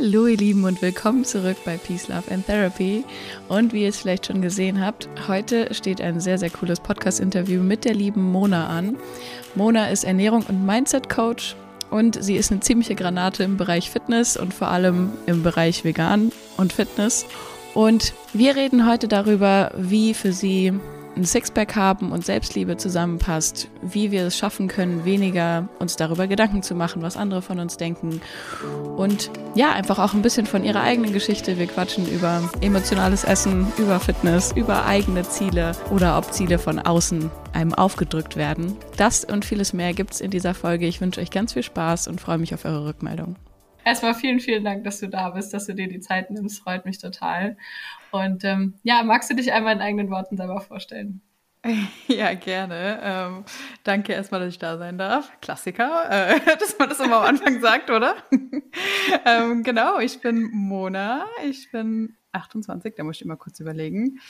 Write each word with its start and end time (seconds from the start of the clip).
Hallo 0.00 0.28
ihr 0.28 0.36
Lieben 0.36 0.62
und 0.62 0.80
willkommen 0.80 1.24
zurück 1.24 1.56
bei 1.64 1.76
Peace, 1.76 2.06
Love 2.06 2.30
and 2.30 2.46
Therapy. 2.46 3.02
Und 3.48 3.72
wie 3.72 3.82
ihr 3.82 3.88
es 3.88 3.96
vielleicht 3.96 4.26
schon 4.26 4.40
gesehen 4.40 4.80
habt, 4.80 5.08
heute 5.26 5.74
steht 5.74 6.00
ein 6.00 6.20
sehr, 6.20 6.38
sehr 6.38 6.50
cooles 6.50 6.78
Podcast-Interview 6.78 7.60
mit 7.60 7.84
der 7.84 7.94
lieben 7.94 8.22
Mona 8.22 8.68
an. 8.68 8.96
Mona 9.56 9.88
ist 9.88 10.04
Ernährung 10.04 10.44
und 10.48 10.64
Mindset-Coach 10.64 11.56
und 11.90 12.22
sie 12.22 12.36
ist 12.36 12.52
eine 12.52 12.60
ziemliche 12.60 12.94
Granate 12.94 13.42
im 13.42 13.56
Bereich 13.56 13.90
Fitness 13.90 14.36
und 14.36 14.54
vor 14.54 14.68
allem 14.68 15.10
im 15.26 15.42
Bereich 15.42 15.82
Vegan 15.82 16.30
und 16.56 16.72
Fitness. 16.72 17.26
Und 17.74 18.14
wir 18.32 18.54
reden 18.54 18.88
heute 18.88 19.08
darüber, 19.08 19.72
wie 19.76 20.14
für 20.14 20.32
sie 20.32 20.74
ein 21.18 21.24
Sixpack 21.24 21.74
haben 21.74 22.12
und 22.12 22.24
Selbstliebe 22.24 22.76
zusammenpasst, 22.76 23.68
wie 23.82 24.10
wir 24.10 24.24
es 24.24 24.38
schaffen 24.38 24.68
können, 24.68 25.04
weniger 25.04 25.68
uns 25.80 25.96
darüber 25.96 26.26
Gedanken 26.28 26.62
zu 26.62 26.74
machen, 26.74 27.02
was 27.02 27.16
andere 27.16 27.42
von 27.42 27.58
uns 27.58 27.76
denken. 27.76 28.20
Und 28.96 29.30
ja, 29.54 29.72
einfach 29.72 29.98
auch 29.98 30.14
ein 30.14 30.22
bisschen 30.22 30.46
von 30.46 30.64
ihrer 30.64 30.80
eigenen 30.80 31.12
Geschichte. 31.12 31.58
Wir 31.58 31.66
quatschen 31.66 32.08
über 32.08 32.48
emotionales 32.60 33.24
Essen, 33.24 33.66
über 33.78 33.98
Fitness, 33.98 34.52
über 34.52 34.86
eigene 34.86 35.22
Ziele 35.28 35.72
oder 35.90 36.16
ob 36.16 36.32
Ziele 36.32 36.58
von 36.58 36.78
außen 36.78 37.30
einem 37.52 37.74
aufgedrückt 37.74 38.36
werden. 38.36 38.76
Das 38.96 39.24
und 39.24 39.44
vieles 39.44 39.72
mehr 39.72 39.92
gibt 39.94 40.14
es 40.14 40.20
in 40.20 40.30
dieser 40.30 40.54
Folge. 40.54 40.86
Ich 40.86 41.00
wünsche 41.00 41.20
euch 41.20 41.30
ganz 41.30 41.54
viel 41.54 41.64
Spaß 41.64 42.06
und 42.06 42.20
freue 42.20 42.38
mich 42.38 42.54
auf 42.54 42.64
eure 42.64 42.86
Rückmeldung. 42.86 43.36
Erstmal 43.84 44.14
vielen, 44.14 44.38
vielen 44.38 44.64
Dank, 44.64 44.84
dass 44.84 45.00
du 45.00 45.08
da 45.08 45.30
bist, 45.30 45.54
dass 45.54 45.66
du 45.66 45.74
dir 45.74 45.88
die 45.88 46.00
Zeit 46.00 46.30
nimmst. 46.30 46.60
Freut 46.60 46.84
mich 46.84 46.98
total. 46.98 47.56
Und 48.10 48.44
ähm, 48.44 48.74
ja, 48.82 49.02
magst 49.02 49.30
du 49.30 49.34
dich 49.34 49.52
einmal 49.52 49.74
in 49.74 49.82
eigenen 49.82 50.10
Worten 50.10 50.36
selber 50.36 50.60
vorstellen? 50.60 51.22
Ja, 52.06 52.34
gerne. 52.34 53.00
Ähm, 53.02 53.44
danke 53.84 54.12
erstmal, 54.12 54.40
dass 54.40 54.50
ich 54.50 54.58
da 54.58 54.78
sein 54.78 54.98
darf. 54.98 55.30
Klassiker, 55.40 56.08
äh, 56.10 56.40
dass 56.58 56.78
man 56.78 56.88
das 56.88 57.00
immer 57.00 57.18
am 57.18 57.24
Anfang 57.24 57.60
sagt, 57.60 57.90
oder? 57.90 58.16
ähm, 59.24 59.62
genau, 59.62 59.98
ich 59.98 60.20
bin 60.20 60.50
Mona. 60.52 61.26
Ich 61.44 61.70
bin 61.70 62.16
28, 62.32 62.94
da 62.96 63.04
muss 63.04 63.16
ich 63.16 63.22
immer 63.22 63.36
kurz 63.36 63.60
überlegen. 63.60 64.20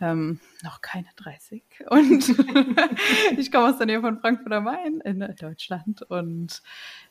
Ähm, 0.00 0.40
noch 0.62 0.80
keine 0.80 1.08
30. 1.16 1.62
Und 1.88 2.28
ich 3.38 3.52
komme 3.52 3.70
aus 3.70 3.78
der 3.78 3.86
Nähe 3.86 4.00
von 4.00 4.18
Frankfurt 4.18 4.52
am 4.52 4.64
Main 4.64 5.00
in 5.00 5.20
Deutschland 5.38 6.02
und 6.02 6.62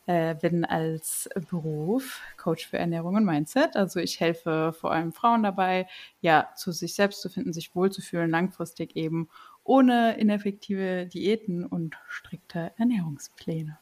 äh, 0.05 0.35
bin 0.35 0.65
als 0.65 1.29
Beruf 1.49 2.21
Coach 2.37 2.67
für 2.67 2.77
Ernährung 2.77 3.15
und 3.15 3.25
Mindset. 3.25 3.75
Also 3.75 3.99
ich 3.99 4.19
helfe 4.19 4.73
vor 4.73 4.91
allem 4.91 5.13
Frauen 5.13 5.43
dabei, 5.43 5.87
ja, 6.21 6.49
zu 6.55 6.71
sich 6.71 6.93
selbst 6.95 7.21
zu 7.21 7.29
finden, 7.29 7.53
sich 7.53 7.75
wohlzufühlen, 7.75 8.29
langfristig 8.29 8.95
eben 8.95 9.29
ohne 9.63 10.17
ineffektive 10.17 11.07
Diäten 11.07 11.65
und 11.65 11.95
strikte 12.09 12.73
Ernährungspläne. 12.77 13.77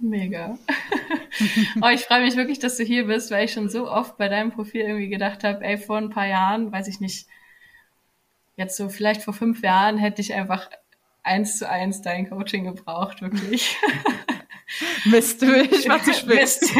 Mega. 0.00 0.58
oh, 1.80 1.88
ich 1.88 2.02
freue 2.02 2.22
mich 2.22 2.36
wirklich, 2.36 2.58
dass 2.58 2.76
du 2.76 2.84
hier 2.84 3.06
bist, 3.06 3.30
weil 3.30 3.44
ich 3.44 3.52
schon 3.52 3.68
so 3.68 3.88
oft 3.90 4.16
bei 4.16 4.28
deinem 4.28 4.50
Profil 4.50 4.82
irgendwie 4.82 5.08
gedacht 5.08 5.44
habe, 5.44 5.64
ey, 5.64 5.78
vor 5.78 5.96
ein 5.98 6.10
paar 6.10 6.26
Jahren, 6.26 6.72
weiß 6.72 6.88
ich 6.88 7.00
nicht, 7.00 7.26
jetzt 8.56 8.76
so 8.76 8.88
vielleicht 8.88 9.22
vor 9.22 9.34
fünf 9.34 9.62
Jahren 9.62 9.98
hätte 9.98 10.20
ich 10.20 10.34
einfach 10.34 10.70
eins 11.22 11.58
zu 11.58 11.68
eins 11.68 12.02
dein 12.02 12.28
Coaching 12.28 12.64
gebraucht, 12.64 13.22
wirklich. 13.22 13.76
Mist, 15.04 15.42
ich 15.42 15.88
war 15.88 16.02
zu 16.02 16.12
spät. 16.14 16.40
Mist. 16.40 16.72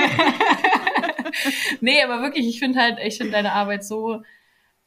nee, 1.81 2.03
aber 2.03 2.23
wirklich, 2.23 2.47
ich 2.47 2.59
finde 2.59 2.81
halt, 2.81 2.99
ich 3.05 3.19
finde 3.19 3.33
deine 3.33 3.53
Arbeit 3.53 3.85
so 3.85 4.23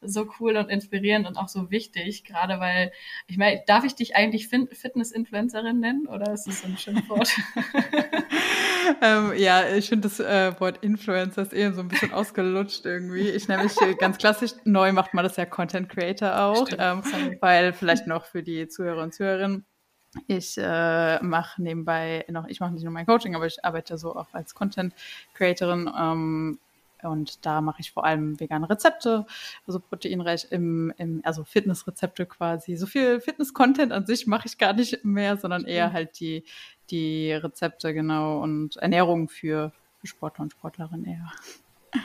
so 0.00 0.28
cool 0.38 0.56
und 0.56 0.68
inspirierend 0.68 1.26
und 1.26 1.36
auch 1.36 1.48
so 1.48 1.70
wichtig, 1.70 2.24
gerade 2.24 2.60
weil, 2.60 2.92
ich 3.26 3.38
meine, 3.38 3.62
darf 3.66 3.84
ich 3.84 3.94
dich 3.94 4.14
eigentlich 4.14 4.48
Fitness-Influencerin 4.48 5.80
nennen 5.80 6.06
oder 6.06 6.32
ist 6.32 6.46
das 6.46 6.62
so 6.62 6.68
ein 6.68 6.76
schönes 6.76 7.08
Wort? 7.08 7.28
ähm, 9.02 9.32
ja, 9.36 9.68
ich 9.68 9.88
finde 9.88 10.08
das 10.08 10.20
äh, 10.20 10.58
Wort 10.60 10.82
Influencer 10.82 11.42
ist 11.42 11.52
eher 11.52 11.72
so 11.72 11.80
ein 11.80 11.88
bisschen 11.88 12.12
ausgelutscht 12.12 12.84
irgendwie. 12.84 13.28
Ich 13.28 13.48
nenne 13.48 13.64
mich 13.64 13.76
ganz 13.98 14.18
klassisch, 14.18 14.52
neu 14.64 14.92
macht 14.92 15.14
man 15.14 15.24
das 15.24 15.36
ja 15.36 15.46
Content 15.46 15.88
Creator 15.88 16.40
auch, 16.40 16.68
ähm, 16.78 17.02
weil 17.40 17.72
vielleicht 17.72 18.06
noch 18.06 18.26
für 18.26 18.42
die 18.42 18.68
Zuhörer 18.68 19.02
und 19.02 19.14
Zuhörerinnen, 19.14 19.64
ich 20.26 20.56
äh, 20.58 21.22
mache 21.22 21.62
nebenbei 21.62 22.24
noch, 22.28 22.46
ich 22.46 22.60
mache 22.60 22.72
nicht 22.72 22.84
nur 22.84 22.92
mein 22.92 23.06
Coaching, 23.06 23.34
aber 23.34 23.46
ich 23.46 23.64
arbeite 23.64 23.98
so 23.98 24.14
auch 24.16 24.32
als 24.32 24.54
Content 24.54 24.94
Creatorin 25.34 25.90
ähm, 25.98 26.58
und 27.06 27.44
da 27.46 27.60
mache 27.60 27.80
ich 27.80 27.92
vor 27.92 28.04
allem 28.04 28.38
vegane 28.38 28.68
Rezepte, 28.68 29.26
also 29.66 29.80
proteinreich 29.80 30.48
im, 30.50 30.92
im 30.98 31.20
also 31.24 31.44
Fitnessrezepte 31.44 32.26
quasi. 32.26 32.76
So 32.76 32.86
viel 32.86 33.20
Fitness-Content 33.20 33.92
an 33.92 34.06
sich 34.06 34.26
mache 34.26 34.46
ich 34.46 34.58
gar 34.58 34.72
nicht 34.72 35.04
mehr, 35.04 35.36
sondern 35.36 35.64
eher 35.64 35.92
halt 35.92 36.20
die, 36.20 36.44
die 36.90 37.32
Rezepte, 37.32 37.94
genau, 37.94 38.40
und 38.42 38.76
Ernährung 38.76 39.28
für, 39.28 39.72
für 40.00 40.06
Sportler 40.06 40.42
und 40.42 40.52
Sportlerinnen 40.52 41.06
eher. 41.06 41.32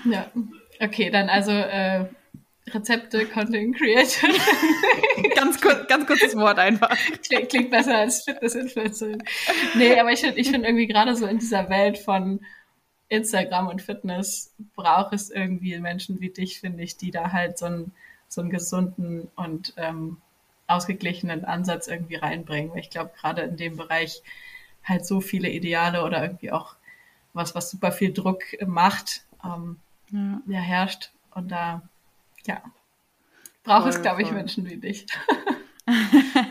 Ja, 0.05 0.31
okay, 0.79 1.09
dann 1.09 1.29
also 1.29 1.51
äh, 1.51 2.05
Rezepte, 2.69 3.25
Content 3.25 3.75
Creator. 3.75 4.29
ganz, 5.35 5.59
kurz, 5.59 5.87
ganz 5.87 6.05
kurzes 6.05 6.35
Wort 6.35 6.59
einfach. 6.59 6.89
Klingt, 7.27 7.49
klingt 7.49 7.71
besser 7.71 7.97
als 7.97 8.23
Fitness-Influencerin. 8.23 9.23
Nee, 9.75 9.99
aber 9.99 10.11
ich 10.11 10.21
finde 10.21 10.39
ich 10.39 10.49
find 10.49 10.65
irgendwie 10.65 10.87
gerade 10.87 11.15
so 11.15 11.25
in 11.25 11.39
dieser 11.39 11.69
Welt 11.69 11.97
von 11.97 12.41
Instagram 13.11 13.67
und 13.67 13.81
Fitness 13.81 14.55
braucht 14.73 15.11
es 15.11 15.29
irgendwie 15.29 15.77
Menschen 15.79 16.21
wie 16.21 16.29
dich, 16.29 16.61
finde 16.61 16.81
ich, 16.81 16.95
die 16.95 17.11
da 17.11 17.33
halt 17.33 17.57
so 17.57 17.65
einen, 17.65 17.91
so 18.29 18.39
einen 18.39 18.49
gesunden 18.49 19.29
und 19.35 19.73
ähm, 19.75 20.17
ausgeglichenen 20.67 21.43
Ansatz 21.43 21.87
irgendwie 21.87 22.15
reinbringen. 22.15 22.71
Weil 22.71 22.79
ich 22.79 22.89
glaube, 22.89 23.11
gerade 23.19 23.41
in 23.41 23.57
dem 23.57 23.75
Bereich 23.75 24.23
halt 24.85 25.05
so 25.05 25.19
viele 25.19 25.49
Ideale 25.49 26.05
oder 26.05 26.23
irgendwie 26.23 26.53
auch 26.53 26.75
was, 27.33 27.53
was 27.53 27.69
super 27.69 27.91
viel 27.91 28.13
Druck 28.13 28.43
macht, 28.65 29.25
ähm, 29.43 29.77
ja. 30.11 30.41
ja 30.47 30.59
herrscht. 30.59 31.11
Und 31.35 31.51
da, 31.51 31.81
ja, 32.45 32.63
braucht 33.65 33.87
es, 33.87 34.01
glaube 34.01 34.21
ich, 34.21 34.31
Menschen 34.31 34.69
wie 34.69 34.77
dich. 34.77 35.05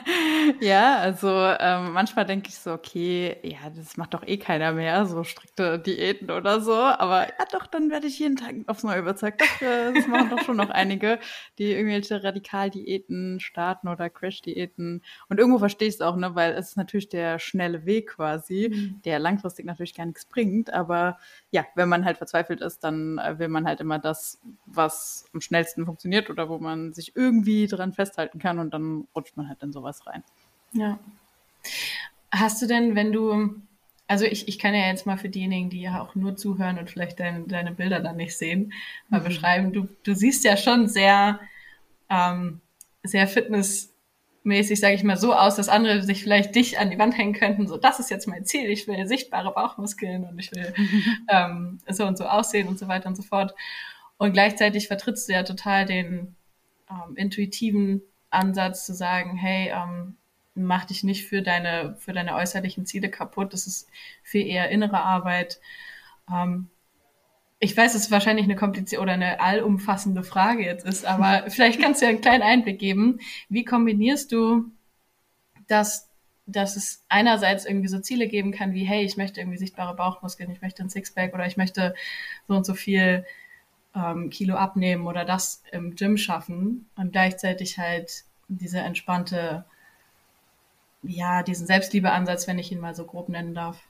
ja, 0.61 0.97
also 0.97 1.29
ähm, 1.29 1.93
manchmal 1.93 2.27
denke 2.27 2.49
ich 2.49 2.59
so, 2.59 2.73
okay, 2.73 3.37
ja, 3.43 3.71
das 3.75 3.97
macht 3.97 4.15
doch 4.15 4.27
eh 4.27 4.39
keiner 4.39 4.73
mehr, 4.73 5.07
so 5.07 5.25
strikte 5.25 5.79
Diäten 5.79 6.31
oder 6.31 6.61
so. 6.61 6.75
Aber 6.75 7.23
ja, 7.23 7.45
doch, 7.53 7.67
dann 7.67 7.91
werde 7.91 8.07
ich 8.07 8.19
jeden 8.19 8.37
Tag 8.37 8.55
aufs 8.67 8.83
Neue 8.83 8.99
überzeugt. 8.99 9.41
Doch, 9.41 9.63
äh, 9.63 9.93
das 9.93 10.07
machen 10.07 10.31
doch 10.31 10.43
schon 10.43 10.57
noch 10.57 10.71
einige, 10.71 11.19
die 11.59 11.73
irgendwelche 11.73 12.23
Radikaldiäten 12.23 13.41
starten 13.41 13.89
oder 13.89 14.11
Crash-Diäten. 14.11 15.03
Und 15.29 15.39
irgendwo 15.39 15.59
verstehe 15.59 15.89
ich 15.89 15.95
es 15.95 16.01
auch, 16.01 16.17
ne, 16.17 16.35
weil 16.35 16.53
es 16.53 16.71
ist 16.71 16.77
natürlich 16.77 17.09
der 17.09 17.39
schnelle 17.39 17.87
Weg 17.87 18.11
quasi, 18.11 18.71
mhm. 18.73 19.03
der 19.05 19.19
langfristig 19.19 19.67
natürlich 19.67 19.95
gar 19.95 20.07
nichts 20.07 20.25
bringt. 20.27 20.73
Aber 20.73 21.19
ja, 21.51 21.65
wenn 21.75 21.89
man 21.89 22.05
halt 22.05 22.19
verzweifelt 22.19 22.61
ist, 22.61 22.85
dann 22.85 23.19
äh, 23.19 23.39
will 23.39 23.49
man 23.49 23.67
halt 23.67 23.81
immer 23.81 23.99
das, 23.99 24.41
was 24.67 25.27
am 25.33 25.41
schnellsten 25.41 25.87
funktioniert 25.87 26.31
oder 26.31 26.49
wo 26.49 26.59
man 26.59 26.93
sich 26.93 27.15
irgendwie 27.17 27.67
dran 27.67 27.93
festhalten 27.93 28.39
kann 28.39 28.59
und 28.59 28.73
dann 28.75 29.07
rutscht 29.15 29.37
man 29.37 29.49
halt 29.49 29.63
in 29.63 29.73
sowas 29.73 30.07
rein. 30.07 30.23
Ja. 30.73 30.99
Hast 32.31 32.63
du 32.63 32.67
denn, 32.67 32.95
wenn 32.95 33.13
du, 33.13 33.55
also 34.07 34.25
ich, 34.25 34.49
ich 34.49 34.59
kann 34.59 34.75
ja 34.75 34.87
jetzt 34.87 35.07
mal 35.07 35.19
für 35.19 35.29
diejenigen, 35.29 35.71
die 35.71 35.83
ja 35.83 36.01
auch 36.01 36.15
nur 36.15 36.37
zuhören 36.37 36.79
und 36.79 36.91
vielleicht 36.91 37.21
dein, 37.21 37.49
deine 37.49 37.73
Bilder 37.73 38.01
dann 38.01 38.17
nicht 38.17 38.37
sehen, 38.37 38.73
mal 39.09 39.21
mhm. 39.21 39.25
beschreiben, 39.25 39.73
du, 39.73 39.89
du 40.05 40.15
siehst 40.15 40.45
ja 40.45 40.57
schon 40.57 40.89
sehr, 40.89 41.41
ähm, 42.09 42.61
sehr 43.03 43.27
Fitness 43.27 43.93
mäßig, 44.43 44.81
sage 44.81 44.95
ich 44.95 45.05
mal, 45.05 45.17
so 45.17 45.35
aus, 45.35 45.57
dass 45.57 45.69
andere 45.69 46.03
sich 46.03 46.23
vielleicht 46.23 46.55
dich 46.55 46.79
an 46.79 46.91
die 46.91 46.99
Wand 46.99 47.17
hängen 47.17 47.35
könnten, 47.35 47.67
so 47.67 47.77
das 47.77 48.01
ist 48.01 48.11
jetzt 48.11 48.27
mein 48.27 48.45
Ziel, 48.45 48.71
ich 48.71 48.89
will 48.89 49.07
sichtbare 49.07 49.53
Bauchmuskeln 49.53 50.25
und 50.25 50.39
ich 50.39 50.51
will 50.53 50.73
ähm, 51.29 51.79
so 51.89 52.07
und 52.07 52.17
so 52.17 52.25
aussehen 52.25 52.69
und 52.69 52.79
so 52.79 52.89
weiter 52.89 53.09
und 53.09 53.17
so 53.17 53.23
fort. 53.23 53.55
Und 54.17 54.33
gleichzeitig 54.33 54.89
vertrittst 54.89 55.29
du 55.29 55.33
ja 55.33 55.43
total 55.43 55.87
den 55.87 56.37
ähm, 56.91 57.17
intuitiven 57.17 58.03
Ansatz 58.31 58.87
zu 58.87 58.95
sagen, 58.95 59.37
hey, 59.37 59.73
ähm, 59.75 60.17
mach 60.65 60.85
dich 60.85 61.05
nicht 61.05 61.27
für 61.27 61.43
deine, 61.43 61.97
für 61.99 62.13
deine 62.13 62.35
äußerlichen 62.35 62.87
Ziele 62.87 63.11
kaputt, 63.11 63.53
das 63.53 63.67
ist 63.67 63.89
viel 64.23 64.47
eher 64.47 64.71
innere 64.71 65.01
Arbeit. 65.01 65.61
Ähm, 66.31 66.69
ich 67.59 67.77
weiß, 67.77 67.95
es 67.95 68.05
ist 68.05 68.11
wahrscheinlich 68.11 68.45
eine 68.45 68.57
komplizierte 68.57 69.03
oder 69.03 69.13
eine 69.13 69.41
allumfassende 69.41 70.23
Frage 70.23 70.65
jetzt 70.65 70.87
ist, 70.87 71.05
aber 71.05 71.45
vielleicht 71.51 71.81
kannst 71.81 72.01
du 72.01 72.07
ja 72.07 72.11
einen 72.11 72.23
kleinen 72.23 72.43
Einblick 72.43 72.79
geben. 72.79 73.21
Wie 73.49 73.65
kombinierst 73.65 74.33
du 74.33 74.71
das, 75.69 76.09
dass 76.47 76.77
es 76.77 77.05
einerseits 77.09 77.67
irgendwie 77.67 77.89
so 77.89 78.01
Ziele 78.01 78.29
geben 78.29 78.53
kann 78.53 78.73
wie, 78.73 78.85
hey, 78.85 79.05
ich 79.05 79.17
möchte 79.17 79.41
irgendwie 79.41 79.59
sichtbare 79.59 79.95
Bauchmuskeln, 79.95 80.51
ich 80.51 80.63
möchte 80.63 80.83
ein 80.83 80.91
Sixpack 80.91 81.35
oder 81.35 81.47
ich 81.47 81.57
möchte 81.57 81.95
so 82.49 82.55
und 82.55 82.65
so 82.65 82.75
viel 82.75 83.25
ähm, 83.95 84.31
Kilo 84.31 84.57
abnehmen 84.57 85.07
oder 85.07 85.25
das 85.25 85.63
im 85.71 85.95
Gym 85.95 86.17
schaffen 86.17 86.89
und 86.97 87.13
gleichzeitig 87.13 87.79
halt 87.79 88.25
diese 88.49 88.79
entspannte, 88.79 89.65
ja, 91.03 91.43
diesen 91.43 91.67
Selbstliebeansatz, 91.67 92.47
wenn 92.47 92.59
ich 92.59 92.73
ihn 92.73 92.81
mal 92.81 92.95
so 92.95 93.05
grob 93.05 93.29
nennen 93.29 93.55
darf. 93.55 93.81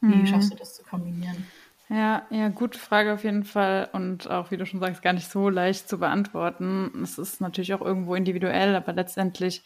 Wie 0.00 0.14
mhm. 0.14 0.26
schaffst 0.26 0.52
du 0.52 0.56
das 0.56 0.74
zu 0.74 0.82
kombinieren? 0.82 1.46
Ja, 1.88 2.26
ja, 2.30 2.48
gute 2.48 2.78
Frage 2.78 3.12
auf 3.12 3.22
jeden 3.22 3.44
Fall 3.44 3.88
und 3.92 4.28
auch, 4.28 4.50
wie 4.50 4.56
du 4.56 4.66
schon 4.66 4.80
sagst, 4.80 5.02
gar 5.02 5.12
nicht 5.12 5.30
so 5.30 5.48
leicht 5.48 5.88
zu 5.88 5.98
beantworten. 5.98 6.90
Es 7.02 7.16
ist 7.16 7.40
natürlich 7.40 7.74
auch 7.74 7.80
irgendwo 7.80 8.14
individuell, 8.16 8.74
aber 8.74 8.92
letztendlich, 8.92 9.62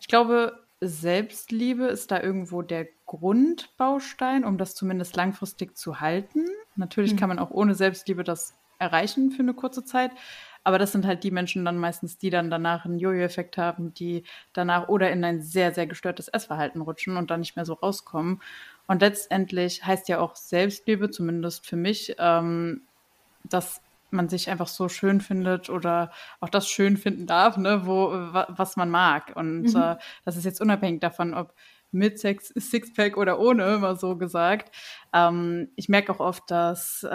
ich 0.00 0.08
glaube, 0.08 0.58
Selbstliebe 0.80 1.84
ist 1.84 2.10
da 2.10 2.20
irgendwo 2.20 2.62
der 2.62 2.88
Grundbaustein, 3.06 4.44
um 4.44 4.58
das 4.58 4.74
zumindest 4.74 5.14
langfristig 5.14 5.76
zu 5.76 6.00
halten. 6.00 6.44
Natürlich 6.74 7.14
mhm. 7.14 7.18
kann 7.18 7.28
man 7.28 7.38
auch 7.38 7.50
ohne 7.50 7.76
Selbstliebe 7.76 8.24
das 8.24 8.54
erreichen 8.80 9.30
für 9.30 9.42
eine 9.42 9.54
kurze 9.54 9.84
Zeit. 9.84 10.10
Aber 10.64 10.78
das 10.78 10.92
sind 10.92 11.06
halt 11.06 11.24
die 11.24 11.30
Menschen 11.30 11.64
dann 11.64 11.78
meistens, 11.78 12.18
die 12.18 12.30
dann 12.30 12.50
danach 12.50 12.84
einen 12.84 12.98
Jojo-Effekt 12.98 13.58
haben, 13.58 13.94
die 13.94 14.24
danach 14.52 14.88
oder 14.88 15.10
in 15.10 15.24
ein 15.24 15.42
sehr, 15.42 15.72
sehr 15.72 15.86
gestörtes 15.86 16.28
Essverhalten 16.28 16.80
rutschen 16.80 17.16
und 17.16 17.30
dann 17.30 17.40
nicht 17.40 17.56
mehr 17.56 17.64
so 17.64 17.74
rauskommen. 17.74 18.40
Und 18.86 19.00
letztendlich 19.00 19.84
heißt 19.84 20.08
ja 20.08 20.20
auch 20.20 20.36
Selbstliebe, 20.36 21.10
zumindest 21.10 21.66
für 21.66 21.76
mich, 21.76 22.14
ähm, 22.18 22.82
dass 23.44 23.80
man 24.10 24.28
sich 24.28 24.50
einfach 24.50 24.68
so 24.68 24.88
schön 24.88 25.20
findet 25.20 25.70
oder 25.70 26.10
auch 26.40 26.48
das 26.48 26.68
schön 26.68 26.96
finden 26.96 27.26
darf, 27.26 27.56
ne, 27.56 27.86
wo, 27.86 28.10
was 28.10 28.76
man 28.76 28.90
mag. 28.90 29.32
Und 29.34 29.74
mhm. 29.74 29.76
äh, 29.76 29.96
das 30.24 30.36
ist 30.36 30.44
jetzt 30.44 30.60
unabhängig 30.60 31.00
davon, 31.00 31.34
ob 31.34 31.54
mit 31.90 32.18
Sex, 32.18 32.48
Sixpack 32.56 33.16
oder 33.16 33.38
ohne, 33.38 33.78
mal 33.78 33.96
so 33.96 34.16
gesagt. 34.16 34.74
Ähm, 35.12 35.70
ich 35.76 35.88
merke 35.88 36.12
auch 36.12 36.20
oft, 36.20 36.50
dass, 36.50 37.02
äh, 37.02 37.08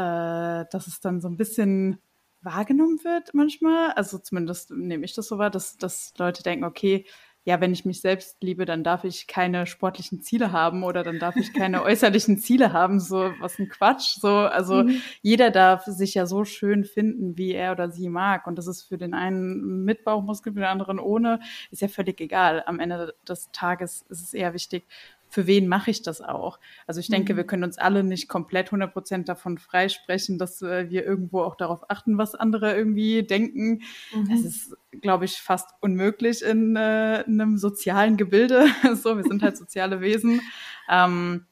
dass 0.72 0.88
es 0.88 1.00
dann 1.00 1.22
so 1.22 1.28
ein 1.28 1.38
bisschen 1.38 2.00
wahrgenommen 2.48 3.04
wird 3.04 3.34
manchmal. 3.34 3.92
Also 3.92 4.18
zumindest 4.18 4.72
nehme 4.72 5.06
ich 5.06 5.14
das 5.14 5.28
so 5.28 5.38
wahr, 5.38 5.50
dass, 5.50 5.78
dass 5.78 6.14
Leute 6.18 6.44
denken, 6.44 6.64
okay, 6.64 7.06
ja, 7.44 7.62
wenn 7.62 7.72
ich 7.72 7.86
mich 7.86 8.02
selbst 8.02 8.44
liebe, 8.44 8.66
dann 8.66 8.84
darf 8.84 9.06
ich 9.06 9.26
keine 9.26 9.68
sportlichen 9.68 10.22
Ziele 10.22 10.52
haben 10.52 10.84
oder 10.84 11.04
dann 11.04 11.18
darf 11.18 11.38
ich 11.38 11.54
keine 11.54 11.82
äußerlichen 11.84 12.40
Ziele 12.40 12.74
haben. 12.74 13.00
So, 13.00 13.32
was 13.40 13.58
ein 13.58 13.70
Quatsch. 13.70 14.18
So, 14.20 14.28
also 14.28 14.84
mhm. 14.84 15.02
jeder 15.22 15.50
darf 15.50 15.86
sich 15.86 16.14
ja 16.14 16.26
so 16.26 16.44
schön 16.44 16.84
finden, 16.84 17.38
wie 17.38 17.54
er 17.54 17.72
oder 17.72 17.90
sie 17.90 18.10
mag. 18.10 18.48
Und 18.48 18.58
das 18.58 18.68
ist 18.68 18.84
für 18.84 18.98
den 18.98 19.14
einen 19.14 19.86
mit 19.86 20.04
Bauchmuskel, 20.04 20.52
für 20.52 20.60
den 20.60 20.68
anderen 20.68 21.00
ohne, 21.00 21.40
ist 21.72 21.82
ja 21.82 21.88
völlig 21.88 22.20
egal. 22.20 22.64
Am 22.66 22.82
Ende 22.82 23.16
des 23.26 23.50
Tages 23.54 24.06
ist 24.10 24.24
es 24.24 24.34
eher 24.34 24.54
wichtig, 24.54 24.86
für 25.30 25.48
wen 25.48 25.68
mache 25.68 25.92
ich 25.92 26.02
das 26.02 26.22
auch? 26.22 26.60
Also 26.86 27.00
ich 27.00 27.10
denke, 27.10 27.34
mhm. 27.34 27.38
wir 27.38 27.44
können 27.46 27.64
uns 27.64 27.78
alle 27.78 28.04
nicht 28.04 28.28
komplett 28.28 28.68
100 28.68 28.94
Prozent 28.94 29.30
davon 29.30 29.58
freisprechen, 29.58 30.38
dass 30.38 30.62
äh, 30.62 30.90
wir 30.90 31.06
irgendwo 31.06 31.42
auch 31.42 31.56
darauf 31.56 31.90
achten, 31.90 32.18
was 32.18 32.36
andere 32.36 32.76
irgendwie 32.76 33.24
denken. 33.24 33.82
Mhm. 34.14 34.30
Das 34.30 34.42
ist, 34.42 34.78
glaube 35.02 35.26
ich, 35.26 35.38
fast 35.38 35.70
unmöglich 35.82 36.42
in, 36.42 36.76
äh, 36.76 37.22
in 37.24 37.42
einem 37.42 37.58
sozialen 37.58 38.18
Gebilde. 38.18 38.68
so, 38.96 39.18
wir 39.18 39.24
sind 39.24 39.44
halt 39.44 39.58
soziale 39.58 40.02
Wesen. 40.02 40.42
Ähm, 40.90 41.46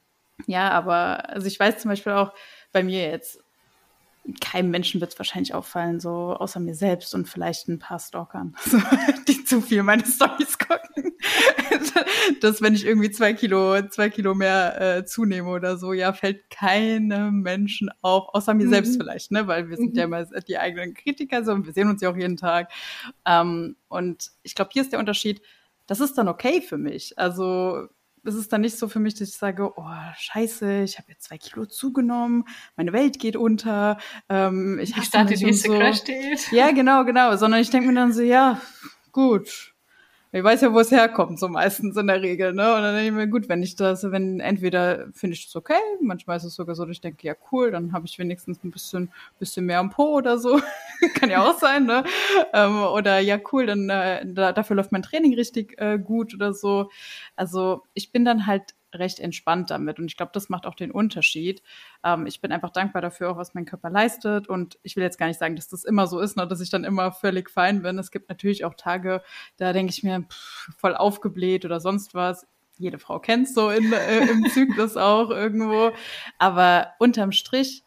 ja, 0.47 0.69
aber 0.71 1.29
also 1.29 1.47
ich 1.47 1.59
weiß 1.59 1.79
zum 1.79 1.89
Beispiel 1.89 2.13
auch 2.13 2.33
bei 2.71 2.83
mir 2.83 3.09
jetzt, 3.09 3.44
keinem 4.41 4.71
Menschen 4.71 5.01
wird 5.01 5.13
es 5.13 5.19
wahrscheinlich 5.19 5.53
auffallen, 5.53 5.99
so 5.99 6.33
außer 6.33 6.59
mir 6.59 6.75
selbst 6.75 7.13
und 7.13 7.27
vielleicht 7.27 7.67
ein 7.67 7.79
paar 7.79 7.99
Stalkern, 7.99 8.55
so, 8.65 8.79
die 9.27 9.43
zu 9.45 9.61
viel 9.61 9.83
meine 9.83 10.05
Stories 10.05 10.57
gucken. 10.57 11.13
dass 12.41 12.61
wenn 12.61 12.73
ich 12.73 12.85
irgendwie 12.85 13.11
zwei 13.11 13.33
Kilo, 13.33 13.81
zwei 13.89 14.09
Kilo 14.09 14.33
mehr 14.33 14.81
äh, 14.81 15.05
zunehme 15.05 15.49
oder 15.49 15.77
so, 15.77 15.93
ja, 15.93 16.13
fällt 16.13 16.49
keinem 16.49 17.41
Menschen 17.41 17.89
auf, 18.01 18.29
außer 18.33 18.53
mir 18.53 18.65
mhm. 18.65 18.71
selbst 18.71 18.97
vielleicht, 18.97 19.31
ne? 19.31 19.47
Weil 19.47 19.69
wir 19.69 19.77
sind 19.77 19.93
mhm. 19.93 19.97
ja 19.97 20.03
immer 20.05 20.25
die 20.25 20.57
eigenen 20.57 20.93
Kritiker 20.93 21.43
so 21.43 21.51
und 21.51 21.65
wir 21.65 21.73
sehen 21.73 21.89
uns 21.89 22.01
ja 22.01 22.09
auch 22.09 22.17
jeden 22.17 22.37
Tag. 22.37 22.71
Ähm, 23.25 23.75
und 23.87 24.31
ich 24.43 24.55
glaube, 24.55 24.71
hier 24.73 24.81
ist 24.81 24.91
der 24.91 24.99
Unterschied, 24.99 25.41
das 25.87 25.99
ist 25.99 26.17
dann 26.17 26.27
okay 26.27 26.61
für 26.61 26.77
mich. 26.77 27.17
Also 27.17 27.87
ist 28.25 28.35
es 28.35 28.47
dann 28.47 28.61
nicht 28.61 28.77
so 28.77 28.87
für 28.87 28.99
mich, 28.99 29.15
dass 29.15 29.29
ich 29.29 29.37
sage, 29.37 29.71
oh, 29.75 29.85
scheiße, 30.17 30.83
ich 30.83 30.97
habe 30.97 31.11
jetzt 31.11 31.23
zwei 31.25 31.37
Kilo 31.37 31.65
zugenommen, 31.65 32.45
meine 32.75 32.93
Welt 32.93 33.19
geht 33.19 33.35
unter, 33.35 33.97
ähm, 34.29 34.79
ich, 34.79 34.95
ich 34.97 35.03
starte 35.03 35.35
die 35.35 35.45
nächste 35.45 35.69
so. 35.69 35.77
Crash 35.77 36.01
Ja, 36.51 36.71
genau, 36.71 37.05
genau. 37.05 37.35
Sondern 37.37 37.61
ich 37.61 37.69
denke 37.69 37.87
mir 37.87 37.95
dann 37.95 38.13
so, 38.13 38.21
ja, 38.21 38.59
gut, 39.11 39.74
ich 40.35 40.43
weiß 40.43 40.59
ja, 40.59 40.73
wo 40.73 40.79
es 40.81 40.91
herkommt, 40.91 41.39
so 41.39 41.47
meistens 41.47 41.95
in 41.95 42.07
der 42.07 42.21
Regel, 42.21 42.51
ne? 42.51 42.75
Und 42.75 42.81
dann 42.81 42.93
denke 42.93 43.07
ich 43.07 43.13
mir, 43.13 43.27
gut, 43.27 43.47
wenn 43.47 43.63
ich 43.63 43.77
das, 43.77 44.03
wenn 44.11 44.41
entweder 44.41 45.07
finde 45.13 45.33
ich 45.35 45.45
das 45.45 45.55
okay, 45.55 45.79
manchmal 46.01 46.35
ist 46.35 46.43
es 46.43 46.55
sogar 46.55 46.75
so, 46.75 46.83
dass 46.83 46.91
ich 46.91 46.99
denke, 46.99 47.25
ja 47.25 47.35
cool, 47.53 47.71
dann 47.71 47.93
habe 47.93 48.05
ich 48.05 48.19
wenigstens 48.19 48.61
ein 48.61 48.69
bisschen, 48.69 49.13
bisschen 49.39 49.65
mehr 49.65 49.79
am 49.79 49.91
Po 49.91 50.17
oder 50.17 50.37
so. 50.37 50.59
Kann 51.15 51.29
ja 51.29 51.41
auch 51.49 51.57
sein, 51.57 51.85
ne? 51.85 52.03
Ähm, 52.51 52.83
oder 52.83 53.19
ja 53.19 53.39
cool, 53.53 53.65
dann 53.65 53.89
äh, 53.89 54.25
da, 54.25 54.51
dafür 54.51 54.75
läuft 54.75 54.91
mein 54.91 55.03
Training 55.03 55.35
richtig 55.35 55.79
äh, 55.79 55.97
gut 55.97 56.33
oder 56.33 56.53
so. 56.53 56.89
Also 57.37 57.83
ich 57.93 58.11
bin 58.11 58.25
dann 58.25 58.45
halt 58.45 58.74
recht 58.99 59.19
entspannt 59.19 59.71
damit. 59.71 59.99
Und 59.99 60.05
ich 60.05 60.17
glaube, 60.17 60.31
das 60.33 60.49
macht 60.49 60.65
auch 60.65 60.75
den 60.75 60.91
Unterschied. 60.91 61.61
Ähm, 62.03 62.25
ich 62.25 62.41
bin 62.41 62.51
einfach 62.51 62.71
dankbar 62.71 63.01
dafür, 63.01 63.31
auch 63.31 63.37
was 63.37 63.53
mein 63.53 63.65
Körper 63.65 63.89
leistet. 63.89 64.47
Und 64.47 64.77
ich 64.83 64.95
will 64.95 65.03
jetzt 65.03 65.17
gar 65.17 65.27
nicht 65.27 65.39
sagen, 65.39 65.55
dass 65.55 65.67
das 65.67 65.83
immer 65.83 66.07
so 66.07 66.19
ist, 66.19 66.37
ne, 66.37 66.47
dass 66.47 66.61
ich 66.61 66.69
dann 66.69 66.83
immer 66.83 67.11
völlig 67.11 67.49
fein 67.49 67.81
bin. 67.81 67.97
Es 67.97 68.11
gibt 68.11 68.29
natürlich 68.29 68.65
auch 68.65 68.73
Tage, 68.73 69.21
da 69.57 69.73
denke 69.73 69.91
ich 69.91 70.03
mir, 70.03 70.21
pff, 70.21 70.69
voll 70.77 70.95
aufgebläht 70.95 71.65
oder 71.65 71.79
sonst 71.79 72.13
was. 72.13 72.47
Jede 72.77 72.99
Frau 72.99 73.19
kennt 73.19 73.47
so 73.47 73.69
in, 73.69 73.93
äh, 73.93 74.27
im 74.27 74.45
Zyklus 74.49 74.97
auch 74.97 75.29
irgendwo. 75.29 75.91
Aber 76.37 76.93
unterm 76.99 77.31
Strich 77.31 77.83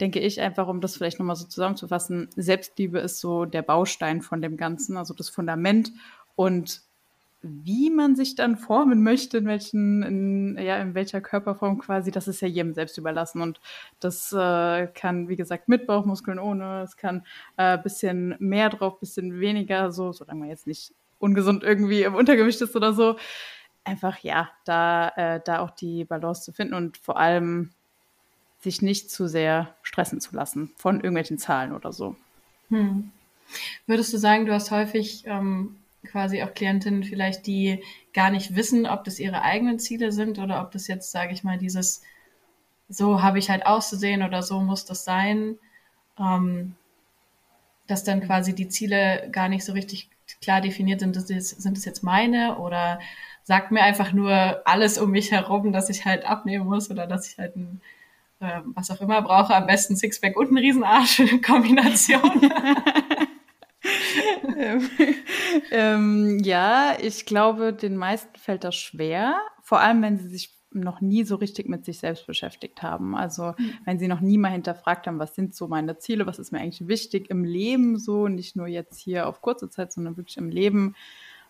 denke 0.00 0.20
ich 0.20 0.40
einfach, 0.40 0.66
um 0.68 0.80
das 0.80 0.96
vielleicht 0.96 1.18
nochmal 1.18 1.36
so 1.36 1.46
zusammenzufassen, 1.46 2.28
Selbstliebe 2.36 2.98
ist 2.98 3.20
so 3.20 3.44
der 3.44 3.62
Baustein 3.62 4.22
von 4.22 4.42
dem 4.42 4.56
Ganzen, 4.56 4.96
also 4.96 5.14
das 5.14 5.28
Fundament. 5.28 5.92
Und 6.36 6.82
wie 7.46 7.90
man 7.90 8.16
sich 8.16 8.34
dann 8.34 8.56
formen 8.56 9.02
möchte, 9.02 9.36
in 9.38 9.46
welchen, 9.46 10.02
in, 10.02 10.58
ja, 10.58 10.78
in 10.78 10.94
welcher 10.94 11.20
Körperform 11.20 11.78
quasi, 11.78 12.10
das 12.10 12.26
ist 12.26 12.40
ja 12.40 12.48
jedem 12.48 12.72
selbst 12.72 12.96
überlassen. 12.96 13.42
Und 13.42 13.60
das 14.00 14.32
äh, 14.32 14.86
kann, 14.88 15.28
wie 15.28 15.36
gesagt, 15.36 15.68
mit 15.68 15.86
Bauchmuskeln 15.86 16.38
ohne, 16.38 16.82
es 16.82 16.96
kann 16.96 17.26
äh, 17.58 17.76
bisschen 17.76 18.34
mehr 18.38 18.70
drauf, 18.70 18.98
bisschen 18.98 19.40
weniger, 19.40 19.92
so, 19.92 20.12
solange 20.12 20.40
man 20.40 20.48
jetzt 20.48 20.66
nicht 20.66 20.94
ungesund 21.18 21.62
irgendwie 21.62 22.02
im 22.02 22.14
Untergewicht 22.14 22.60
ist 22.62 22.74
oder 22.74 22.94
so. 22.94 23.16
Einfach, 23.84 24.18
ja, 24.20 24.50
da, 24.64 25.08
äh, 25.16 25.40
da 25.44 25.58
auch 25.60 25.70
die 25.70 26.04
Balance 26.04 26.42
zu 26.42 26.52
finden 26.52 26.72
und 26.72 26.96
vor 26.96 27.18
allem 27.18 27.70
sich 28.60 28.80
nicht 28.80 29.10
zu 29.10 29.28
sehr 29.28 29.74
stressen 29.82 30.20
zu 30.20 30.34
lassen 30.34 30.72
von 30.76 30.96
irgendwelchen 30.96 31.36
Zahlen 31.36 31.72
oder 31.72 31.92
so. 31.92 32.16
Hm. 32.70 33.12
Würdest 33.86 34.14
du 34.14 34.16
sagen, 34.16 34.46
du 34.46 34.54
hast 34.54 34.70
häufig 34.70 35.24
ähm, 35.26 35.76
quasi 36.14 36.44
auch 36.44 36.54
Klientinnen 36.54 37.02
vielleicht, 37.02 37.44
die 37.48 37.82
gar 38.12 38.30
nicht 38.30 38.54
wissen, 38.54 38.86
ob 38.86 39.02
das 39.02 39.18
ihre 39.18 39.42
eigenen 39.42 39.80
Ziele 39.80 40.12
sind 40.12 40.38
oder 40.38 40.62
ob 40.62 40.70
das 40.70 40.86
jetzt, 40.86 41.10
sage 41.10 41.32
ich 41.32 41.42
mal, 41.42 41.58
dieses, 41.58 42.02
so 42.88 43.20
habe 43.20 43.40
ich 43.40 43.50
halt 43.50 43.66
auszusehen 43.66 44.22
oder 44.22 44.40
so 44.40 44.60
muss 44.60 44.84
das 44.84 45.04
sein, 45.04 45.58
ähm, 46.16 46.76
dass 47.88 48.04
dann 48.04 48.20
quasi 48.20 48.54
die 48.54 48.68
Ziele 48.68 49.28
gar 49.32 49.48
nicht 49.48 49.64
so 49.64 49.72
richtig 49.72 50.08
klar 50.40 50.60
definiert 50.60 51.00
sind, 51.00 51.16
das 51.16 51.28
ist, 51.30 51.60
sind 51.60 51.76
es 51.76 51.84
jetzt 51.84 52.04
meine 52.04 52.58
oder 52.58 53.00
sagt 53.42 53.72
mir 53.72 53.82
einfach 53.82 54.12
nur 54.12 54.62
alles 54.66 54.98
um 54.98 55.10
mich 55.10 55.32
herum, 55.32 55.72
dass 55.72 55.90
ich 55.90 56.04
halt 56.04 56.24
abnehmen 56.24 56.66
muss 56.66 56.92
oder 56.92 57.08
dass 57.08 57.26
ich 57.26 57.38
halt 57.38 57.56
ein 57.56 57.80
äh, 58.38 58.60
was 58.66 58.92
auch 58.92 59.00
immer 59.00 59.20
brauche, 59.20 59.52
am 59.52 59.66
besten 59.66 59.96
Sixpack 59.96 60.36
und 60.36 60.46
einen 60.46 60.58
Riesenarsch 60.58 61.18
in 61.18 61.42
Kombination. 61.42 62.22
ähm, 65.70 66.40
ja, 66.42 66.96
ich 67.00 67.26
glaube, 67.26 67.72
den 67.72 67.96
meisten 67.96 68.38
fällt 68.38 68.64
das 68.64 68.76
schwer, 68.76 69.38
vor 69.62 69.80
allem 69.80 70.02
wenn 70.02 70.18
sie 70.18 70.28
sich 70.28 70.54
noch 70.74 71.00
nie 71.00 71.24
so 71.24 71.36
richtig 71.36 71.68
mit 71.68 71.84
sich 71.84 71.98
selbst 71.98 72.26
beschäftigt 72.26 72.82
haben. 72.82 73.16
Also 73.16 73.54
mhm. 73.56 73.72
wenn 73.84 73.98
sie 73.98 74.08
noch 74.08 74.20
nie 74.20 74.38
mal 74.38 74.50
hinterfragt 74.50 75.06
haben, 75.06 75.18
was 75.18 75.34
sind 75.34 75.54
so 75.54 75.68
meine 75.68 75.98
Ziele, 75.98 76.26
was 76.26 76.38
ist 76.38 76.52
mir 76.52 76.60
eigentlich 76.60 76.88
wichtig 76.88 77.30
im 77.30 77.44
Leben 77.44 77.98
so, 77.98 78.28
nicht 78.28 78.56
nur 78.56 78.66
jetzt 78.66 78.98
hier 78.98 79.28
auf 79.28 79.40
kurze 79.40 79.70
Zeit, 79.70 79.92
sondern 79.92 80.16
wirklich 80.16 80.36
im 80.36 80.48
Leben 80.48 80.94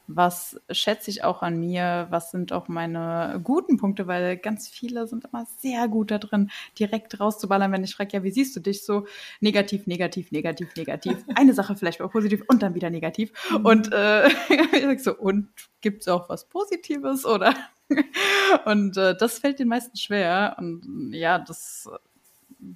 was 0.06 0.60
schätze 0.70 1.10
ich 1.10 1.24
auch 1.24 1.42
an 1.42 1.58
mir, 1.58 2.06
was 2.10 2.30
sind 2.30 2.52
auch 2.52 2.68
meine 2.68 3.40
guten 3.42 3.78
Punkte, 3.78 4.06
weil 4.06 4.36
ganz 4.36 4.68
viele 4.68 5.06
sind 5.06 5.24
immer 5.24 5.46
sehr 5.58 5.88
gut 5.88 6.10
da 6.10 6.18
drin, 6.18 6.50
direkt 6.78 7.18
rauszuballern, 7.18 7.72
wenn 7.72 7.84
ich 7.84 7.94
frage, 7.94 8.10
ja, 8.12 8.22
wie 8.22 8.30
siehst 8.30 8.54
du 8.54 8.60
dich 8.60 8.84
so? 8.84 9.06
Negativ, 9.40 9.86
negativ, 9.86 10.30
negativ, 10.30 10.74
negativ. 10.76 11.24
Eine 11.34 11.54
Sache 11.54 11.76
vielleicht 11.76 12.02
auch 12.02 12.10
positiv 12.10 12.44
und 12.48 12.62
dann 12.62 12.74
wieder 12.74 12.90
negativ. 12.90 13.32
Mhm. 13.50 13.66
Und 13.66 13.92
äh, 13.92 14.28
ich 14.72 14.82
sag 14.82 15.00
so, 15.00 15.16
und 15.16 15.48
gibt 15.80 16.02
es 16.02 16.08
auch 16.08 16.28
was 16.28 16.48
Positives 16.48 17.24
oder? 17.24 17.54
und 18.66 18.96
äh, 18.96 19.16
das 19.16 19.38
fällt 19.38 19.58
den 19.58 19.68
meisten 19.68 19.96
schwer. 19.96 20.56
Und 20.58 21.12
ja, 21.12 21.38
das 21.38 21.88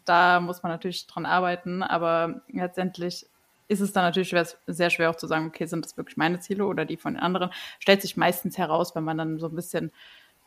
da 0.04 0.40
muss 0.40 0.62
man 0.62 0.72
natürlich 0.72 1.06
dran 1.06 1.26
arbeiten, 1.26 1.82
aber 1.82 2.42
letztendlich 2.48 3.26
ist 3.68 3.80
es 3.80 3.92
dann 3.92 4.04
natürlich 4.04 4.30
schwer, 4.30 4.46
sehr 4.66 4.90
schwer 4.90 5.10
auch 5.10 5.16
zu 5.16 5.26
sagen, 5.26 5.46
okay, 5.46 5.66
sind 5.66 5.84
das 5.84 5.96
wirklich 5.96 6.16
meine 6.16 6.40
Ziele 6.40 6.64
oder 6.66 6.84
die 6.84 6.96
von 6.96 7.14
den 7.14 7.22
anderen? 7.22 7.50
Stellt 7.78 8.02
sich 8.02 8.16
meistens 8.16 8.58
heraus, 8.58 8.94
wenn 8.94 9.04
man 9.04 9.18
dann 9.18 9.38
so 9.38 9.46
ein 9.48 9.54
bisschen 9.54 9.92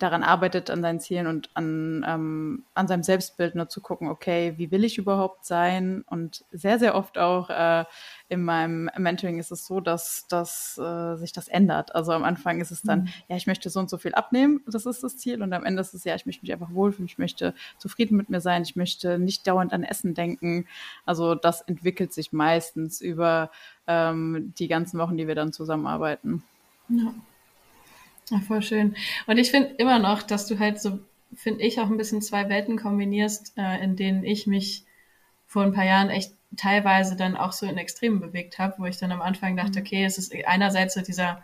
daran 0.01 0.23
arbeitet, 0.23 0.69
an 0.69 0.81
seinen 0.81 0.99
Zielen 0.99 1.27
und 1.27 1.49
an, 1.53 2.05
ähm, 2.07 2.63
an 2.73 2.87
seinem 2.87 3.03
Selbstbild 3.03 3.55
nur 3.55 3.69
zu 3.69 3.81
gucken, 3.81 4.07
okay, 4.09 4.53
wie 4.57 4.71
will 4.71 4.83
ich 4.83 4.97
überhaupt 4.97 5.45
sein? 5.45 6.03
Und 6.07 6.43
sehr, 6.51 6.79
sehr 6.79 6.95
oft 6.95 7.17
auch 7.17 7.49
äh, 7.49 7.85
in 8.29 8.43
meinem 8.43 8.89
Mentoring 8.97 9.39
ist 9.39 9.51
es 9.51 9.65
so, 9.65 9.79
dass, 9.79 10.27
dass 10.27 10.77
äh, 10.77 11.15
sich 11.17 11.33
das 11.33 11.47
ändert. 11.47 11.93
Also 11.93 12.11
am 12.13 12.23
Anfang 12.23 12.61
ist 12.61 12.71
es 12.71 12.81
dann, 12.81 13.01
mhm. 13.01 13.09
ja, 13.27 13.35
ich 13.35 13.47
möchte 13.47 13.69
so 13.69 13.79
und 13.79 13.89
so 13.89 13.97
viel 13.97 14.13
abnehmen, 14.13 14.61
das 14.67 14.85
ist 14.85 15.03
das 15.03 15.17
Ziel. 15.17 15.41
Und 15.41 15.53
am 15.53 15.65
Ende 15.65 15.81
ist 15.81 15.93
es, 15.93 16.03
ja, 16.03 16.15
ich 16.15 16.25
möchte 16.25 16.43
mich 16.43 16.53
einfach 16.53 16.73
wohlfühlen, 16.73 17.07
ich 17.07 17.17
möchte 17.17 17.53
zufrieden 17.77 18.17
mit 18.17 18.29
mir 18.29 18.41
sein, 18.41 18.63
ich 18.63 18.75
möchte 18.75 19.19
nicht 19.19 19.45
dauernd 19.47 19.73
an 19.73 19.83
Essen 19.83 20.13
denken. 20.13 20.67
Also 21.05 21.35
das 21.35 21.61
entwickelt 21.61 22.13
sich 22.13 22.31
meistens 22.31 23.01
über 23.01 23.51
ähm, 23.87 24.53
die 24.57 24.67
ganzen 24.67 24.99
Wochen, 24.99 25.17
die 25.17 25.27
wir 25.27 25.35
dann 25.35 25.53
zusammenarbeiten. 25.53 26.43
Ja. 26.89 27.13
Ja, 28.31 28.39
voll 28.39 28.63
schön. 28.63 28.95
Und 29.27 29.37
ich 29.37 29.51
finde 29.51 29.75
immer 29.77 29.99
noch, 29.99 30.23
dass 30.23 30.47
du 30.47 30.57
halt 30.57 30.81
so 30.81 30.99
finde 31.35 31.63
ich, 31.63 31.79
auch 31.79 31.89
ein 31.89 31.97
bisschen 31.97 32.21
zwei 32.21 32.49
Welten 32.49 32.77
kombinierst, 32.77 33.53
äh, 33.57 33.83
in 33.83 33.95
denen 33.95 34.23
ich 34.23 34.47
mich 34.47 34.85
vor 35.45 35.63
ein 35.63 35.73
paar 35.73 35.85
Jahren 35.85 36.09
echt 36.09 36.33
teilweise 36.57 37.15
dann 37.15 37.37
auch 37.37 37.53
so 37.53 37.65
in 37.65 37.77
Extremen 37.77 38.19
bewegt 38.19 38.59
habe, 38.59 38.75
wo 38.77 38.85
ich 38.85 38.97
dann 38.97 39.11
am 39.11 39.21
Anfang 39.21 39.55
dachte, 39.55 39.79
mhm. 39.79 39.85
okay, 39.85 40.05
es 40.05 40.17
ist 40.17 40.33
einerseits 40.45 40.93
so 40.93 41.01
dieser, 41.01 41.41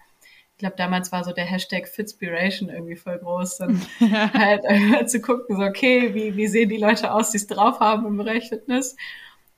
ich 0.54 0.60
glaube, 0.60 0.76
damals 0.78 1.12
war 1.12 1.24
so 1.24 1.32
der 1.32 1.46
Hashtag 1.46 1.88
Fitspiration 1.88 2.70
irgendwie 2.70 2.96
voll 2.96 3.18
groß, 3.20 3.58
dann 3.58 3.82
halt 4.34 5.10
zu 5.10 5.22
gucken, 5.22 5.56
so, 5.56 5.64
okay, 5.64 6.14
wie, 6.14 6.36
wie 6.36 6.48
sehen 6.48 6.70
die 6.70 6.78
Leute 6.78 7.14
aus, 7.14 7.32
die 7.32 7.38
es 7.38 7.48
drauf 7.48 7.80
haben 7.80 8.06
im 8.06 8.18
Bereich 8.18 8.50
Fitness? 8.50 8.96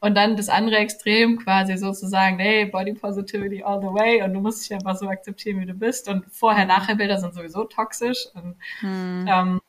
Und 0.01 0.15
dann 0.15 0.37
das 0.37 0.47
andere 0.47 0.77
Extrem 0.77 1.39
quasi 1.39 1.77
sozusagen, 1.77 2.39
hey, 2.39 2.65
Body 2.65 2.93
Positivity 2.93 3.63
all 3.63 3.81
the 3.81 3.87
way 3.87 4.21
und 4.23 4.33
du 4.33 4.39
musst 4.39 4.63
dich 4.63 4.73
einfach 4.73 4.95
so 4.95 5.09
akzeptieren, 5.09 5.59
wie 5.59 5.65
du 5.65 5.73
bist. 5.73 6.07
Und 6.07 6.25
Vorher-Nachher-Bilder 6.31 7.19
sind 7.19 7.33
sowieso 7.33 7.65
toxisch. 7.65 8.27
Und, 8.33 8.55
hm. 8.79 9.25
ähm, 9.27 9.61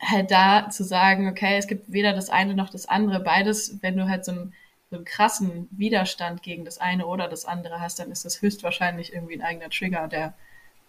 halt 0.00 0.30
da 0.30 0.70
zu 0.70 0.84
sagen, 0.84 1.28
okay, 1.28 1.56
es 1.58 1.66
gibt 1.66 1.92
weder 1.92 2.12
das 2.12 2.30
eine 2.30 2.54
noch 2.54 2.70
das 2.70 2.86
andere. 2.86 3.20
Beides, 3.20 3.78
wenn 3.82 3.96
du 3.96 4.08
halt 4.08 4.24
so 4.24 4.32
einen, 4.32 4.54
so 4.90 4.96
einen 4.96 5.04
krassen 5.04 5.68
Widerstand 5.70 6.42
gegen 6.42 6.64
das 6.64 6.78
eine 6.78 7.06
oder 7.06 7.28
das 7.28 7.44
andere 7.44 7.80
hast, 7.80 7.98
dann 7.98 8.10
ist 8.10 8.24
das 8.24 8.40
höchstwahrscheinlich 8.40 9.12
irgendwie 9.12 9.34
ein 9.34 9.42
eigener 9.42 9.70
Trigger, 9.70 10.08
der 10.08 10.34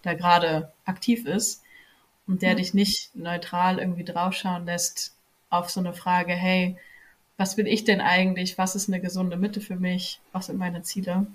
da 0.02 0.14
gerade 0.14 0.72
aktiv 0.84 1.26
ist 1.26 1.62
und 2.26 2.42
der 2.42 2.52
mhm. 2.52 2.56
dich 2.58 2.74
nicht 2.74 3.14
neutral 3.14 3.78
irgendwie 3.78 4.04
draufschauen 4.04 4.64
lässt 4.64 5.14
auf 5.50 5.68
so 5.68 5.80
eine 5.80 5.92
Frage, 5.92 6.32
hey, 6.32 6.78
was 7.40 7.56
will 7.56 7.66
ich 7.66 7.84
denn 7.84 8.02
eigentlich? 8.02 8.58
Was 8.58 8.76
ist 8.76 8.88
eine 8.88 9.00
gesunde 9.00 9.38
Mitte 9.38 9.62
für 9.62 9.76
mich? 9.76 10.20
Was 10.30 10.46
sind 10.46 10.58
meine 10.58 10.82
Ziele? 10.82 11.26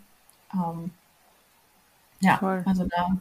Ähm, 0.54 0.92
ja, 2.22 2.38
Voll. 2.38 2.62
also 2.64 2.86
da, 2.86 3.18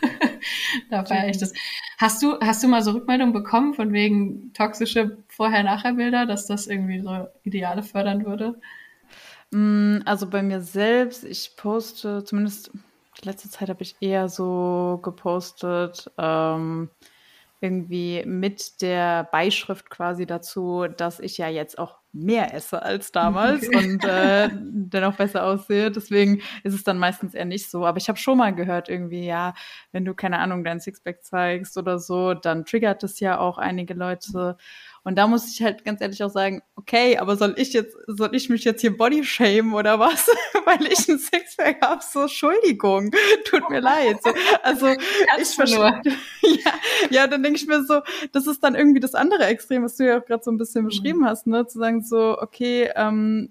da 0.90 1.04
feiere 1.04 1.28
ich 1.28 1.38
das. 1.38 1.52
Hast 1.98 2.22
du, 2.22 2.38
hast 2.40 2.62
du 2.62 2.68
mal 2.68 2.82
so 2.82 2.92
Rückmeldungen 2.92 3.32
bekommen 3.32 3.74
von 3.74 3.92
wegen 3.92 4.52
toxische 4.54 5.18
Vorher-Nachher-Bilder, 5.26 6.24
dass 6.24 6.46
das 6.46 6.68
irgendwie 6.68 7.00
so 7.00 7.26
Ideale 7.42 7.82
fördern 7.82 8.24
würde? 8.24 8.60
Mm, 9.50 9.98
also 10.04 10.30
bei 10.30 10.44
mir 10.44 10.60
selbst, 10.60 11.24
ich 11.24 11.56
poste, 11.56 12.22
zumindest 12.22 12.70
letzte 13.22 13.50
Zeit 13.50 13.70
habe 13.70 13.82
ich 13.82 13.96
eher 13.98 14.28
so 14.28 15.00
gepostet, 15.02 16.08
ähm, 16.16 16.90
irgendwie 17.60 18.22
mit 18.24 18.80
der 18.82 19.24
Beischrift 19.24 19.90
quasi 19.90 20.26
dazu, 20.26 20.86
dass 20.96 21.18
ich 21.18 21.36
ja 21.36 21.48
jetzt 21.48 21.76
auch 21.76 21.99
mehr 22.12 22.54
esse 22.54 22.82
als 22.82 23.12
damals 23.12 23.66
okay. 23.68 23.76
und 23.76 24.04
äh, 24.04 24.48
dennoch 24.52 25.16
besser 25.16 25.44
aussehe. 25.44 25.90
Deswegen 25.90 26.42
ist 26.64 26.74
es 26.74 26.84
dann 26.84 26.98
meistens 26.98 27.34
eher 27.34 27.44
nicht 27.44 27.70
so. 27.70 27.86
Aber 27.86 27.98
ich 27.98 28.08
habe 28.08 28.18
schon 28.18 28.38
mal 28.38 28.54
gehört, 28.54 28.88
irgendwie, 28.88 29.24
ja, 29.24 29.54
wenn 29.92 30.04
du 30.04 30.14
keine 30.14 30.38
Ahnung 30.38 30.64
dein 30.64 30.80
Sixpack 30.80 31.22
zeigst 31.24 31.76
oder 31.76 31.98
so, 31.98 32.34
dann 32.34 32.64
triggert 32.64 33.02
es 33.04 33.20
ja 33.20 33.38
auch 33.38 33.58
einige 33.58 33.94
Leute. 33.94 34.56
Und 35.02 35.16
da 35.16 35.26
muss 35.26 35.50
ich 35.52 35.62
halt 35.62 35.84
ganz 35.84 36.00
ehrlich 36.00 36.22
auch 36.22 36.30
sagen, 36.30 36.62
okay, 36.76 37.16
aber 37.16 37.36
soll 37.36 37.54
ich 37.56 37.72
jetzt, 37.72 37.96
soll 38.06 38.34
ich 38.34 38.50
mich 38.50 38.64
jetzt 38.64 38.80
hier 38.80 38.96
body 38.96 39.24
shame 39.24 39.74
oder 39.74 39.98
was? 39.98 40.26
Weil 40.64 40.86
ich 40.86 41.08
ein 41.08 41.18
Sixpack 41.18 41.80
habe? 41.82 42.02
So, 42.02 42.22
Entschuldigung, 42.22 43.10
tut 43.44 43.68
mir 43.70 43.80
leid. 43.80 44.18
So, 44.22 44.30
also 44.62 44.88
ich 45.40 45.48
verstehe. 45.48 46.02
Ja, 46.42 46.72
ja, 47.10 47.26
dann 47.26 47.42
denke 47.42 47.58
ich 47.58 47.66
mir 47.66 47.84
so, 47.84 48.00
das 48.32 48.46
ist 48.46 48.62
dann 48.64 48.74
irgendwie 48.74 49.00
das 49.00 49.14
andere 49.14 49.44
Extrem, 49.44 49.84
was 49.84 49.96
du 49.96 50.06
ja 50.06 50.18
auch 50.18 50.24
gerade 50.24 50.42
so 50.42 50.50
ein 50.50 50.58
bisschen 50.58 50.82
mhm. 50.82 50.88
beschrieben 50.88 51.24
hast, 51.24 51.46
ne? 51.46 51.66
Zu 51.66 51.78
sagen 51.78 52.02
so, 52.02 52.38
okay, 52.40 52.90
ähm, 52.96 53.50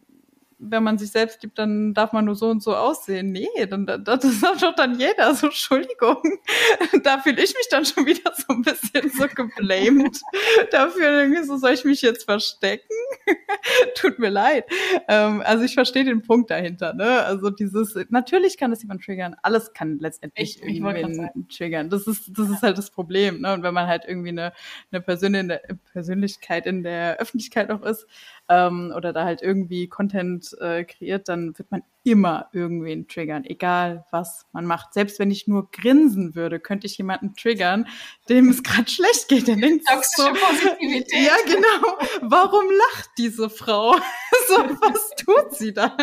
wenn 0.61 0.83
man 0.83 0.97
sich 0.97 1.11
selbst 1.11 1.41
liebt, 1.41 1.57
dann 1.57 1.93
darf 1.93 2.11
man 2.11 2.25
nur 2.25 2.35
so 2.35 2.49
und 2.49 2.61
so 2.61 2.75
aussehen. 2.75 3.31
Nee, 3.31 3.47
dann, 3.69 3.85
das 3.85 4.21
sagt 4.39 4.61
doch 4.61 4.75
dann 4.75 4.99
jeder. 4.99 5.33
So, 5.33 5.47
Entschuldigung. 5.47 6.17
Da 7.03 7.19
fühle 7.19 7.41
ich 7.41 7.53
mich 7.55 7.67
dann 7.69 7.85
schon 7.85 8.05
wieder 8.05 8.31
so 8.35 8.45
ein 8.49 8.61
bisschen 8.61 9.09
so 9.09 9.27
geblamed. 9.27 10.19
Dafür 10.71 11.21
irgendwie 11.21 11.43
so, 11.43 11.57
soll 11.57 11.71
ich 11.71 11.85
mich 11.85 12.01
jetzt 12.01 12.25
verstecken? 12.25 12.87
Tut 13.95 14.19
mir 14.19 14.29
leid. 14.29 14.65
Ähm, 15.07 15.41
also 15.45 15.63
ich 15.63 15.73
verstehe 15.73 16.03
den 16.03 16.21
Punkt 16.21 16.49
dahinter, 16.49 16.93
ne? 16.93 17.23
Also 17.23 17.49
dieses, 17.49 17.97
natürlich 18.09 18.57
kann 18.57 18.71
das 18.71 18.81
jemand 18.81 19.03
triggern. 19.03 19.35
Alles 19.43 19.73
kann 19.73 19.99
letztendlich 19.99 20.61
ich, 20.61 20.63
irgendwie 20.63 21.29
triggern. 21.55 21.89
Das 21.89 22.07
ist, 22.07 22.31
das 22.37 22.49
ist 22.49 22.61
halt 22.61 22.77
das 22.77 22.89
Problem, 22.89 23.41
ne? 23.41 23.53
Und 23.53 23.63
wenn 23.63 23.73
man 23.73 23.87
halt 23.87 24.03
irgendwie 24.05 24.29
eine, 24.29 24.51
eine 24.91 25.01
Persönlichkeit 25.01 26.65
in 26.65 26.83
der 26.83 27.17
Öffentlichkeit 27.17 27.69
auch 27.71 27.83
ist, 27.83 28.07
ähm, 28.49 28.91
oder 28.95 29.13
da 29.13 29.23
halt 29.23 29.41
irgendwie 29.41 29.87
Content 29.87 30.48
äh, 30.53 30.83
kreiert, 30.83 31.29
dann 31.29 31.57
wird 31.57 31.71
man 31.71 31.83
immer 32.03 32.49
irgendwen 32.53 33.07
triggern, 33.07 33.43
egal 33.45 34.05
was 34.11 34.45
man 34.51 34.65
macht. 34.65 34.93
Selbst 34.93 35.19
wenn 35.19 35.31
ich 35.31 35.47
nur 35.47 35.69
grinsen 35.71 36.35
würde, 36.35 36.59
könnte 36.59 36.87
ich 36.87 36.97
jemanden 36.97 37.35
triggern, 37.35 37.87
dem 38.29 38.49
es 38.49 38.63
gerade 38.63 38.89
schlecht 38.89 39.27
geht. 39.27 39.47
Der 39.47 39.55
denkt 39.55 39.85
so, 40.15 40.29
Positivität. 40.29 41.25
Ja, 41.25 41.35
genau. 41.45 41.97
Warum 42.21 42.65
lacht 42.65 43.09
diese 43.17 43.49
Frau? 43.49 43.93
so, 44.47 44.55
was 44.55 45.11
tut 45.17 45.55
sie 45.55 45.73
da? 45.73 45.95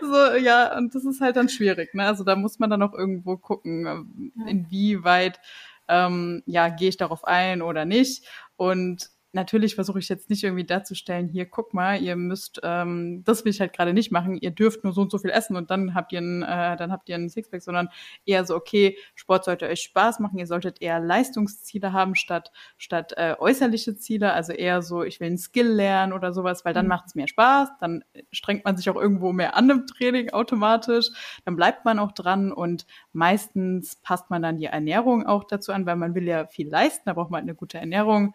so, 0.00 0.36
ja, 0.36 0.76
und 0.76 0.94
das 0.94 1.04
ist 1.04 1.20
halt 1.20 1.36
dann 1.36 1.48
schwierig. 1.48 1.94
Ne? 1.94 2.04
Also 2.06 2.24
da 2.24 2.36
muss 2.36 2.58
man 2.58 2.70
dann 2.70 2.82
auch 2.82 2.94
irgendwo 2.94 3.36
gucken, 3.36 4.32
inwieweit 4.46 5.40
ähm, 5.88 6.42
ja, 6.46 6.68
gehe 6.68 6.88
ich 6.88 6.96
darauf 6.96 7.24
ein 7.24 7.62
oder 7.62 7.84
nicht. 7.84 8.26
Und 8.56 9.10
natürlich 9.34 9.74
versuche 9.74 9.98
ich 9.98 10.08
jetzt 10.08 10.30
nicht 10.30 10.44
irgendwie 10.44 10.64
darzustellen, 10.64 11.28
hier, 11.28 11.46
guck 11.46 11.74
mal, 11.74 12.00
ihr 12.00 12.16
müsst, 12.16 12.60
ähm, 12.62 13.22
das 13.24 13.44
will 13.44 13.50
ich 13.50 13.60
halt 13.60 13.72
gerade 13.72 13.92
nicht 13.92 14.12
machen, 14.12 14.36
ihr 14.40 14.50
dürft 14.50 14.84
nur 14.84 14.92
so 14.92 15.02
und 15.02 15.10
so 15.10 15.18
viel 15.18 15.30
essen 15.30 15.56
und 15.56 15.70
dann 15.70 15.94
habt 15.94 16.12
ihr 16.12 16.20
ein, 16.20 16.42
äh, 16.42 16.76
dann 16.76 16.92
habt 16.92 17.08
ihr 17.08 17.16
einen 17.16 17.28
Sixpack, 17.28 17.62
sondern 17.62 17.88
eher 18.24 18.44
so, 18.44 18.54
okay, 18.54 18.96
Sport 19.14 19.44
sollte 19.44 19.66
euch 19.66 19.82
Spaß 19.82 20.20
machen, 20.20 20.38
ihr 20.38 20.46
solltet 20.46 20.80
eher 20.80 21.00
Leistungsziele 21.00 21.92
haben 21.92 22.14
statt, 22.14 22.52
statt 22.78 23.12
äh, 23.16 23.34
äußerliche 23.38 23.96
Ziele, 23.96 24.32
also 24.32 24.52
eher 24.52 24.82
so, 24.82 25.02
ich 25.02 25.20
will 25.20 25.26
einen 25.26 25.38
Skill 25.38 25.68
lernen 25.68 26.12
oder 26.12 26.32
sowas, 26.32 26.64
weil 26.64 26.74
dann 26.74 26.86
mhm. 26.86 26.90
macht 26.90 27.06
es 27.06 27.14
mehr 27.14 27.28
Spaß, 27.28 27.70
dann 27.80 28.04
strengt 28.30 28.64
man 28.64 28.76
sich 28.76 28.88
auch 28.88 28.96
irgendwo 28.96 29.32
mehr 29.32 29.56
an 29.56 29.68
im 29.68 29.86
Training 29.86 30.30
automatisch, 30.30 31.08
dann 31.44 31.56
bleibt 31.56 31.84
man 31.84 31.98
auch 31.98 32.12
dran 32.12 32.52
und 32.52 32.86
meistens 33.12 33.96
passt 33.96 34.30
man 34.30 34.42
dann 34.42 34.58
die 34.58 34.66
Ernährung 34.66 35.26
auch 35.26 35.44
dazu 35.44 35.72
an, 35.72 35.86
weil 35.86 35.96
man 35.96 36.14
will 36.14 36.24
ja 36.24 36.46
viel 36.46 36.68
leisten, 36.68 37.02
da 37.06 37.14
braucht 37.14 37.30
man 37.30 37.42
eine 37.42 37.54
gute 37.54 37.78
Ernährung 37.78 38.34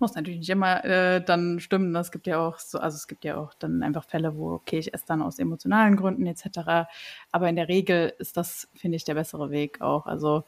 muss 0.00 0.14
natürlich 0.14 0.40
nicht 0.40 0.50
immer 0.50 0.84
äh, 0.84 1.24
dann 1.24 1.60
stimmen. 1.60 1.94
Es 1.96 2.10
gibt 2.10 2.26
ja 2.26 2.38
auch 2.38 2.58
so, 2.58 2.78
also 2.78 2.96
es 2.96 3.06
gibt 3.06 3.24
ja 3.24 3.36
auch 3.36 3.54
dann 3.54 3.82
einfach 3.82 4.04
Fälle, 4.04 4.36
wo, 4.36 4.52
okay, 4.52 4.78
ich 4.78 4.94
esse 4.94 5.06
dann 5.06 5.22
aus 5.22 5.38
emotionalen 5.38 5.96
Gründen 5.96 6.26
etc. 6.26 6.88
Aber 7.32 7.48
in 7.48 7.56
der 7.56 7.68
Regel 7.68 8.12
ist 8.18 8.36
das, 8.36 8.68
finde 8.74 8.96
ich, 8.96 9.04
der 9.04 9.14
bessere 9.14 9.50
Weg 9.50 9.80
auch. 9.80 10.06
Also 10.06 10.44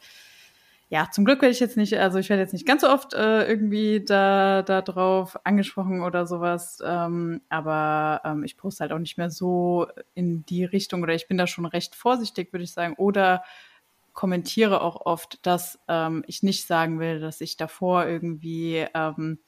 ja, 0.89 1.09
zum 1.11 1.25
Glück 1.25 1.43
werde 1.43 1.53
ich 1.53 1.59
jetzt 1.59 1.77
nicht, 1.77 1.99
also 1.99 2.19
ich 2.19 2.29
werde 2.29 2.43
jetzt 2.43 2.53
nicht 2.53 2.67
ganz 2.67 2.83
so 2.83 2.89
oft 2.89 3.13
äh, 3.13 3.45
irgendwie 3.49 4.05
da, 4.05 4.63
da 4.63 4.83
drauf 4.83 5.37
angesprochen 5.45 6.03
oder 6.03 6.27
sowas, 6.27 6.79
ähm, 6.85 7.41
aber 7.49 8.21
ähm, 8.25 8.45
ich 8.45 8.57
poste 8.57 8.83
halt 8.83 8.93
auch 8.93 8.99
nicht 9.01 9.19
mehr 9.19 9.31
so 9.31 9.89
in 10.15 10.47
die 10.47 10.65
Richtung 10.65 11.03
oder 11.03 11.15
ich 11.15 11.27
bin 11.27 11.39
da 11.39 11.49
schon 11.49 11.67
recht 11.67 11.97
vorsichtig, 11.97 12.53
würde 12.53 12.63
ich 12.63 12.73
sagen. 12.73 12.95
Oder 12.99 13.43
kommentiere 14.17 14.81
auch 14.81 15.07
oft, 15.07 15.47
dass 15.47 15.79
ähm, 15.87 16.25
ich 16.27 16.43
nicht 16.43 16.67
sagen 16.67 16.99
will, 16.99 17.21
dass 17.21 17.41
ich 17.41 17.57
davor 17.57 18.07
irgendwie 18.07 18.85
ähm, 18.95 19.39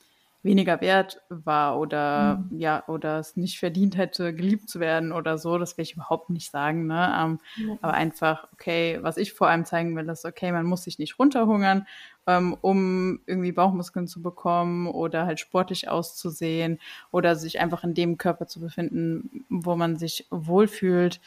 weniger 0.43 0.81
wert 0.81 1.21
war 1.31 1.81
oder 1.81 2.37
mhm. 2.37 2.59
ja 2.59 2.85
oder 2.87 3.19
es 3.19 3.37
nicht 3.37 3.59
verdient 3.59 3.97
hätte, 3.97 4.33
geliebt 4.35 4.69
zu 4.69 4.79
werden 4.79 5.11
oder 5.11 5.39
so. 5.39 5.59
Das 5.59 5.77
will 5.77 5.83
ich 5.83 5.95
überhaupt 5.95 6.31
nicht 6.31 6.51
sagen. 6.51 6.87
Ne? 6.87 7.13
Ähm, 7.19 7.39
mhm. 7.57 7.79
Aber 7.81 7.95
einfach, 7.95 8.47
okay, 8.53 8.99
was 9.01 9.17
ich 9.17 9.33
vor 9.33 9.49
allem 9.49 9.65
zeigen 9.65 9.97
will, 9.97 10.09
ist, 10.09 10.27
okay, 10.27 10.53
man 10.53 10.67
muss 10.67 10.85
sich 10.85 10.99
nicht 10.99 11.19
runterhungern, 11.19 11.87
ähm, 12.27 12.55
um 12.61 13.21
irgendwie 13.27 13.53
Bauchmuskeln 13.53 14.07
zu 14.07 14.21
bekommen 14.23 14.87
oder 14.87 15.25
halt 15.25 15.41
sportlich 15.41 15.89
auszusehen 15.89 16.79
oder 17.11 17.37
sich 17.37 17.59
einfach 17.59 17.85
in 17.85 17.95
dem 17.95 18.19
Körper 18.19 18.47
zu 18.47 18.61
befinden, 18.61 19.47
wo 19.49 19.77
man 19.77 19.97
sich 19.97 20.27
wohlfühlt. 20.31 21.21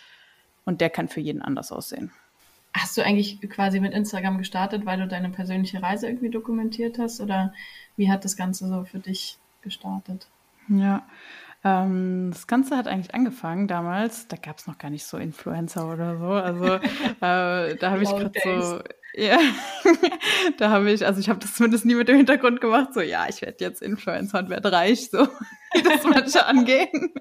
Und 0.63 0.79
der 0.79 0.91
kann 0.91 1.07
für 1.07 1.21
jeden 1.21 1.41
anders 1.41 1.71
aussehen. 1.71 2.11
Hast 2.73 2.97
du 2.97 3.03
eigentlich 3.03 3.41
quasi 3.49 3.79
mit 3.79 3.93
Instagram 3.93 4.37
gestartet, 4.37 4.85
weil 4.85 4.97
du 4.97 5.07
deine 5.07 5.29
persönliche 5.29 5.81
Reise 5.81 6.07
irgendwie 6.07 6.29
dokumentiert 6.29 6.99
hast? 6.99 7.19
Oder 7.19 7.53
wie 7.97 8.09
hat 8.09 8.23
das 8.23 8.37
Ganze 8.37 8.67
so 8.67 8.85
für 8.85 8.99
dich 8.99 9.37
gestartet? 9.61 10.27
Ja, 10.69 11.03
ähm, 11.63 12.31
das 12.31 12.47
Ganze 12.47 12.75
hat 12.75 12.87
eigentlich 12.87 13.13
angefangen 13.13 13.67
damals, 13.67 14.27
da 14.27 14.35
gab 14.35 14.57
es 14.57 14.65
noch 14.65 14.79
gar 14.79 14.89
nicht 14.89 15.05
so 15.05 15.17
Influencer 15.17 15.91
oder 15.91 16.17
so. 16.17 16.25
Also 16.25 16.65
äh, 17.21 17.75
da 17.75 17.91
habe 17.91 18.01
ich 18.01 18.09
gerade 18.09 18.31
so, 18.43 18.81
ja, 19.13 19.37
da 20.57 20.71
habe 20.71 20.91
ich, 20.91 21.05
also 21.05 21.19
ich 21.19 21.29
habe 21.29 21.39
das 21.39 21.53
zumindest 21.53 21.85
nie 21.85 21.93
mit 21.93 22.07
dem 22.07 22.17
Hintergrund 22.17 22.61
gemacht, 22.61 22.93
so 22.93 23.01
ja, 23.01 23.27
ich 23.29 23.41
werde 23.43 23.63
jetzt 23.63 23.81
Influencer 23.83 24.39
und 24.39 24.49
werde 24.49 24.71
reich, 24.71 25.11
so 25.11 25.27
wie 25.73 25.83
das 25.83 26.03
manche 26.03 26.45
angehen. 26.45 27.13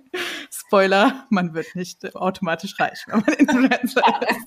Spoiler, 0.51 1.27
man 1.29 1.53
wird 1.53 1.75
nicht 1.75 2.15
automatisch 2.17 2.81
reich, 2.81 3.05
wenn 3.09 3.21
man 3.21 3.35
Influencer 3.35 4.03
ist 4.29 4.47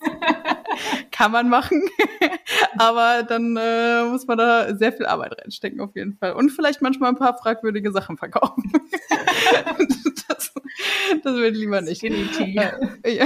kann 1.12 1.32
man 1.32 1.50
machen. 1.50 1.82
Aber 2.78 3.24
dann 3.24 3.58
äh, 3.58 4.04
muss 4.06 4.28
man 4.28 4.38
da 4.38 4.76
sehr 4.76 4.94
viel 4.94 5.06
Arbeit 5.06 5.40
reinstecken 5.40 5.82
auf 5.82 5.96
jeden 5.96 6.14
Fall. 6.18 6.34
Und 6.34 6.50
vielleicht 6.52 6.82
manchmal 6.82 7.10
ein 7.10 7.18
paar 7.18 7.38
fragwürdige 7.38 7.92
Sachen 7.92 8.18
verkaufen. 8.18 8.72
das, 10.28 10.54
das 11.24 11.38
ich 11.38 11.54
lieber 11.54 11.82
nicht. 11.82 12.04
Äh, 12.04 13.16
ja. 13.16 13.26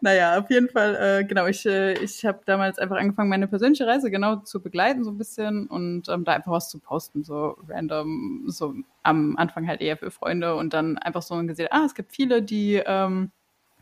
naja, 0.00 0.38
auf 0.38 0.50
jeden 0.50 0.68
Fall, 0.68 0.96
äh, 0.96 1.24
genau, 1.24 1.46
ich, 1.46 1.66
äh, 1.66 1.92
ich 1.94 2.24
habe 2.24 2.40
damals 2.46 2.78
einfach 2.78 2.96
angefangen, 2.96 3.28
meine 3.28 3.48
persönliche 3.48 3.86
Reise 3.86 4.10
genau 4.10 4.36
zu 4.36 4.62
begleiten, 4.62 5.04
so 5.04 5.10
ein 5.10 5.18
bisschen 5.18 5.66
und 5.66 6.08
ähm, 6.08 6.24
da 6.24 6.32
einfach 6.32 6.52
was 6.52 6.70
zu 6.70 6.78
posten, 6.78 7.22
so 7.22 7.56
random, 7.68 8.44
so 8.46 8.74
am 9.02 9.36
Anfang 9.36 9.66
halt 9.68 9.80
eher 9.80 9.96
für 9.96 10.10
Freunde 10.10 10.54
und 10.56 10.72
dann 10.72 10.96
einfach 10.98 11.22
so 11.22 11.36
gesehen, 11.44 11.68
ah, 11.70 11.84
es 11.84 11.94
gibt 11.94 12.12
viele, 12.12 12.42
die 12.42 12.82
ähm, 12.84 13.30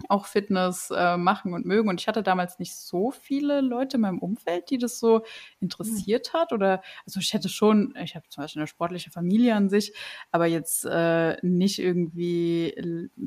auch 0.09 0.27
Fitness 0.27 0.91
äh, 0.95 1.17
machen 1.17 1.55
und 1.55 1.67
mögen. 1.67 1.89
Und 1.89 2.01
ich 2.01 2.09
hatte 2.09 2.23
damals 2.23 2.59
nicht 2.59 2.77
so 2.77 3.11
viele 3.11 3.61
Leute 3.61 3.97
in 3.97 4.03
meinem 4.03 4.19
Umfeld, 4.19 4.71
die 4.71 4.79
das 4.79 4.99
so 4.99 5.23
interessiert 5.61 6.33
hat. 6.33 6.53
Oder 6.53 6.83
also 7.07 7.21
ich 7.21 7.33
hätte 7.33 7.49
schon, 7.49 7.95
ich 8.03 8.15
habe 8.15 8.29
zum 8.29 8.43
Beispiel 8.45 8.61
eine 8.61 8.67
sportliche 8.67 9.11
Familie 9.11 9.55
an 9.55 9.69
sich, 9.69 9.93
aber 10.31 10.47
jetzt 10.47 10.85
äh, 10.85 11.37
nicht 11.43 11.79
irgendwie 11.79 12.75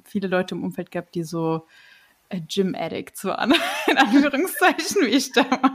viele 0.03 0.27
Leute 0.27 0.55
im 0.55 0.63
Umfeld 0.63 0.91
gehabt, 0.91 1.15
die 1.15 1.23
so 1.23 1.67
äh, 2.29 2.41
Gym 2.41 2.75
Addict 2.77 3.23
waren, 3.25 3.53
in 3.87 3.97
Anführungszeichen, 3.97 5.01
wie 5.01 5.15
ich 5.15 5.31
damals. 5.31 5.73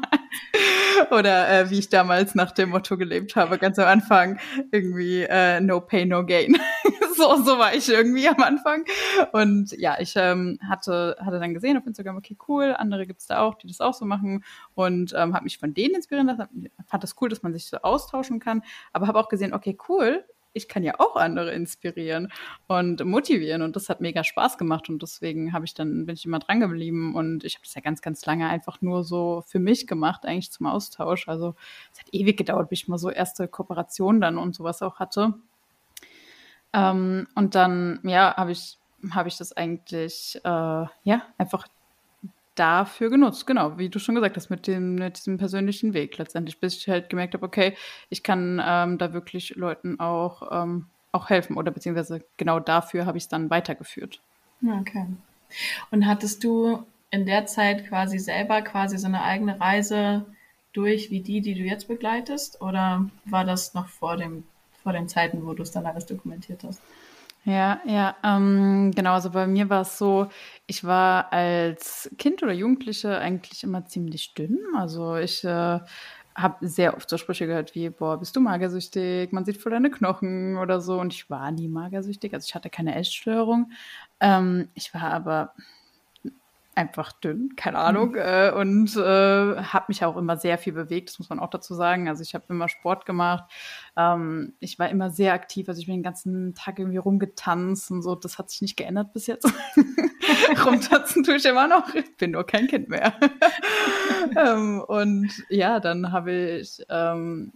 Oder 1.10 1.48
äh, 1.48 1.70
wie 1.70 1.78
ich 1.78 1.88
damals 1.88 2.34
nach 2.34 2.52
dem 2.52 2.70
Motto 2.70 2.96
gelebt 2.96 3.36
habe, 3.36 3.58
ganz 3.58 3.78
am 3.78 3.86
Anfang, 3.86 4.38
irgendwie 4.70 5.22
äh, 5.22 5.60
no 5.60 5.80
pain, 5.80 6.08
no 6.08 6.24
gain. 6.24 6.56
so, 7.16 7.36
so 7.42 7.58
war 7.58 7.74
ich 7.74 7.88
irgendwie 7.88 8.28
am 8.28 8.42
Anfang. 8.42 8.84
Und 9.32 9.72
ja, 9.72 9.96
ich 10.00 10.14
ähm, 10.16 10.58
hatte, 10.68 11.16
hatte 11.20 11.38
dann 11.38 11.54
gesehen 11.54 11.76
auf 11.76 11.86
Instagram, 11.86 12.16
okay, 12.16 12.36
cool, 12.48 12.74
andere 12.76 13.06
gibt's 13.06 13.26
da 13.26 13.40
auch, 13.40 13.54
die 13.54 13.66
das 13.66 13.80
auch 13.80 13.94
so 13.94 14.04
machen. 14.04 14.44
Und 14.74 15.12
ähm, 15.16 15.34
habe 15.34 15.44
mich 15.44 15.58
von 15.58 15.74
denen 15.74 15.94
inspirieren 15.94 16.26
lassen. 16.26 16.68
Fand 16.86 17.02
das 17.02 17.16
cool, 17.20 17.28
dass 17.28 17.42
man 17.42 17.52
sich 17.52 17.66
so 17.66 17.78
austauschen 17.78 18.40
kann. 18.40 18.62
Aber 18.92 19.06
habe 19.06 19.18
auch 19.18 19.28
gesehen, 19.28 19.54
okay, 19.54 19.76
cool, 19.88 20.24
ich 20.52 20.68
kann 20.68 20.82
ja 20.82 20.94
auch 20.98 21.16
andere 21.16 21.52
inspirieren 21.52 22.32
und 22.66 23.04
motivieren 23.04 23.62
und 23.62 23.76
das 23.76 23.88
hat 23.88 24.00
mega 24.00 24.24
Spaß 24.24 24.58
gemacht 24.58 24.88
und 24.88 25.02
deswegen 25.02 25.52
habe 25.52 25.64
ich 25.64 25.74
dann 25.74 26.06
bin 26.06 26.14
ich 26.14 26.24
immer 26.24 26.38
dran 26.40 26.60
geblieben 26.60 27.14
und 27.14 27.44
ich 27.44 27.54
habe 27.54 27.64
das 27.64 27.74
ja 27.74 27.80
ganz 27.80 28.02
ganz 28.02 28.24
lange 28.26 28.48
einfach 28.48 28.80
nur 28.80 29.04
so 29.04 29.44
für 29.46 29.58
mich 29.58 29.86
gemacht 29.86 30.24
eigentlich 30.26 30.50
zum 30.50 30.66
Austausch. 30.66 31.28
Also 31.28 31.54
es 31.92 32.00
hat 32.00 32.08
ewig 32.12 32.36
gedauert 32.36 32.68
bis 32.68 32.80
ich 32.80 32.88
mal 32.88 32.98
so 32.98 33.10
erste 33.10 33.48
Kooperationen 33.48 34.20
dann 34.20 34.38
und 34.38 34.54
sowas 34.54 34.82
auch 34.82 34.98
hatte. 34.98 35.34
Ähm, 36.72 37.26
und 37.34 37.54
dann 37.54 38.00
ja 38.04 38.36
habe 38.36 38.52
ich 38.52 38.78
habe 39.12 39.28
ich 39.28 39.36
das 39.38 39.52
eigentlich 39.56 40.40
äh, 40.44 40.48
ja 40.48 41.22
einfach 41.38 41.66
dafür 42.60 43.08
genutzt, 43.08 43.46
genau, 43.46 43.78
wie 43.78 43.88
du 43.88 43.98
schon 43.98 44.14
gesagt 44.14 44.36
hast, 44.36 44.50
mit, 44.50 44.66
dem, 44.66 44.96
mit 44.96 45.16
diesem 45.16 45.38
persönlichen 45.38 45.94
Weg 45.94 46.18
letztendlich, 46.18 46.60
bis 46.60 46.76
ich 46.76 46.88
halt 46.88 47.08
gemerkt 47.08 47.32
habe, 47.32 47.46
okay, 47.46 47.74
ich 48.10 48.22
kann 48.22 48.62
ähm, 48.62 48.98
da 48.98 49.14
wirklich 49.14 49.56
Leuten 49.56 49.98
auch, 49.98 50.42
ähm, 50.52 50.86
auch 51.10 51.30
helfen 51.30 51.56
oder 51.56 51.70
beziehungsweise 51.70 52.22
genau 52.36 52.60
dafür 52.60 53.06
habe 53.06 53.16
ich 53.16 53.24
es 53.24 53.28
dann 53.28 53.48
weitergeführt. 53.48 54.20
Okay. 54.62 55.06
Und 55.90 56.06
hattest 56.06 56.44
du 56.44 56.84
in 57.10 57.24
der 57.24 57.46
Zeit 57.46 57.88
quasi 57.88 58.18
selber 58.18 58.60
quasi 58.60 58.98
so 58.98 59.06
eine 59.06 59.22
eigene 59.22 59.58
Reise 59.58 60.26
durch 60.74 61.10
wie 61.10 61.20
die, 61.20 61.40
die 61.40 61.54
du 61.54 61.62
jetzt 61.62 61.88
begleitest? 61.88 62.60
Oder 62.60 63.08
war 63.24 63.44
das 63.44 63.74
noch 63.74 63.88
vor 63.88 64.16
dem, 64.16 64.44
vor 64.82 64.92
den 64.92 65.08
Zeiten, 65.08 65.46
wo 65.46 65.54
du 65.54 65.62
es 65.62 65.72
dann 65.72 65.86
alles 65.86 66.06
dokumentiert 66.06 66.62
hast? 66.62 66.80
Ja, 67.44 67.80
ja, 67.86 68.16
ähm, 68.22 68.90
genau. 68.94 69.14
Also 69.14 69.30
bei 69.30 69.46
mir 69.46 69.70
war 69.70 69.82
es 69.82 69.96
so, 69.96 70.28
ich 70.66 70.84
war 70.84 71.32
als 71.32 72.10
Kind 72.18 72.42
oder 72.42 72.52
Jugendliche 72.52 73.18
eigentlich 73.18 73.64
immer 73.64 73.84
ziemlich 73.86 74.34
dünn. 74.34 74.58
Also 74.76 75.16
ich 75.16 75.42
äh, 75.44 75.80
habe 76.34 76.68
sehr 76.68 76.96
oft 76.96 77.08
so 77.08 77.16
Sprüche 77.16 77.46
gehört 77.46 77.74
wie, 77.74 77.88
boah, 77.90 78.18
bist 78.18 78.36
du 78.36 78.40
magersüchtig? 78.40 79.32
Man 79.32 79.44
sieht 79.46 79.56
voll 79.56 79.72
deine 79.72 79.90
Knochen 79.90 80.58
oder 80.58 80.80
so. 80.82 81.00
Und 81.00 81.14
ich 81.14 81.30
war 81.30 81.50
nie 81.50 81.68
magersüchtig. 81.68 82.34
Also 82.34 82.46
ich 82.46 82.54
hatte 82.54 82.68
keine 82.70 82.94
Essstörung. 82.96 83.70
Ähm, 84.20 84.68
ich 84.74 84.92
war 84.92 85.04
aber 85.04 85.54
einfach 86.80 87.12
dünn, 87.12 87.50
keine 87.56 87.78
Ahnung, 87.78 88.12
mhm. 88.12 88.18
äh, 88.18 88.50
und 88.52 88.96
äh, 88.96 89.62
habe 89.62 89.84
mich 89.88 90.02
auch 90.02 90.16
immer 90.16 90.38
sehr 90.38 90.56
viel 90.56 90.72
bewegt, 90.72 91.10
das 91.10 91.18
muss 91.18 91.28
man 91.28 91.38
auch 91.38 91.50
dazu 91.50 91.74
sagen. 91.74 92.08
Also 92.08 92.22
ich 92.22 92.34
habe 92.34 92.46
immer 92.48 92.68
Sport 92.68 93.04
gemacht, 93.04 93.44
ähm, 93.96 94.54
ich 94.60 94.78
war 94.78 94.88
immer 94.88 95.10
sehr 95.10 95.34
aktiv, 95.34 95.68
also 95.68 95.78
ich 95.78 95.86
bin 95.86 95.96
den 95.96 96.02
ganzen 96.02 96.54
Tag 96.54 96.78
irgendwie 96.78 96.96
rumgetanzt 96.96 97.90
und 97.90 98.00
so, 98.02 98.14
das 98.14 98.38
hat 98.38 98.50
sich 98.50 98.62
nicht 98.62 98.76
geändert 98.76 99.12
bis 99.12 99.26
jetzt. 99.26 99.46
Rumtanzen 100.64 101.22
tue 101.22 101.36
ich 101.36 101.44
immer 101.44 101.68
noch, 101.68 101.94
ich 101.94 102.16
bin 102.16 102.30
nur 102.30 102.44
kein 102.44 102.66
Kind 102.66 102.88
mehr. 102.88 103.12
ähm, 104.36 104.80
und 104.80 105.30
ja, 105.50 105.80
dann 105.80 106.12
habe 106.12 106.32
ich 106.32 106.82
ähm, 106.88 107.52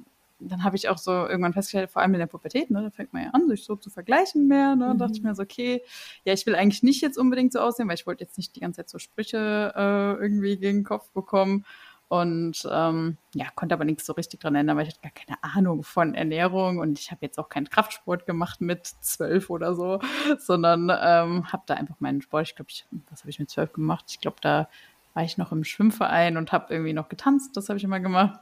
dann 0.48 0.64
habe 0.64 0.76
ich 0.76 0.88
auch 0.88 0.98
so 0.98 1.10
irgendwann 1.10 1.52
festgestellt, 1.52 1.90
vor 1.90 2.02
allem 2.02 2.14
in 2.14 2.20
der 2.20 2.26
Pubertät, 2.26 2.70
ne, 2.70 2.82
da 2.82 2.90
fängt 2.90 3.12
man 3.12 3.24
ja 3.24 3.30
an, 3.30 3.48
sich 3.48 3.64
so 3.64 3.76
zu 3.76 3.90
vergleichen 3.90 4.46
mehr. 4.46 4.76
Ne, 4.76 4.94
mhm. 4.94 4.98
dachte 4.98 5.14
ich 5.14 5.22
mir 5.22 5.34
so, 5.34 5.42
okay, 5.42 5.82
ja, 6.24 6.32
ich 6.32 6.46
will 6.46 6.54
eigentlich 6.54 6.82
nicht 6.82 7.02
jetzt 7.02 7.18
unbedingt 7.18 7.52
so 7.52 7.60
aussehen, 7.60 7.88
weil 7.88 7.94
ich 7.94 8.06
wollte 8.06 8.24
jetzt 8.24 8.36
nicht 8.36 8.54
die 8.56 8.60
ganze 8.60 8.78
Zeit 8.78 8.90
so 8.90 8.98
Sprüche 8.98 9.72
äh, 9.74 10.22
irgendwie 10.22 10.56
gegen 10.56 10.78
den 10.78 10.84
Kopf 10.84 11.10
bekommen. 11.10 11.64
Und 12.08 12.68
ähm, 12.70 13.16
ja, 13.34 13.46
konnte 13.54 13.74
aber 13.74 13.84
nichts 13.84 14.04
so 14.06 14.12
richtig 14.12 14.38
dran 14.40 14.54
ändern, 14.54 14.76
weil 14.76 14.86
ich 14.86 14.94
hatte 14.94 15.02
gar 15.02 15.10
keine 15.10 15.42
Ahnung 15.42 15.82
von 15.82 16.14
Ernährung 16.14 16.78
und 16.78 16.98
ich 16.98 17.10
habe 17.10 17.20
jetzt 17.22 17.38
auch 17.38 17.48
keinen 17.48 17.70
Kraftsport 17.70 18.26
gemacht 18.26 18.60
mit 18.60 18.86
zwölf 18.86 19.48
oder 19.50 19.74
so, 19.74 20.00
sondern 20.38 20.90
ähm, 20.90 21.50
habe 21.50 21.62
da 21.66 21.74
einfach 21.74 21.96
meinen 22.00 22.20
Sport, 22.20 22.48
ich 22.48 22.56
glaube, 22.56 22.70
ich, 22.70 22.86
was 23.10 23.20
habe 23.20 23.30
ich 23.30 23.38
mit 23.38 23.50
zwölf 23.50 23.72
gemacht? 23.72 24.04
Ich 24.10 24.20
glaube, 24.20 24.36
da 24.42 24.68
war 25.14 25.24
ich 25.24 25.38
noch 25.38 25.50
im 25.50 25.64
Schwimmverein 25.64 26.36
und 26.36 26.52
habe 26.52 26.72
irgendwie 26.72 26.92
noch 26.92 27.08
getanzt, 27.08 27.56
das 27.56 27.68
habe 27.68 27.78
ich 27.78 27.84
immer 27.84 28.00
gemacht 28.00 28.38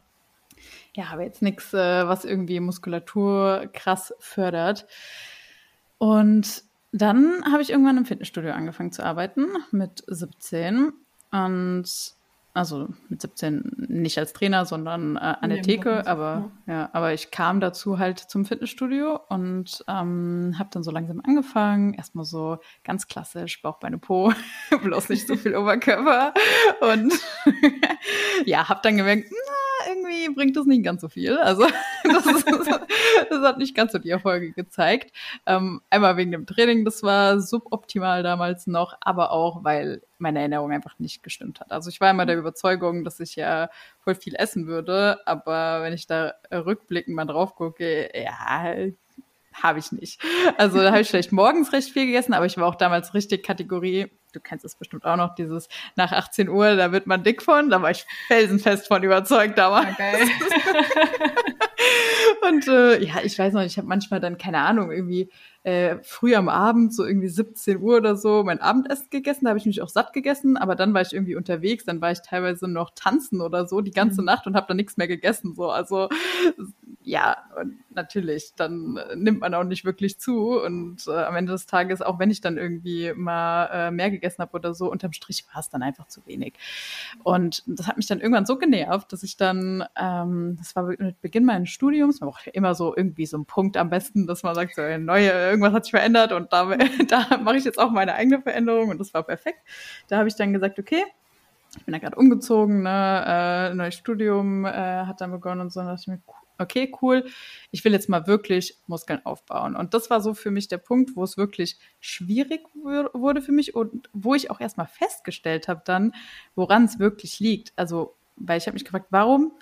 ja, 0.95 1.07
aber 1.13 1.23
jetzt 1.23 1.43
nichts, 1.43 1.73
äh, 1.73 2.07
was 2.07 2.25
irgendwie 2.25 2.61
Muskulatur 2.61 3.69
krass 3.73 4.15
fördert. 4.19 4.87
Und 5.99 6.65
dann 6.93 7.45
habe 7.51 7.63
ich 7.63 7.71
irgendwann 7.71 7.97
im 7.97 8.05
Fitnessstudio 8.05 8.53
angefangen 8.53 8.93
zu 8.93 9.05
arbeiten 9.05 9.47
mit 9.71 10.05
17 10.07 10.93
und 11.31 12.15
also 12.55 12.89
mit 13.09 13.23
17 13.23 13.87
nicht 13.89 14.19
als 14.19 14.35
Trainer, 14.35 14.67
sondern 14.67 15.17
äh, 15.17 15.35
an 15.41 15.49
der 15.49 15.63
Theke, 15.63 16.07
aber 16.07 16.51
ja. 16.67 16.73
ja. 16.75 16.91
aber 16.93 17.15
ich 17.15 17.31
kam 17.31 17.61
dazu 17.61 17.99
halt 17.99 18.19
zum 18.19 18.45
Fitnessstudio 18.45 19.21
und 19.29 19.83
ähm, 19.89 20.55
habe 20.59 20.69
dann 20.71 20.83
so 20.83 20.91
langsam 20.91 21.23
angefangen, 21.25 21.95
erstmal 21.95 22.27
so 22.27 22.59
ganz 22.85 23.07
klassisch 23.07 23.63
Bauch, 23.63 23.79
Beine, 23.79 23.97
Po, 23.97 24.33
bloß 24.83 25.09
nicht 25.09 25.27
so 25.27 25.37
viel 25.37 25.57
Oberkörper 25.57 26.35
und 26.93 27.15
ja, 28.45 28.69
habe 28.69 28.81
dann 28.83 28.99
gemerkt, 28.99 29.31
bringt 30.29 30.57
das 30.57 30.67
nicht 30.67 30.85
ganz 30.85 31.01
so 31.01 31.09
viel. 31.09 31.39
Also 31.39 31.67
das, 32.05 32.27
ist, 32.27 32.47
das 33.31 33.43
hat 33.43 33.59
nicht 33.59 33.75
ganz 33.75 33.93
so 33.93 33.99
die 33.99 34.11
Erfolge 34.11 34.53
gezeigt. 34.53 35.15
Ähm, 35.47 35.81
einmal 35.91 36.17
wegen 36.17 36.33
dem 36.33 36.47
Training, 36.47 36.85
das 36.85 37.03
war 37.03 37.41
suboptimal 37.41 38.23
damals 38.23 38.67
noch, 38.67 38.97
aber 39.01 39.33
auch, 39.33 39.65
weil 39.65 40.03
meine 40.19 40.41
Ernährung 40.41 40.73
einfach 40.73 40.99
nicht 40.99 41.23
gestimmt 41.23 41.61
hat. 41.61 41.73
Also 41.73 41.91
ich 41.91 42.01
war 42.01 42.11
immer 42.11 42.27
der 42.27 42.39
Überzeugung, 42.39 43.05
dass 43.05 43.21
ich 43.21 43.37
ja 43.37 43.71
voll 44.01 44.15
viel 44.15 44.35
essen 44.37 44.67
würde, 44.67 45.27
aber 45.27 45.83
wenn 45.83 45.93
ich 45.93 46.07
da 46.07 46.35
rückblickend 46.51 47.15
mal 47.17 47.25
drauf 47.25 47.55
gucke, 47.57 48.11
ja, 48.15 48.75
habe 49.55 49.79
ich 49.79 49.93
nicht. 49.93 50.23
Also 50.57 50.79
da 50.81 50.91
habe 50.91 51.01
ich 51.01 51.09
vielleicht 51.09 51.33
morgens 51.33 51.73
recht 51.73 51.91
viel 51.91 52.07
gegessen, 52.07 52.35
aber 52.35 52.47
ich 52.47 52.57
war 52.57 52.67
auch 52.67 52.75
damals 52.75 53.15
richtig 53.15 53.45
Kategorie, 53.45 54.11
du 54.33 54.41
kennst 54.41 54.65
es 54.65 54.75
bestimmt 54.75 55.05
auch 55.05 55.17
noch, 55.17 55.35
dieses 55.35 55.69
nach 55.97 56.13
18 56.13 56.49
Uhr, 56.49 56.77
da 56.77 56.93
wird 56.93 57.07
man 57.07 57.23
dick 57.23 57.43
von, 57.43 57.71
da 57.71 57.83
war 57.83 57.91
ich 57.91 58.07
felsenfest 58.27 58.89
von 58.89 59.03
überzeugt 59.03 59.59
damals. 59.59 59.93
Okay. 59.93 60.27
Und 62.49 62.67
äh, 62.67 63.03
ja, 63.03 63.17
ich 63.23 63.39
weiß 63.39 63.53
noch, 63.53 63.63
ich 63.63 63.79
habe 63.79 63.87
manchmal 63.87 64.19
dann, 64.19 64.37
keine 64.37 64.59
Ahnung, 64.59 64.91
irgendwie 64.91 65.31
äh, 65.63 65.99
früh 66.03 66.35
am 66.35 66.49
Abend, 66.49 66.93
so 66.93 67.05
irgendwie 67.05 67.29
17 67.29 67.81
Uhr 67.81 67.99
oder 67.99 68.17
so, 68.17 68.43
mein 68.43 68.61
Abendessen 68.61 69.11
gegessen. 69.11 69.45
Da 69.45 69.51
habe 69.51 69.59
ich 69.59 69.67
mich 69.67 69.81
auch 69.81 69.89
satt 69.89 70.13
gegessen, 70.13 70.57
aber 70.57 70.75
dann 70.75 70.93
war 70.93 71.03
ich 71.03 71.13
irgendwie 71.13 71.37
unterwegs, 71.37 71.85
dann 71.85 72.01
war 72.01 72.11
ich 72.11 72.21
teilweise 72.21 72.67
noch 72.67 72.91
tanzen 72.97 73.41
oder 73.41 73.67
so 73.67 73.81
die 73.81 73.93
ganze 73.93 74.23
mhm. 74.23 74.27
Nacht 74.27 74.47
und 74.47 74.57
habe 74.57 74.67
dann 74.67 74.77
nichts 74.77 74.97
mehr 74.97 75.07
gegessen. 75.07 75.55
So, 75.55 75.71
also 75.71 76.09
ja, 77.05 77.37
und 77.61 77.79
natürlich, 77.91 78.53
dann 78.57 78.97
äh, 78.97 79.17
nimmt 79.17 79.41
man 79.41 79.55
auch 79.55 79.65
nicht 79.65 79.85
wirklich 79.85 80.19
zu. 80.19 80.61
Und 80.61 81.07
äh, 81.09 81.13
am 81.13 81.37
Ende 81.37 81.53
des 81.53 81.67
Tages, 81.67 82.01
auch 82.01 82.19
wenn 82.19 82.31
ich 82.31 82.41
dann 82.41 82.59
irgendwie 82.59 83.13
mal 83.15 83.67
äh, 83.73 83.91
mehr 83.91 84.11
gegessen 84.11 84.39
habe 84.39 84.57
oder 84.57 84.75
so, 84.75 84.91
unterm 84.91 85.13
Strich 85.13 85.45
war 85.53 85.61
es 85.61 85.69
dann 85.69 85.83
einfach 85.83 86.07
zu 86.07 86.25
wenig. 86.27 86.55
Und 87.25 87.63
das 87.67 87.89
hat 87.89 87.97
mich 87.97 88.07
dann 88.07 88.21
irgendwann 88.21 88.47
so 88.47 88.57
genervt, 88.57 89.13
dass 89.13 89.23
ich 89.23 89.37
dann, 89.37 89.85
ähm, 89.97 90.57
das 90.59 90.77
war 90.77 90.85
mit 90.85 91.21
Beginn 91.21 91.45
meines 91.45 91.71
Studiums, 91.71 92.21
man 92.21 92.29
ja 92.41 92.53
immer 92.53 92.75
so 92.75 92.97
irgendwie 92.97 93.27
so 93.27 93.37
einen 93.37 93.47
Punkt 93.47 93.77
am 93.77 93.91
besten, 93.91 94.27
dass 94.27 94.43
man 94.43 94.55
sagt, 94.55 94.75
so 94.75 94.83
eine 94.83 94.99
neue 94.99 95.31
irgendwas 95.31 95.73
hat 95.73 95.85
sich 95.85 95.93
verändert 95.93 96.33
und 96.33 96.53
da, 96.53 96.65
da 97.09 97.39
mache 97.39 97.57
ich 97.57 97.65
jetzt 97.65 97.79
auch 97.79 97.91
meine 97.91 98.15
eigene 98.15 98.43
Veränderung 98.43 98.91
und 98.91 98.99
das 98.99 99.13
war 99.15 99.23
perfekt. 99.23 99.59
Da 100.09 100.19
habe 100.19 100.29
ich 100.29 100.37
dann 100.37 100.53
gesagt, 100.53 100.79
okay, 100.79 101.05
ich 101.77 101.85
bin 101.85 101.93
da 101.93 101.99
gerade 101.99 102.17
umgezogen, 102.17 102.83
ne, 102.83 103.71
äh, 103.71 103.75
neues 103.75 103.95
Studium 103.95 104.65
äh, 104.65 104.71
hat 104.71 105.21
dann 105.21 105.31
begonnen 105.31 105.63
und 105.63 105.73
so, 105.73 105.81
und 105.81 105.87
dachte 105.87 106.01
ich 106.03 106.09
mir, 106.09 106.21
okay, 106.59 106.93
cool, 107.03 107.25
ich 107.71 107.85
will 107.85 107.93
jetzt 107.93 108.09
mal 108.09 108.27
wirklich 108.27 108.79
Muskeln 108.87 109.25
aufbauen. 109.25 109.75
Und 109.75 109.95
das 109.95 110.11
war 110.11 110.21
so 110.21 110.35
für 110.35 110.51
mich 110.51 110.69
der 110.69 110.79
Punkt, 110.79 111.17
wo 111.17 111.25
es 111.25 111.37
wirklich 111.37 111.79
schwierig 112.01 112.61
wurde 112.75 113.43
für 113.43 113.53
mich 113.53 113.75
und 113.75 114.09
wo 114.13 114.35
ich 114.35 114.51
auch 114.51 114.61
erstmal 114.61 114.87
festgestellt 114.87 115.69
habe 115.69 115.83
dann, 115.85 116.15
woran 116.55 116.85
es 116.85 116.99
wirklich 116.99 117.41
liegt. 117.41 117.73
Also, 117.77 118.15
weil 118.37 118.59
ich 118.59 118.67
habe 118.67 118.75
mich 118.75 118.85
gefragt, 118.85 119.07
warum 119.11 119.53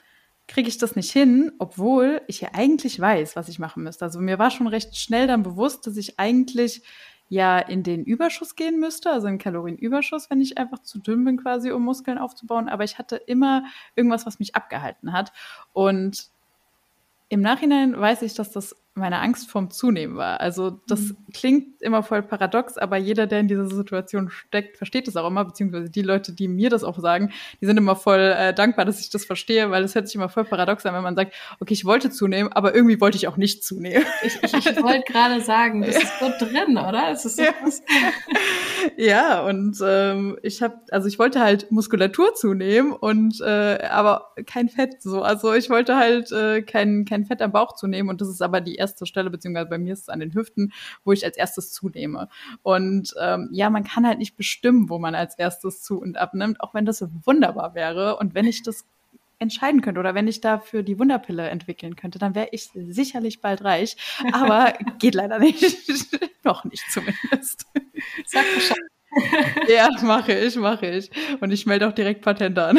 kriege 0.50 0.68
ich 0.68 0.78
das 0.78 0.96
nicht 0.96 1.12
hin, 1.12 1.52
obwohl 1.60 2.22
ich 2.26 2.40
ja 2.40 2.50
eigentlich 2.54 2.98
weiß, 2.98 3.36
was 3.36 3.48
ich 3.48 3.60
machen 3.60 3.84
müsste. 3.84 4.04
Also 4.04 4.18
mir 4.18 4.40
war 4.40 4.50
schon 4.50 4.66
recht 4.66 4.96
schnell 4.96 5.28
dann 5.28 5.44
bewusst, 5.44 5.86
dass 5.86 5.96
ich 5.96 6.18
eigentlich 6.18 6.82
ja 7.28 7.60
in 7.60 7.84
den 7.84 8.02
Überschuss 8.02 8.56
gehen 8.56 8.80
müsste, 8.80 9.12
also 9.12 9.28
in 9.28 9.38
Kalorienüberschuss, 9.38 10.28
wenn 10.28 10.40
ich 10.40 10.58
einfach 10.58 10.80
zu 10.80 10.98
dünn 10.98 11.24
bin 11.24 11.36
quasi, 11.36 11.70
um 11.70 11.84
Muskeln 11.84 12.18
aufzubauen. 12.18 12.68
Aber 12.68 12.82
ich 12.82 12.98
hatte 12.98 13.14
immer 13.14 13.62
irgendwas, 13.94 14.26
was 14.26 14.40
mich 14.40 14.56
abgehalten 14.56 15.12
hat. 15.12 15.32
Und 15.72 16.30
im 17.28 17.40
Nachhinein 17.40 17.98
weiß 17.98 18.22
ich, 18.22 18.34
dass 18.34 18.50
das 18.50 18.74
meine 19.00 19.20
Angst 19.20 19.50
vorm 19.50 19.70
Zunehmen 19.70 20.16
war. 20.16 20.40
Also 20.40 20.80
das 20.86 21.00
mhm. 21.00 21.16
klingt 21.32 21.82
immer 21.82 22.02
voll 22.02 22.22
paradox, 22.22 22.78
aber 22.78 22.96
jeder, 22.96 23.26
der 23.26 23.40
in 23.40 23.48
dieser 23.48 23.66
Situation 23.68 24.30
steckt, 24.30 24.76
versteht 24.76 25.08
es 25.08 25.16
auch 25.16 25.26
immer, 25.26 25.44
beziehungsweise 25.44 25.90
die 25.90 26.02
Leute, 26.02 26.32
die 26.32 26.48
mir 26.48 26.70
das 26.70 26.84
auch 26.84 26.98
sagen, 26.98 27.32
die 27.60 27.66
sind 27.66 27.76
immer 27.76 27.96
voll 27.96 28.18
äh, 28.18 28.54
dankbar, 28.54 28.84
dass 28.84 29.00
ich 29.00 29.10
das 29.10 29.24
verstehe, 29.24 29.70
weil 29.70 29.84
es 29.84 29.94
hört 29.94 30.06
sich 30.06 30.14
immer 30.14 30.28
voll 30.28 30.44
paradox 30.44 30.86
an, 30.86 30.94
wenn 30.94 31.02
man 31.02 31.16
sagt, 31.16 31.34
okay, 31.60 31.74
ich 31.74 31.84
wollte 31.84 32.10
zunehmen, 32.10 32.52
aber 32.52 32.74
irgendwie 32.74 33.00
wollte 33.00 33.16
ich 33.16 33.28
auch 33.28 33.36
nicht 33.36 33.64
zunehmen. 33.64 34.04
Ich, 34.22 34.42
ich, 34.42 34.54
ich 34.54 34.82
wollte 34.82 35.12
gerade 35.12 35.40
sagen, 35.40 35.82
das 35.82 35.96
ist 35.96 36.18
so 36.20 36.30
drin, 36.38 36.76
oder? 36.76 37.10
Es 37.10 37.24
ist 37.24 37.36
so 37.36 37.42
ja. 37.42 37.52
ja, 38.96 39.46
und 39.46 39.78
ähm, 39.82 40.38
ich 40.42 40.62
habe, 40.62 40.80
also 40.90 41.08
ich 41.08 41.18
wollte 41.18 41.40
halt 41.40 41.70
Muskulatur 41.70 42.34
zunehmen 42.34 42.92
und 42.92 43.40
äh, 43.40 43.78
aber 43.90 44.32
kein 44.46 44.68
Fett 44.68 45.02
so. 45.02 45.22
Also 45.22 45.54
ich 45.54 45.70
wollte 45.70 45.96
halt 45.96 46.32
äh, 46.32 46.62
kein, 46.62 47.04
kein 47.04 47.24
Fett 47.24 47.42
am 47.42 47.52
Bauch 47.52 47.74
zunehmen 47.74 48.10
und 48.10 48.20
das 48.20 48.28
ist 48.28 48.42
aber 48.42 48.60
die 48.60 48.76
erste 48.76 48.89
Stelle, 49.06 49.30
beziehungsweise 49.30 49.68
bei 49.68 49.78
mir 49.78 49.92
ist 49.92 50.02
es 50.02 50.08
an 50.08 50.20
den 50.20 50.34
Hüften, 50.34 50.72
wo 51.04 51.12
ich 51.12 51.24
als 51.24 51.36
erstes 51.36 51.72
zunehme. 51.72 52.28
Und 52.62 53.14
ähm, 53.20 53.48
ja, 53.52 53.70
man 53.70 53.84
kann 53.84 54.06
halt 54.06 54.18
nicht 54.18 54.36
bestimmen, 54.36 54.88
wo 54.88 54.98
man 54.98 55.14
als 55.14 55.38
erstes 55.38 55.82
zu 55.82 56.00
und 56.00 56.16
abnimmt, 56.16 56.60
auch 56.60 56.74
wenn 56.74 56.84
das 56.84 57.04
wunderbar 57.24 57.74
wäre. 57.74 58.16
Und 58.16 58.34
wenn 58.34 58.46
ich 58.46 58.62
das 58.62 58.86
entscheiden 59.38 59.80
könnte 59.80 60.00
oder 60.00 60.14
wenn 60.14 60.28
ich 60.28 60.40
dafür 60.40 60.82
die 60.82 60.98
Wunderpille 60.98 61.48
entwickeln 61.48 61.96
könnte, 61.96 62.18
dann 62.18 62.34
wäre 62.34 62.48
ich 62.52 62.70
sicherlich 62.74 63.40
bald 63.40 63.64
reich. 63.64 63.96
Aber 64.32 64.74
geht 64.98 65.14
leider 65.14 65.38
nicht. 65.38 65.76
Noch 66.44 66.64
nicht 66.64 66.84
zumindest. 66.90 67.66
Sag 68.26 68.44
Bescheid. 68.54 68.78
ja, 69.68 69.88
mache 70.02 70.32
ich, 70.32 70.56
mache 70.56 70.86
ich. 70.86 71.10
Und 71.40 71.50
ich 71.50 71.66
melde 71.66 71.88
auch 71.88 71.92
direkt 71.92 72.22
Patente 72.22 72.64
an. 72.64 72.78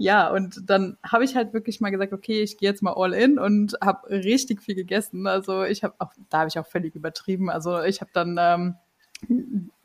Ja, 0.00 0.30
und 0.30 0.62
dann 0.70 0.96
habe 1.02 1.24
ich 1.24 1.36
halt 1.36 1.52
wirklich 1.52 1.82
mal 1.82 1.90
gesagt, 1.90 2.14
okay, 2.14 2.40
ich 2.40 2.56
gehe 2.56 2.70
jetzt 2.70 2.82
mal 2.82 2.94
all 2.94 3.12
in 3.12 3.38
und 3.38 3.76
habe 3.84 4.08
richtig 4.08 4.62
viel 4.62 4.74
gegessen. 4.74 5.26
Also 5.26 5.62
ich 5.62 5.84
habe 5.84 5.94
auch, 5.98 6.12
da 6.30 6.38
habe 6.38 6.48
ich 6.48 6.58
auch 6.58 6.66
völlig 6.66 6.94
übertrieben. 6.94 7.50
Also 7.50 7.82
ich 7.82 8.00
habe 8.00 8.10
dann 8.14 8.38
ähm, 8.40 8.76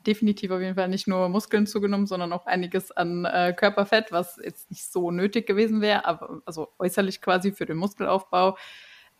definitiv 0.08 0.52
auf 0.52 0.62
jeden 0.62 0.76
Fall 0.76 0.88
nicht 0.88 1.08
nur 1.08 1.28
Muskeln 1.28 1.68
zugenommen, 1.68 2.08
sondern 2.08 2.32
auch 2.32 2.46
einiges 2.46 2.94
an 2.94 3.26
äh, 3.26 3.54
Körperfett, 3.54 4.14
was 4.14 4.40
jetzt 4.42 4.72
nicht 4.72 4.90
so 4.90 5.12
nötig 5.12 5.48
gewesen 5.48 5.82
wäre, 5.82 6.06
aber 6.06 6.42
also 6.46 6.70
äußerlich 6.80 7.20
quasi 7.22 7.52
für 7.52 7.66
den 7.66 7.76
Muskelaufbau 7.76 8.58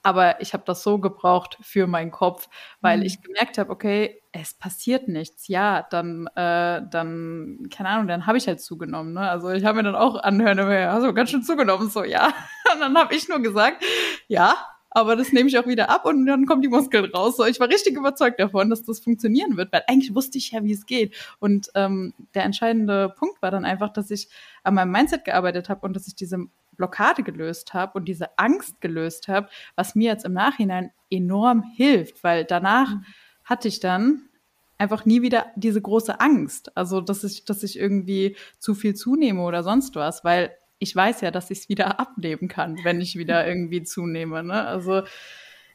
aber 0.06 0.40
ich 0.40 0.54
habe 0.54 0.62
das 0.68 0.84
so 0.84 1.00
gebraucht 1.00 1.58
für 1.62 1.88
meinen 1.88 2.12
Kopf, 2.12 2.48
weil 2.80 3.00
mhm. 3.00 3.06
ich 3.06 3.24
gemerkt 3.24 3.58
habe, 3.58 3.72
okay, 3.72 4.22
es 4.32 4.54
passiert 4.54 5.08
nichts. 5.08 5.48
Ja, 5.48 5.82
dann, 5.90 6.28
äh, 6.36 6.84
dann, 6.88 7.68
keine 7.72 7.90
Ahnung, 7.90 8.08
dann 8.08 8.28
habe 8.28 8.38
ich 8.38 8.48
halt 8.48 8.62
zugenommen. 8.62 9.14
Ne? 9.14 9.22
Also 9.22 9.50
ich 9.50 9.66
habe 9.66 9.78
mir 9.78 9.84
dann 9.84 9.96
auch 9.96 10.22
anhören, 10.22 10.58
du 10.58 11.14
ganz 11.16 11.32
schön 11.32 11.42
zugenommen, 11.42 11.90
so 11.90 12.04
ja. 12.04 12.28
Und 12.74 12.82
dann 12.82 12.96
habe 12.96 13.16
ich 13.16 13.28
nur 13.28 13.40
gesagt, 13.40 13.84
ja, 14.28 14.56
aber 14.92 15.16
das 15.16 15.34
nehme 15.34 15.50
ich 15.50 15.58
auch 15.58 15.66
wieder 15.66 15.90
ab 15.90 16.06
und 16.06 16.26
dann 16.26 16.46
kommen 16.46 16.62
die 16.62 16.70
Muskeln 16.70 17.04
raus. 17.06 17.36
So, 17.36 17.46
ich 17.46 17.60
war 17.60 17.68
richtig 17.68 17.98
überzeugt 17.98 18.40
davon, 18.40 18.70
dass 18.70 18.84
das 18.84 19.02
funktionieren 19.02 19.58
wird, 19.58 19.74
weil 19.74 19.84
eigentlich 19.88 20.16
wusste 20.16 20.38
ich 20.38 20.52
ja, 20.52 20.64
wie 20.64 20.72
es 20.72 20.86
geht. 20.86 21.14
Und 21.40 21.70
ähm, 21.76 22.14
der 22.34 22.44
entscheidende 22.44 23.10
Punkt 23.10 23.42
war 23.42 23.52
dann 23.52 23.66
einfach, 23.66 23.92
dass 23.92 24.10
ich 24.10 24.30
an 24.64 24.76
meinem 24.76 24.92
Mindset 24.92 25.26
gearbeitet 25.26 25.68
habe 25.68 25.86
und 25.86 25.96
dass 25.96 26.08
ich 26.08 26.16
diese 26.16 26.46
Blockade 26.76 27.24
gelöst 27.24 27.74
habe 27.74 27.94
und 27.98 28.06
diese 28.06 28.38
Angst 28.38 28.82
gelöst 28.82 29.28
habe, 29.28 29.50
was 29.76 29.96
mir 29.96 30.12
jetzt 30.12 30.26
im 30.26 30.34
Nachhinein 30.34 30.92
enorm 31.10 31.64
hilft, 31.76 32.24
weil 32.24 32.46
danach 32.46 32.90
mhm. 32.90 33.06
hatte 33.44 33.68
ich 33.68 33.80
dann 33.80 34.30
einfach 34.78 35.06
nie 35.06 35.22
wieder 35.22 35.48
diese 35.56 35.82
große 35.82 36.20
Angst, 36.20 36.76
also 36.78 37.02
dass 37.02 37.24
ich, 37.24 37.46
dass 37.46 37.64
ich 37.64 37.80
irgendwie 37.80 38.36
zu 38.60 38.76
viel 38.76 38.94
zunehme 38.94 39.42
oder 39.42 39.64
sonst 39.64 39.96
was, 39.96 40.24
weil 40.24 40.56
ich 40.80 40.96
weiß 40.96 41.22
ja, 41.22 41.32
dass 41.32 41.52
ich 41.52 41.60
es 41.60 41.70
wieder 41.70 42.00
abnehmen 42.00 42.48
kann, 42.48 42.78
wenn 42.84 43.02
ich 43.02 43.18
wieder 43.18 43.48
irgendwie 43.48 43.84
zunehme. 43.84 44.44
Ne? 44.44 44.66
Also 44.66 45.04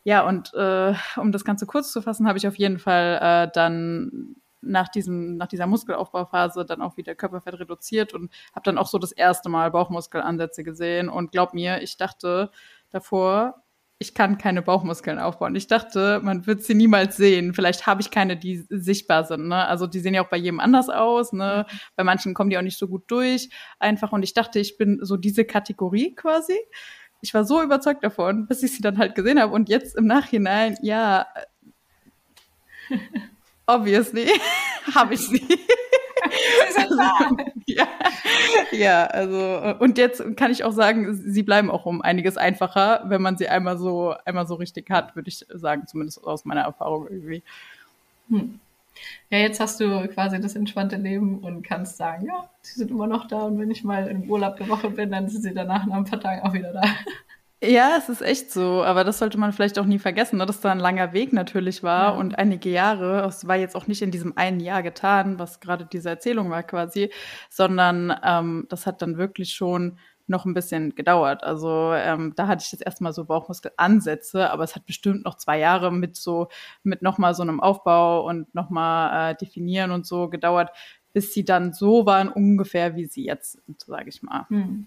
ja, 0.02 0.26
und 0.26 0.54
äh, 0.54 0.94
um 1.16 1.30
das 1.30 1.44
Ganze 1.44 1.66
kurz 1.66 1.92
zu 1.92 2.00
fassen, 2.00 2.26
habe 2.26 2.38
ich 2.38 2.46
auf 2.46 2.56
jeden 2.56 2.78
Fall 2.78 3.18
äh, 3.20 3.50
dann 3.52 4.36
nach 4.62 4.88
diesem, 4.88 5.36
nach 5.36 5.46
dieser 5.46 5.66
Muskelaufbauphase 5.66 6.64
dann 6.64 6.82
auch 6.82 6.96
wieder 6.96 7.14
Körperfett 7.14 7.58
reduziert 7.58 8.14
und 8.14 8.30
habe 8.52 8.64
dann 8.64 8.78
auch 8.78 8.88
so 8.88 8.98
das 8.98 9.12
erste 9.12 9.48
Mal 9.48 9.70
Bauchmuskelansätze 9.70 10.64
gesehen. 10.64 11.08
Und 11.08 11.32
glaub 11.32 11.54
mir, 11.54 11.82
ich 11.82 11.96
dachte 11.96 12.50
davor, 12.90 13.62
ich 14.02 14.14
kann 14.14 14.38
keine 14.38 14.62
Bauchmuskeln 14.62 15.18
aufbauen. 15.18 15.54
Ich 15.54 15.66
dachte, 15.66 16.20
man 16.22 16.46
wird 16.46 16.62
sie 16.62 16.74
niemals 16.74 17.18
sehen. 17.18 17.52
Vielleicht 17.52 17.86
habe 17.86 18.00
ich 18.00 18.10
keine, 18.10 18.34
die 18.34 18.64
sichtbar 18.70 19.24
sind. 19.24 19.48
Ne? 19.48 19.66
Also 19.66 19.86
die 19.86 20.00
sehen 20.00 20.14
ja 20.14 20.24
auch 20.24 20.30
bei 20.30 20.38
jedem 20.38 20.58
anders 20.58 20.88
aus. 20.88 21.34
Ne? 21.34 21.66
Mhm. 21.68 21.78
Bei 21.96 22.04
manchen 22.04 22.32
kommen 22.32 22.48
die 22.48 22.56
auch 22.56 22.62
nicht 22.62 22.78
so 22.78 22.88
gut 22.88 23.04
durch. 23.08 23.50
Einfach. 23.78 24.12
Und 24.12 24.22
ich 24.22 24.32
dachte, 24.32 24.58
ich 24.58 24.78
bin 24.78 25.00
so 25.02 25.18
diese 25.18 25.44
Kategorie 25.44 26.14
quasi. 26.14 26.58
Ich 27.20 27.34
war 27.34 27.44
so 27.44 27.62
überzeugt 27.62 28.02
davon, 28.02 28.46
bis 28.46 28.62
ich 28.62 28.72
sie 28.72 28.80
dann 28.80 28.96
halt 28.96 29.14
gesehen 29.14 29.38
habe. 29.38 29.52
Und 29.52 29.68
jetzt 29.68 29.94
im 29.96 30.06
Nachhinein, 30.06 30.78
ja, 30.80 31.26
obviously 33.74 34.28
habe 34.94 35.14
ich 35.14 35.20
sie. 35.20 35.42
also, 36.76 37.02
ja, 37.66 37.88
ja, 38.72 39.06
also 39.06 39.74
und 39.78 39.98
jetzt 39.98 40.36
kann 40.36 40.50
ich 40.50 40.64
auch 40.64 40.72
sagen, 40.72 41.14
sie 41.14 41.42
bleiben 41.42 41.70
auch 41.70 41.86
um 41.86 42.02
einiges 42.02 42.36
einfacher, 42.36 43.02
wenn 43.06 43.22
man 43.22 43.36
sie 43.36 43.48
einmal 43.48 43.78
so 43.78 44.14
einmal 44.24 44.46
so 44.46 44.54
richtig 44.54 44.90
hat, 44.90 45.16
würde 45.16 45.28
ich 45.28 45.46
sagen, 45.48 45.86
zumindest 45.86 46.22
aus 46.24 46.44
meiner 46.44 46.62
Erfahrung 46.62 47.06
irgendwie. 47.08 47.42
Hm. 48.28 48.60
Ja, 49.30 49.38
jetzt 49.38 49.60
hast 49.60 49.80
du 49.80 50.08
quasi 50.08 50.40
das 50.40 50.56
entspannte 50.56 50.96
Leben 50.96 51.38
und 51.38 51.62
kannst 51.62 51.96
sagen, 51.96 52.26
ja, 52.26 52.50
sie 52.60 52.78
sind 52.78 52.90
immer 52.90 53.06
noch 53.06 53.28
da 53.28 53.42
und 53.42 53.58
wenn 53.58 53.70
ich 53.70 53.84
mal 53.84 54.08
im 54.08 54.28
Urlaub 54.28 54.56
eine 54.56 54.68
Woche 54.68 54.90
bin, 54.90 55.10
dann 55.10 55.28
sind 55.28 55.42
sie 55.42 55.54
danach 55.54 55.86
nach 55.86 55.96
ein 55.96 56.04
paar 56.04 56.20
Tagen 56.20 56.42
auch 56.42 56.52
wieder 56.52 56.72
da. 56.72 56.82
Ja, 57.62 57.96
es 57.98 58.08
ist 58.08 58.22
echt 58.22 58.50
so, 58.50 58.82
aber 58.82 59.04
das 59.04 59.18
sollte 59.18 59.36
man 59.36 59.52
vielleicht 59.52 59.78
auch 59.78 59.84
nie 59.84 59.98
vergessen, 59.98 60.38
ne, 60.38 60.46
dass 60.46 60.62
da 60.62 60.72
ein 60.72 60.78
langer 60.78 61.12
Weg 61.12 61.34
natürlich 61.34 61.82
war 61.82 62.14
ja. 62.14 62.18
und 62.18 62.38
einige 62.38 62.70
Jahre. 62.70 63.26
Es 63.26 63.46
war 63.46 63.56
jetzt 63.56 63.76
auch 63.76 63.86
nicht 63.86 64.00
in 64.00 64.10
diesem 64.10 64.34
einen 64.38 64.60
Jahr 64.60 64.82
getan, 64.82 65.38
was 65.38 65.60
gerade 65.60 65.84
diese 65.84 66.08
Erzählung 66.08 66.48
war 66.48 66.62
quasi, 66.62 67.10
sondern 67.50 68.18
ähm, 68.24 68.66
das 68.70 68.86
hat 68.86 69.02
dann 69.02 69.18
wirklich 69.18 69.52
schon 69.52 69.98
noch 70.26 70.46
ein 70.46 70.54
bisschen 70.54 70.94
gedauert. 70.94 71.44
Also 71.44 71.92
ähm, 71.94 72.32
da 72.34 72.46
hatte 72.46 72.64
ich 72.64 72.72
jetzt 72.72 72.86
erstmal 72.86 73.12
so 73.12 73.26
Bauchmuskelansätze, 73.26 74.50
aber 74.50 74.64
es 74.64 74.74
hat 74.74 74.86
bestimmt 74.86 75.24
noch 75.24 75.36
zwei 75.36 75.58
Jahre 75.58 75.92
mit 75.92 76.16
so, 76.16 76.48
mit 76.82 77.02
nochmal 77.02 77.34
so 77.34 77.42
einem 77.42 77.60
Aufbau 77.60 78.26
und 78.26 78.54
nochmal 78.54 79.32
äh, 79.32 79.34
definieren 79.36 79.90
und 79.90 80.06
so 80.06 80.30
gedauert, 80.30 80.70
bis 81.12 81.34
sie 81.34 81.44
dann 81.44 81.74
so 81.74 82.06
waren 82.06 82.28
ungefähr, 82.28 82.96
wie 82.96 83.04
sie 83.04 83.24
jetzt 83.24 83.58
sind, 83.66 83.80
sage 83.82 84.08
ich 84.08 84.22
mal. 84.22 84.46
Hm. 84.48 84.86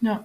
Ja. 0.00 0.24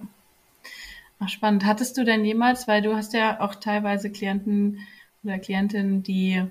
Ach, 1.24 1.28
spannend. 1.28 1.64
Hattest 1.64 1.96
du 1.96 2.04
denn 2.04 2.24
jemals, 2.24 2.68
weil 2.68 2.82
du 2.82 2.94
hast 2.94 3.14
ja 3.14 3.40
auch 3.40 3.54
teilweise 3.54 4.10
Klienten 4.10 4.80
oder 5.22 5.38
Klientinnen, 5.38 6.02
die, 6.02 6.44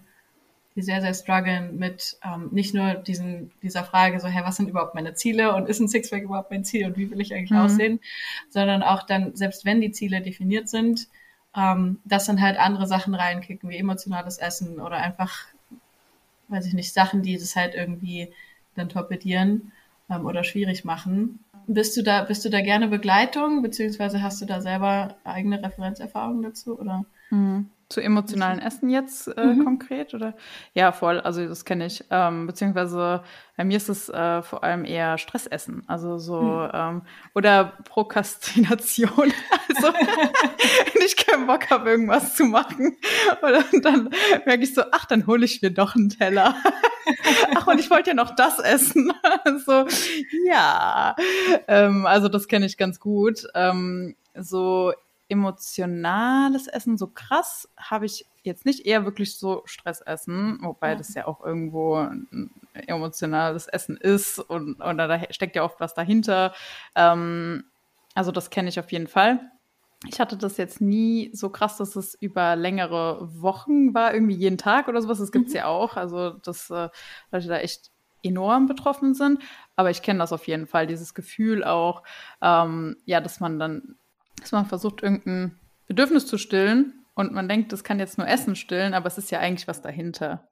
die 0.76 0.82
sehr, 0.82 1.02
sehr 1.02 1.14
strugglen 1.14 1.78
mit 1.78 2.18
ähm, 2.24 2.50
nicht 2.52 2.74
nur 2.74 2.96
diesen, 2.96 3.52
dieser 3.62 3.84
Frage, 3.84 4.20
so, 4.20 4.28
hey, 4.28 4.44
was 4.44 4.56
sind 4.56 4.70
überhaupt 4.70 4.96
meine 4.96 5.14
Ziele 5.14 5.54
und 5.54 5.70
ist 5.70 5.80
ein 5.80 5.88
Sixpack 5.88 6.24
überhaupt 6.24 6.50
mein 6.50 6.66
Ziel 6.66 6.88
und 6.88 6.98
wie 6.98 7.12
will 7.12 7.22
ich 7.22 7.36
eigentlich 7.36 7.52
mhm. 7.52 7.58
aussehen, 7.58 8.00
sondern 8.50 8.82
auch 8.82 9.04
dann, 9.04 9.36
selbst 9.36 9.64
wenn 9.64 9.80
die 9.80 9.92
Ziele 9.92 10.22
definiert 10.22 10.68
sind, 10.70 11.08
ähm, 11.56 12.00
dass 12.04 12.26
dann 12.26 12.42
halt 12.42 12.58
andere 12.58 12.88
Sachen 12.88 13.14
reinkicken, 13.14 13.70
wie 13.70 13.78
emotionales 13.78 14.40
Essen 14.40 14.80
oder 14.80 14.98
einfach, 14.98 15.46
weiß 16.48 16.66
ich 16.66 16.74
nicht, 16.74 16.94
Sachen, 16.94 17.22
die 17.22 17.38
das 17.38 17.56
halt 17.56 17.76
irgendwie 17.76 18.34
dann 18.74 18.90
torpedieren 18.90 19.72
ähm, 20.10 20.26
oder 20.26 20.44
schwierig 20.44 20.84
machen. 20.84 21.43
Bist 21.68 21.96
du 21.98 22.04
da, 22.04 22.24
bist 22.24 22.44
du 22.46 22.50
da 22.50 22.62
gerne 22.62 22.88
Begleitung, 22.88 23.62
beziehungsweise 23.62 24.22
hast 24.22 24.42
du 24.42 24.46
da 24.46 24.62
selber 24.62 25.16
eigene 25.24 25.64
Referenzerfahrungen 25.64 26.42
dazu, 26.42 26.80
oder? 26.80 27.06
Mhm. 27.30 27.70
Zu 27.90 28.02
emotionalen 28.02 28.60
Essen 28.60 28.90
jetzt 28.90 29.28
äh, 29.28 29.46
mhm. 29.46 29.66
konkret 29.66 30.14
oder? 30.16 30.34
Ja, 30.74 30.92
voll. 30.92 31.20
Also 31.20 31.46
das 31.46 31.64
kenne 31.64 31.86
ich. 31.86 32.04
Ähm, 32.10 32.48
beziehungsweise 32.48 33.22
bei 33.56 33.66
mir 33.66 33.78
ist 33.78 33.90
es 33.90 34.10
äh, 34.10 34.42
vor 34.42 34.64
allem 34.64 34.84
eher 34.84 35.18
Stressessen. 35.20 35.84
Also 35.88 36.18
so 36.18 36.42
mhm. 36.42 36.70
ähm, 36.74 37.02
oder 37.36 37.74
Prokrastination. 37.86 39.32
Also 39.76 39.94
wenn 39.94 41.02
ich 41.06 41.18
keinen 41.18 41.48
Bock 41.48 41.70
habe, 41.70 41.90
irgendwas 41.90 42.36
zu 42.36 42.46
machen. 42.46 42.96
Und 43.74 43.84
dann 43.84 44.10
merke 44.46 44.64
ich 44.64 44.74
so, 44.74 44.84
ach, 44.92 45.06
dann 45.06 45.26
hole 45.26 45.46
ich 45.46 45.62
mir 45.62 45.72
doch 45.72 45.96
einen 45.96 46.10
Teller. 46.10 46.56
ach, 47.56 47.68
und 47.68 47.80
ich 47.80 47.90
wollte 47.90 48.12
ja 48.12 48.14
noch 48.16 48.36
das 48.36 48.60
essen. 48.60 49.12
so, 49.66 49.86
ja. 50.46 51.16
Ähm, 51.68 52.06
also 52.06 52.30
das 52.30 52.48
kenne 52.48 52.66
ich 52.66 52.78
ganz 52.78 53.00
gut. 53.00 53.46
Ähm, 53.56 54.16
so 54.36 54.94
emotionales 55.30 56.68
Essen 56.68 56.98
so 56.98 57.08
krass 57.08 57.68
habe 57.78 58.06
ich 58.06 58.26
jetzt 58.44 58.66
nicht 58.66 58.86
eher 58.86 59.06
wirklich 59.06 59.38
so 59.38 59.64
Stressessen, 59.66 60.60
wobei 60.62 60.90
ja. 60.90 60.96
das 60.96 61.14
ja 61.14 61.28
auch 61.28 61.44
irgendwo 61.44 61.96
ein 61.96 62.52
emotionales 62.74 63.68
Essen 63.68 63.98
ist 63.98 64.40
und, 64.40 64.82
und 64.82 64.98
da 64.98 65.22
steckt 65.32 65.56
ja 65.56 65.64
oft 65.64 65.80
was 65.80 65.94
dahinter. 65.94 66.54
Ähm, 66.96 67.64
also 68.16 68.32
das 68.32 68.50
kenne 68.50 68.70
ich 68.70 68.80
auf 68.80 68.92
jeden 68.92 69.08
Fall. 69.08 69.40
Ich 70.08 70.20
hatte 70.20 70.38
das 70.38 70.58
jetzt 70.58 70.82
nie 70.82 71.30
so 71.34 71.50
krass, 71.50 71.78
dass 71.78 71.96
es 71.96 72.16
über 72.16 72.56
längere 72.56 73.30
Wochen 73.42 73.94
war, 73.94 74.14
irgendwie 74.14 74.36
jeden 74.36 74.58
Tag 74.58 74.88
oder 74.88 75.02
sowas. 75.02 75.20
Das 75.20 75.32
gibt 75.32 75.48
es 75.48 75.54
mhm. 75.54 75.58
ja 75.58 75.66
auch. 75.68 75.96
Also, 75.96 76.32
dass 76.32 76.70
äh, 76.70 76.90
Leute 77.32 77.48
da 77.48 77.58
echt 77.58 77.92
enorm 78.24 78.68
betroffen 78.68 79.14
sind. 79.14 79.40
Aber 79.76 79.92
ich 79.92 80.02
kenne 80.02 80.20
das 80.20 80.34
auf 80.34 80.48
jeden 80.48 80.68
Fall, 80.68 80.88
dieses 80.88 81.14
Gefühl 81.14 81.64
auch, 81.64 82.04
ähm, 82.42 82.98
ja, 83.06 83.22
dass 83.22 83.40
man 83.40 83.60
dann, 83.60 83.96
dass 84.40 84.52
man 84.52 84.66
versucht, 84.66 85.04
irgendein 85.04 85.60
Bedürfnis 85.88 86.26
zu 86.26 86.38
stillen 86.38 87.06
und 87.16 87.34
man 87.34 87.48
denkt, 87.48 87.72
das 87.72 87.84
kann 87.84 88.00
jetzt 88.00 88.18
nur 88.18 88.28
Essen 88.28 88.56
stillen, 88.56 88.94
aber 88.94 89.08
es 89.08 89.18
ist 89.18 89.32
ja 89.32 89.40
eigentlich 89.40 89.68
was 89.68 89.82
dahinter. 89.82 90.48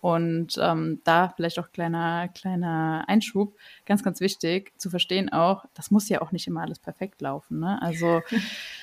Und 0.00 0.58
ähm, 0.60 1.00
da 1.04 1.30
vielleicht 1.30 1.58
auch 1.58 1.72
kleiner, 1.72 2.28
kleiner 2.28 3.04
Einschub, 3.08 3.56
ganz, 3.86 4.02
ganz 4.02 4.20
wichtig 4.20 4.72
zu 4.78 4.90
verstehen 4.90 5.32
auch, 5.32 5.64
das 5.74 5.90
muss 5.90 6.08
ja 6.08 6.20
auch 6.22 6.32
nicht 6.32 6.46
immer 6.46 6.60
alles 6.60 6.78
perfekt 6.78 7.22
laufen. 7.22 7.60
Ne? 7.60 7.80
Also 7.80 8.22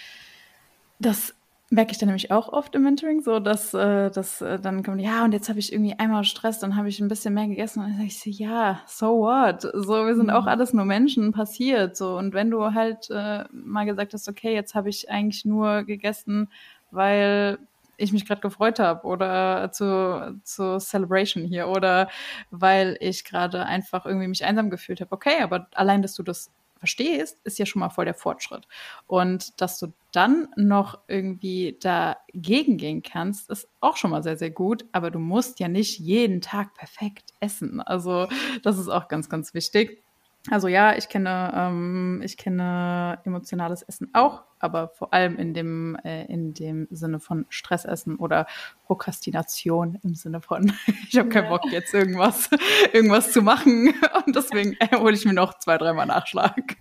das 1.06 1.36
merke 1.70 1.92
ich 1.92 1.98
dann 1.98 2.08
nämlich 2.08 2.32
auch 2.32 2.50
oft 2.50 2.76
im 2.76 2.84
Mentoring, 2.84 3.22
so 3.22 3.40
dass, 3.40 3.74
äh, 3.74 4.12
dass 4.12 4.42
äh, 4.42 4.60
dann 4.60 4.84
kommt, 4.84 5.02
ja, 5.02 5.24
und 5.26 5.32
jetzt 5.34 5.50
habe 5.50 5.60
ich 5.60 5.74
irgendwie 5.74 5.98
einmal 5.98 6.24
Stress, 6.24 6.60
dann 6.60 6.76
habe 6.76 6.88
ich 6.88 7.00
ein 7.00 7.08
bisschen 7.08 7.34
mehr 7.34 7.48
gegessen 7.48 7.80
und 7.80 7.88
dann 7.88 7.96
sage 7.96 8.08
ich 8.08 8.20
so, 8.20 8.30
ja, 8.30 8.82
so 8.86 9.20
what? 9.20 9.62
So, 9.62 10.06
wir 10.06 10.16
sind 10.16 10.28
mhm. 10.28 10.34
auch 10.34 10.46
alles 10.46 10.74
nur 10.74 10.86
Menschen, 10.86 11.32
passiert. 11.32 11.98
So, 11.98 12.18
und 12.18 12.34
wenn 12.34 12.52
du 12.52 12.74
halt 12.74 13.10
äh, 13.10 13.46
mal 13.52 13.86
gesagt 13.86 14.14
hast, 14.14 14.30
okay, 14.30 14.54
jetzt 14.54 14.76
habe 14.76 14.90
ich 14.90 15.10
eigentlich 15.10 15.46
nur 15.46 15.84
gegessen, 15.84 16.50
weil 16.92 17.58
ich 17.98 18.14
mich 18.14 18.26
gerade 18.26 18.42
gefreut 18.42 18.80
habe 18.80 19.08
oder 19.08 19.72
zu, 19.72 20.40
zu 20.44 20.80
Celebration 20.80 21.44
hier 21.44 21.68
oder 21.68 22.10
weil 22.52 22.98
ich 23.00 23.24
gerade 23.24 23.66
einfach 23.66 24.06
irgendwie 24.06 24.28
mich 24.28 24.46
einsam 24.46 24.70
gefühlt 24.70 25.02
habe. 25.02 25.12
Okay, 25.12 25.42
aber 25.42 25.68
allein, 25.74 26.02
dass 26.02 26.14
du 26.16 26.24
das 26.24 26.52
verstehst, 26.84 27.40
ist 27.46 27.58
ja 27.60 27.66
schon 27.66 27.80
mal 27.80 27.90
voll 27.90 28.04
der 28.04 28.14
Fortschritt. 28.14 28.68
Und 29.08 29.62
dass 29.62 29.80
du 29.80 29.94
dann 30.12 30.50
noch 30.58 31.00
irgendwie 31.08 31.78
dagegen 31.80 32.76
gehen 32.76 33.02
kannst, 33.02 33.50
ist 33.50 33.70
auch 33.80 33.96
schon 33.96 34.12
mal 34.12 34.22
sehr, 34.22 34.36
sehr 34.36 34.52
gut. 34.52 34.84
Aber 34.92 35.10
du 35.10 35.20
musst 35.20 35.62
ja 35.62 35.70
nicht 35.70 35.98
jeden 36.00 36.42
Tag 36.42 36.74
perfekt 36.74 37.32
essen. 37.40 37.80
Also 37.80 38.28
das 38.64 38.78
ist 38.78 38.90
auch 38.90 39.08
ganz, 39.08 39.30
ganz 39.30 39.54
wichtig. 39.54 40.04
Also 40.50 40.68
ja, 40.68 40.98
ich 40.98 41.08
kenne, 41.08 41.54
ähm, 41.56 42.22
ich 42.24 42.36
kenne 42.36 43.20
emotionales 43.24 43.82
Essen 43.82 44.10
auch, 44.14 44.44
aber 44.60 44.90
vor 44.90 45.14
allem 45.14 45.38
in 45.38 45.54
dem, 45.54 45.96
äh, 46.04 46.26
in 46.26 46.54
dem 46.54 46.88
Sinne 46.92 47.22
von 47.22 47.46
Stressessen 47.48 48.18
oder 48.18 48.46
Prokrastination 48.86 50.00
im 50.04 50.16
Sinne 50.16 50.42
von, 50.42 50.74
ich 51.10 51.18
habe 51.18 51.30
keinen 51.30 51.48
Bock 51.48 51.64
jetzt 51.72 51.94
irgendwas, 51.94 52.50
irgendwas 52.92 53.32
zu 53.32 53.42
machen 53.42 53.94
und 54.26 54.36
deswegen 54.36 54.76
äh, 54.80 54.98
hole 54.98 55.14
ich 55.14 55.24
mir 55.24 55.34
noch 55.34 55.58
zwei, 55.60 55.78
dreimal 55.78 56.08
Nachschlag. 56.08 56.76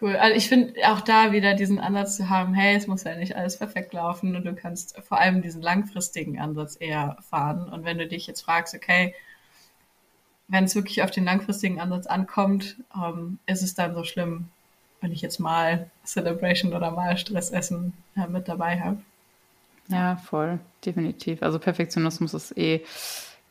Cool. 0.00 0.16
Also 0.16 0.36
ich 0.36 0.48
finde 0.48 0.74
auch 0.84 1.00
da 1.00 1.32
wieder 1.32 1.54
diesen 1.54 1.78
Ansatz 1.78 2.16
zu 2.16 2.28
haben, 2.28 2.54
hey, 2.54 2.76
es 2.76 2.86
muss 2.88 3.04
ja 3.04 3.16
nicht 3.16 3.36
alles 3.36 3.58
perfekt 3.58 3.92
laufen 3.92 4.34
und 4.34 4.44
du 4.44 4.54
kannst 4.54 4.96
vor 5.02 5.20
allem 5.20 5.42
diesen 5.42 5.62
langfristigen 5.62 6.40
Ansatz 6.40 6.76
eher 6.78 7.16
fahren. 7.28 7.68
Und 7.68 7.84
wenn 7.84 7.98
du 7.98 8.06
dich 8.06 8.26
jetzt 8.26 8.42
fragst, 8.42 8.74
okay, 8.74 9.14
wenn 10.48 10.64
es 10.64 10.74
wirklich 10.74 11.02
auf 11.02 11.10
den 11.10 11.24
langfristigen 11.24 11.80
Ansatz 11.80 12.06
ankommt, 12.06 12.76
ähm, 12.94 13.38
ist 13.46 13.62
es 13.62 13.74
dann 13.74 13.94
so 13.94 14.04
schlimm, 14.04 14.48
wenn 15.00 15.12
ich 15.12 15.20
jetzt 15.20 15.38
mal 15.38 15.90
Celebration 16.04 16.72
oder 16.72 16.90
mal 16.90 17.16
Stressessen 17.16 17.92
äh, 18.16 18.26
mit 18.26 18.48
dabei 18.48 18.80
habe. 18.80 18.98
Ja, 19.88 20.16
voll, 20.16 20.58
definitiv. 20.84 21.42
Also 21.42 21.58
Perfektionismus 21.58 22.34
ist 22.34 22.56
eh 22.58 22.84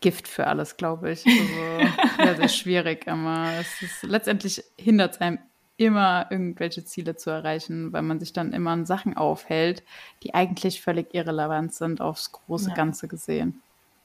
Gift 0.01 0.27
für 0.27 0.47
alles, 0.47 0.77
glaube 0.77 1.11
ich. 1.11 1.25
Also 1.25 1.93
sehr, 2.17 2.35
sehr 2.35 2.49
schwierig, 2.49 3.07
aber 3.07 3.53
es 3.59 3.81
ist 3.81 4.03
letztendlich 4.03 4.63
hindert 4.77 5.15
es 5.15 5.21
einem 5.21 5.39
immer 5.77 6.27
irgendwelche 6.31 6.83
Ziele 6.83 7.15
zu 7.15 7.29
erreichen, 7.29 7.93
weil 7.93 8.01
man 8.01 8.19
sich 8.19 8.33
dann 8.33 8.51
immer 8.51 8.71
an 8.71 8.85
Sachen 8.85 9.15
aufhält, 9.15 9.83
die 10.23 10.33
eigentlich 10.33 10.81
völlig 10.81 11.13
irrelevant 11.13 11.73
sind 11.73 12.01
aufs 12.01 12.31
große 12.31 12.69
ja. 12.69 12.75
Ganze 12.75 13.07
gesehen. 13.07 13.61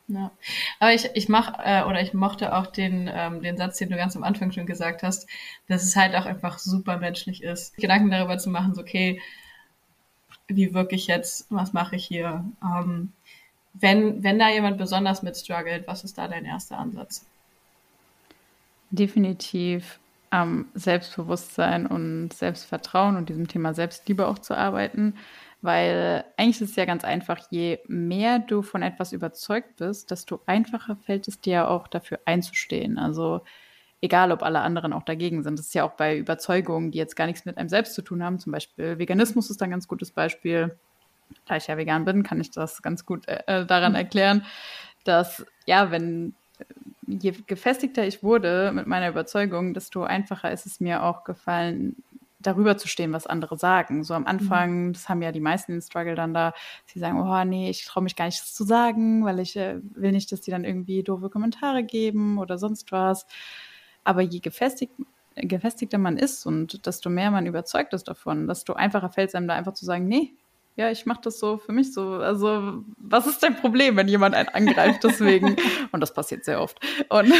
Ja. 0.08 0.30
Aber 0.80 0.92
ich, 0.92 1.08
ich 1.14 1.28
mach, 1.28 1.58
äh, 1.64 1.84
oder 1.84 2.02
ich 2.02 2.12
mochte 2.12 2.54
auch 2.54 2.66
den, 2.66 3.08
ähm, 3.12 3.40
den 3.40 3.56
Satz, 3.56 3.78
den 3.78 3.90
du 3.90 3.96
ganz 3.96 4.16
am 4.16 4.24
Anfang 4.24 4.52
schon 4.52 4.66
gesagt 4.66 5.02
hast, 5.02 5.28
dass 5.68 5.84
es 5.84 5.96
halt 5.96 6.14
auch 6.14 6.26
einfach 6.26 6.58
super 6.58 6.98
menschlich 6.98 7.42
ist, 7.42 7.76
Gedanken 7.76 8.10
darüber 8.10 8.38
zu 8.38 8.50
machen, 8.50 8.74
so, 8.74 8.82
okay, 8.82 9.20
wie 10.48 10.74
wirke 10.74 10.94
ich 10.94 11.06
jetzt, 11.06 11.46
was 11.50 11.72
mache 11.72 11.96
ich 11.96 12.04
hier? 12.04 12.44
Ähm, 12.62 13.12
wenn, 13.74 14.22
wenn 14.22 14.38
da 14.38 14.50
jemand 14.50 14.76
besonders 14.78 15.22
mit 15.22 15.36
struggelt, 15.36 15.86
was 15.86 16.04
ist 16.04 16.18
da 16.18 16.28
dein 16.28 16.44
erster 16.44 16.78
Ansatz? 16.78 17.24
Definitiv 18.90 19.98
am 20.30 20.66
Selbstbewusstsein 20.74 21.86
und 21.86 22.32
Selbstvertrauen 22.32 23.16
und 23.16 23.28
diesem 23.28 23.48
Thema 23.48 23.74
Selbstliebe 23.74 24.26
auch 24.26 24.38
zu 24.38 24.56
arbeiten. 24.56 25.14
Weil 25.62 26.24
eigentlich 26.36 26.60
ist 26.60 26.70
es 26.70 26.76
ja 26.76 26.84
ganz 26.84 27.04
einfach, 27.04 27.38
je 27.50 27.78
mehr 27.86 28.40
du 28.40 28.62
von 28.62 28.82
etwas 28.82 29.12
überzeugt 29.12 29.76
bist, 29.76 30.10
desto 30.10 30.40
einfacher 30.46 30.96
fällt 30.96 31.28
es 31.28 31.40
dir 31.40 31.68
auch 31.68 31.86
dafür 31.86 32.18
einzustehen. 32.24 32.98
Also 32.98 33.42
egal, 34.00 34.32
ob 34.32 34.42
alle 34.42 34.60
anderen 34.60 34.92
auch 34.92 35.04
dagegen 35.04 35.42
sind. 35.42 35.58
Das 35.58 35.66
ist 35.66 35.74
ja 35.74 35.84
auch 35.84 35.92
bei 35.92 36.18
Überzeugungen, 36.18 36.90
die 36.90 36.98
jetzt 36.98 37.14
gar 37.14 37.26
nichts 37.26 37.44
mit 37.44 37.56
einem 37.56 37.68
selbst 37.68 37.94
zu 37.94 38.02
tun 38.02 38.22
haben. 38.22 38.40
Zum 38.40 38.52
Beispiel 38.52 38.98
Veganismus 38.98 39.48
ist 39.48 39.62
ein 39.62 39.70
ganz 39.70 39.88
gutes 39.88 40.10
Beispiel. 40.10 40.76
Da 41.46 41.56
ich 41.56 41.68
ja 41.68 41.78
vegan 41.78 42.04
bin, 42.04 42.24
kann 42.24 42.40
ich 42.40 42.50
das 42.50 42.82
ganz 42.82 43.06
gut 43.06 43.26
äh, 43.28 43.42
äh 43.46 43.64
daran 43.64 43.94
erklären, 43.94 44.44
dass 45.04 45.46
ja, 45.64 45.90
wenn 45.90 46.34
je 47.06 47.32
gefestigter 47.46 48.04
ich 48.06 48.22
wurde 48.22 48.72
mit 48.74 48.86
meiner 48.86 49.08
Überzeugung, 49.08 49.74
desto 49.74 50.02
einfacher 50.02 50.50
ist 50.50 50.66
es 50.66 50.80
mir 50.80 51.04
auch 51.04 51.24
gefallen, 51.24 52.02
darüber 52.42 52.76
zu 52.76 52.88
stehen, 52.88 53.12
was 53.12 53.26
andere 53.26 53.56
sagen. 53.56 54.04
So 54.04 54.14
am 54.14 54.26
Anfang, 54.26 54.88
mhm. 54.88 54.92
das 54.92 55.08
haben 55.08 55.22
ja 55.22 55.32
die 55.32 55.40
meisten 55.40 55.72
den 55.72 55.82
Struggle 55.82 56.14
dann 56.14 56.34
da, 56.34 56.52
sie 56.86 56.98
sagen, 56.98 57.20
oh 57.20 57.44
nee, 57.44 57.70
ich 57.70 57.84
traue 57.84 58.02
mich 58.02 58.16
gar 58.16 58.26
nicht, 58.26 58.40
das 58.40 58.54
zu 58.54 58.64
sagen, 58.64 59.24
weil 59.24 59.40
ich 59.40 59.56
äh, 59.56 59.80
will 59.94 60.12
nicht, 60.12 60.30
dass 60.32 60.40
die 60.40 60.50
dann 60.50 60.64
irgendwie 60.64 61.02
doofe 61.02 61.30
Kommentare 61.30 61.84
geben 61.84 62.38
oder 62.38 62.58
sonst 62.58 62.92
was. 62.92 63.26
Aber 64.04 64.22
je 64.22 64.40
gefestigt, 64.40 64.92
gefestigter 65.36 65.98
man 65.98 66.16
ist 66.16 66.46
und 66.46 66.86
desto 66.86 67.08
mehr 67.08 67.30
man 67.30 67.46
überzeugt 67.46 67.94
ist 67.94 68.08
davon, 68.08 68.46
desto 68.46 68.74
einfacher 68.74 69.10
fällt 69.10 69.30
es 69.30 69.34
einem 69.34 69.48
da 69.48 69.54
einfach 69.54 69.74
zu 69.74 69.84
sagen, 69.84 70.06
nee, 70.06 70.34
ja, 70.74 70.90
ich 70.90 71.04
mache 71.04 71.20
das 71.24 71.38
so 71.38 71.58
für 71.58 71.72
mich 71.72 71.92
so. 71.92 72.14
Also, 72.14 72.82
was 72.96 73.26
ist 73.26 73.42
dein 73.42 73.56
Problem, 73.56 73.96
wenn 73.96 74.08
jemand 74.08 74.34
einen 74.34 74.48
angreift 74.48 75.04
deswegen? 75.04 75.56
und 75.92 76.00
das 76.00 76.14
passiert 76.14 76.44
sehr 76.44 76.60
oft. 76.60 76.80
Und 77.10 77.32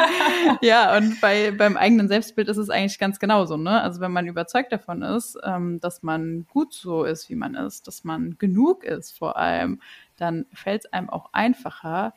ja, 0.62 0.96
und 0.96 1.20
bei, 1.20 1.50
beim 1.50 1.76
eigenen 1.76 2.08
Selbstbild 2.08 2.48
ist 2.48 2.56
es 2.56 2.70
eigentlich 2.70 2.98
ganz 2.98 3.18
genauso, 3.18 3.58
ne? 3.58 3.82
Also, 3.82 4.00
wenn 4.00 4.12
man 4.12 4.26
überzeugt 4.26 4.72
davon 4.72 5.02
ist, 5.02 5.38
ähm, 5.44 5.78
dass 5.80 6.02
man 6.02 6.46
gut 6.48 6.72
so 6.72 7.04
ist, 7.04 7.28
wie 7.28 7.36
man 7.36 7.54
ist, 7.54 7.86
dass 7.86 8.04
man 8.04 8.36
genug 8.38 8.82
ist 8.84 9.16
vor 9.16 9.36
allem, 9.36 9.80
dann 10.16 10.46
fällt 10.52 10.86
es 10.86 10.92
einem 10.92 11.10
auch 11.10 11.30
einfacher, 11.32 12.14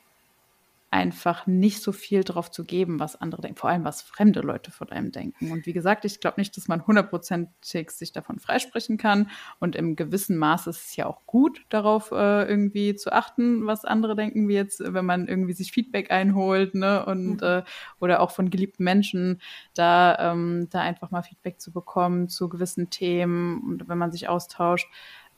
einfach 0.93 1.47
nicht 1.47 1.81
so 1.81 1.91
viel 1.91 2.23
drauf 2.23 2.51
zu 2.51 2.63
geben, 2.63 2.99
was 2.99 3.19
andere 3.19 3.41
denken, 3.41 3.57
vor 3.57 3.71
allem 3.71 3.83
was 3.83 4.03
fremde 4.03 4.41
Leute 4.41 4.69
von 4.69 4.91
einem 4.91 5.11
denken. 5.11 5.51
Und 5.51 5.65
wie 5.65 5.73
gesagt, 5.73 6.05
ich 6.05 6.19
glaube 6.19 6.39
nicht, 6.39 6.55
dass 6.55 6.67
man 6.67 6.85
hundertprozentig 6.85 7.89
sich 7.89 8.11
davon 8.11 8.37
freisprechen 8.37 8.97
kann. 8.97 9.31
Und 9.59 9.75
im 9.75 9.95
gewissen 9.95 10.37
Maß 10.37 10.67
ist 10.67 10.85
es 10.85 10.95
ja 10.95 11.07
auch 11.07 11.25
gut, 11.25 11.65
darauf 11.69 12.11
äh, 12.11 12.47
irgendwie 12.47 12.93
zu 12.93 13.11
achten, 13.11 13.65
was 13.65 13.85
andere 13.85 14.15
denken, 14.15 14.47
wie 14.47 14.53
jetzt, 14.53 14.83
wenn 14.85 15.05
man 15.05 15.27
irgendwie 15.27 15.53
sich 15.53 15.71
Feedback 15.71 16.11
einholt, 16.11 16.75
ne? 16.75 17.03
Und 17.07 17.41
mhm. 17.41 17.47
äh, 17.47 17.63
oder 17.99 18.19
auch 18.19 18.29
von 18.29 18.51
geliebten 18.51 18.83
Menschen, 18.83 19.41
da, 19.73 20.31
ähm, 20.31 20.67
da 20.69 20.81
einfach 20.81 21.09
mal 21.09 21.23
Feedback 21.23 21.59
zu 21.59 21.71
bekommen 21.71 22.29
zu 22.29 22.49
gewissen 22.49 22.91
Themen 22.91 23.61
und 23.63 23.89
wenn 23.89 23.97
man 23.97 24.11
sich 24.11 24.29
austauscht. 24.29 24.87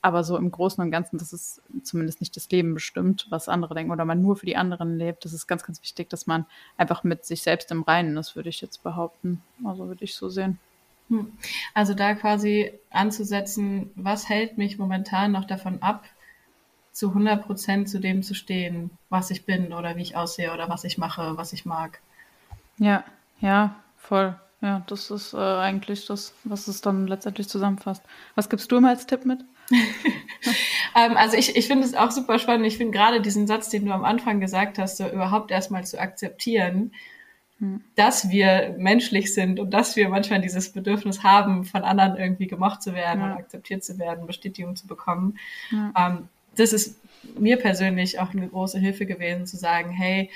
Aber 0.06 0.24
so 0.24 0.38
im 0.38 0.52
Großen 0.52 0.84
und 0.84 0.92
Ganzen, 0.92 1.18
das 1.18 1.34
ist 1.34 1.64
zumindest 1.82 2.20
nicht 2.20 2.36
das 2.36 2.48
Leben 2.52 2.76
bestimmt, 2.76 3.26
was 3.32 3.50
andere 3.50 3.74
denken 3.74 3.92
oder 3.92 4.06
man 4.06 4.22
nur 4.22 4.36
für 4.36 4.46
die 4.46 4.56
anderen 4.56 5.00
lebt. 5.00 5.26
Das 5.26 5.34
ist 5.34 5.48
ganz, 5.48 5.64
ganz 5.64 5.82
wichtig, 5.82 6.12
dass 6.12 6.28
man 6.28 6.46
einfach 6.78 7.04
mit 7.04 7.26
sich 7.26 7.42
selbst 7.42 7.72
im 7.72 7.82
Reinen 7.82 8.16
ist, 8.16 8.36
würde 8.36 8.50
ich 8.50 8.62
jetzt 8.62 8.84
behaupten. 8.84 9.42
Also 9.64 9.88
würde 9.88 10.04
ich 10.04 10.14
so 10.14 10.30
sehen. 10.30 10.60
Hm. 11.10 11.34
Also 11.74 11.96
da 11.96 12.14
quasi 12.14 12.72
anzusetzen, 12.92 13.90
was 13.96 14.30
hält 14.30 14.60
mich 14.60 14.78
momentan 14.78 15.32
noch 15.32 15.46
davon 15.46 15.82
ab, 15.82 16.04
zu 16.92 17.08
100 17.08 17.44
Prozent 17.44 17.90
zu 17.90 18.00
dem 18.00 18.22
zu 18.22 18.36
stehen, 18.36 18.92
was 19.10 19.32
ich 19.32 19.44
bin 19.48 19.74
oder 19.74 19.96
wie 19.96 20.04
ich 20.04 20.16
aussehe 20.16 20.54
oder 20.54 20.70
was 20.70 20.84
ich 20.84 21.00
mache, 21.00 21.36
was 21.36 21.52
ich 21.52 21.66
mag. 21.66 22.00
Ja, 22.78 23.04
ja, 23.42 23.76
voll. 23.98 24.40
Ja, 24.62 24.84
das 24.86 25.10
ist 25.10 25.34
äh, 25.34 25.38
eigentlich 25.38 26.06
das, 26.06 26.36
was 26.44 26.68
es 26.68 26.82
dann 26.82 27.08
letztendlich 27.08 27.50
zusammenfasst. 27.50 28.04
Was 28.36 28.50
gibst 28.50 28.72
du 28.72 28.78
immer 28.78 28.90
als 28.90 29.08
Tipp 29.08 29.26
mit? 29.26 29.44
ähm, 30.96 31.18
also 31.18 31.38
ich, 31.38 31.56
ich 31.56 31.68
finde 31.68 31.86
es 31.86 31.94
auch 31.94 32.12
super 32.12 32.40
spannend. 32.40 32.68
Ich 32.68 32.78
finde 32.78 32.98
gerade 32.98 33.22
diesen 33.22 33.48
Satz, 33.48 33.70
den 33.70 33.86
du 33.86 33.92
am 33.92 34.04
Anfang 34.04 34.40
gesagt 34.40 34.78
hast, 34.78 34.98
so 34.98 35.08
überhaupt 35.08 35.52
erstmal 35.52 35.86
zu 35.86 36.00
akzeptieren, 36.00 36.94
hm. 37.60 37.82
dass 37.96 38.30
wir 38.30 38.76
menschlich 38.78 39.34
sind 39.34 39.60
und 39.60 39.72
dass 39.72 39.96
wir 39.96 40.10
manchmal 40.10 40.42
dieses 40.42 40.72
Bedürfnis 40.72 41.24
haben, 41.24 41.64
von 41.64 41.84
anderen 41.84 42.18
irgendwie 42.18 42.48
gemocht 42.48 42.82
zu 42.82 42.94
werden 42.94 43.22
ja. 43.22 43.32
und 43.32 43.38
akzeptiert 43.38 43.84
zu 43.84 43.98
werden, 43.98 44.28
Bestätigung 44.28 44.76
zu 44.76 44.88
bekommen. 44.88 45.38
Ja. 45.72 45.94
Ähm, 45.98 46.30
das 46.56 46.74
ist 46.74 47.00
mir 47.38 47.58
persönlich 47.58 48.20
auch 48.20 48.32
eine 48.32 48.48
große 48.48 48.80
Hilfe 48.80 49.06
gewesen, 49.06 49.46
zu 49.46 49.58
sagen, 49.58 49.92
hey, 49.92 50.30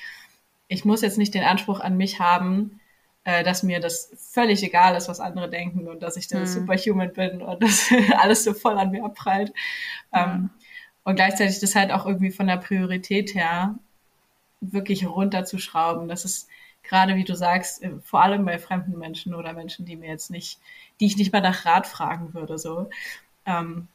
ich 0.68 0.86
muss 0.86 1.02
jetzt 1.02 1.18
nicht 1.18 1.34
den 1.34 1.44
Anspruch 1.44 1.80
an 1.80 1.98
mich 1.98 2.20
haben, 2.20 2.80
äh, 3.23 3.43
dass 3.43 3.63
mir 3.63 3.79
das 3.79 4.12
völlig 4.17 4.63
egal 4.63 4.95
ist, 4.95 5.10
was 5.10 5.19
andere 5.19 5.49
denken 5.49 5.88
und 5.88 6.01
dass 6.01 6.17
ich 6.17 6.27
da 6.27 6.39
mhm. 6.39 6.45
superhuman 6.45 7.13
bin 7.13 7.41
und 7.41 7.62
dass 7.62 7.91
alles 8.17 8.43
so 8.43 8.53
voll 8.53 8.77
an 8.77 8.91
mir 8.91 9.03
abprallt. 9.03 9.53
Ja. 10.13 10.36
Ähm, 10.36 10.49
und 11.03 11.15
gleichzeitig 11.15 11.60
das 11.60 11.75
halt 11.75 11.91
auch 11.91 12.05
irgendwie 12.05 12.32
von 12.32 12.47
der 12.47 12.58
Priorität 12.58 13.34
her 13.34 13.75
wirklich 14.62 15.08
runterzuschrauben. 15.08 16.08
Das 16.08 16.25
ist 16.25 16.47
gerade, 16.84 17.15
wie 17.15 17.23
du 17.23 17.36
sagst, 17.36 17.84
äh, 17.84 17.91
vor 18.01 18.23
allem 18.23 18.45
bei 18.45 18.60
fremden 18.60 18.97
Menschen 18.97 19.34
oder 19.34 19.53
Menschen, 19.53 19.86
die 19.86 19.95
mir 19.95 20.10
jetzt 20.10 20.32
nicht, 20.32 20.60
die 20.99 21.05
ich 21.05 21.17
nicht 21.17 21.32
mal 21.32 21.41
nach 21.41 21.65
Rat 21.65 21.88
fragen 21.88 22.34
würde, 22.34 22.58
so, 22.58 22.89
ähm, 23.45 23.88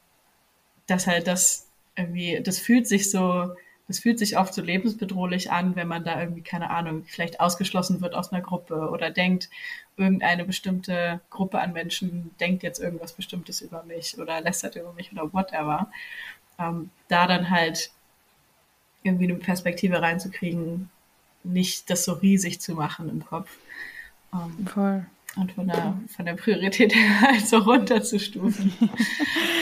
dass 0.87 1.07
halt 1.07 1.27
das 1.27 1.69
irgendwie, 1.97 2.41
das 2.43 2.59
fühlt 2.59 2.87
sich 2.87 3.11
so, 3.11 3.55
das 3.87 3.99
fühlt 3.99 4.19
sich 4.19 4.39
oft 4.39 4.55
so 4.55 4.63
lebensbedrohlich 4.63 5.51
an, 5.51 5.77
wenn 5.77 5.89
man 5.89 6.05
da 6.05 6.19
irgendwie, 6.19 6.41
keine 6.43 6.71
Ahnung, 6.71 7.05
vielleicht 7.07 7.41
ausgeschlossen 7.41 8.01
wird 8.01 8.15
aus 8.15 8.33
einer 8.33 8.43
Gruppe 8.43 8.89
oder 8.91 9.11
denkt, 9.11 9.51
irgendeine 9.97 10.45
bestimmte 10.45 11.21
Gruppe 11.31 11.61
an 11.61 11.73
Menschen 11.73 12.35
denkt 12.41 12.63
jetzt 12.63 12.81
irgendwas 12.81 13.13
Bestimmtes 13.13 13.61
über 13.61 13.83
mich 13.83 14.19
oder 14.19 14.41
lästert 14.41 14.77
über 14.77 14.93
mich 14.95 15.13
oder 15.13 15.33
whatever. 15.33 15.91
Ähm, 16.59 16.91
da 17.09 17.27
dann 17.27 17.51
halt 17.51 17.91
irgendwie 19.03 19.25
eine 19.25 19.35
Perspektive 19.35 20.01
reinzukriegen, 20.01 20.89
nicht 21.43 21.91
das 21.91 22.07
so 22.07 22.15
riesig 22.15 22.61
zu 22.61 22.73
machen 22.73 23.11
im 23.11 23.25
Kopf. 23.25 23.51
Ähm, 24.33 24.67
Voll. 24.67 25.07
Und 25.37 25.53
von 25.53 25.67
der, 25.67 25.99
von 26.09 26.25
der 26.25 26.35
Priorität 26.35 26.95
her 26.95 27.21
halt 27.21 27.47
so 27.47 27.59
runterzustufen. 27.59 28.73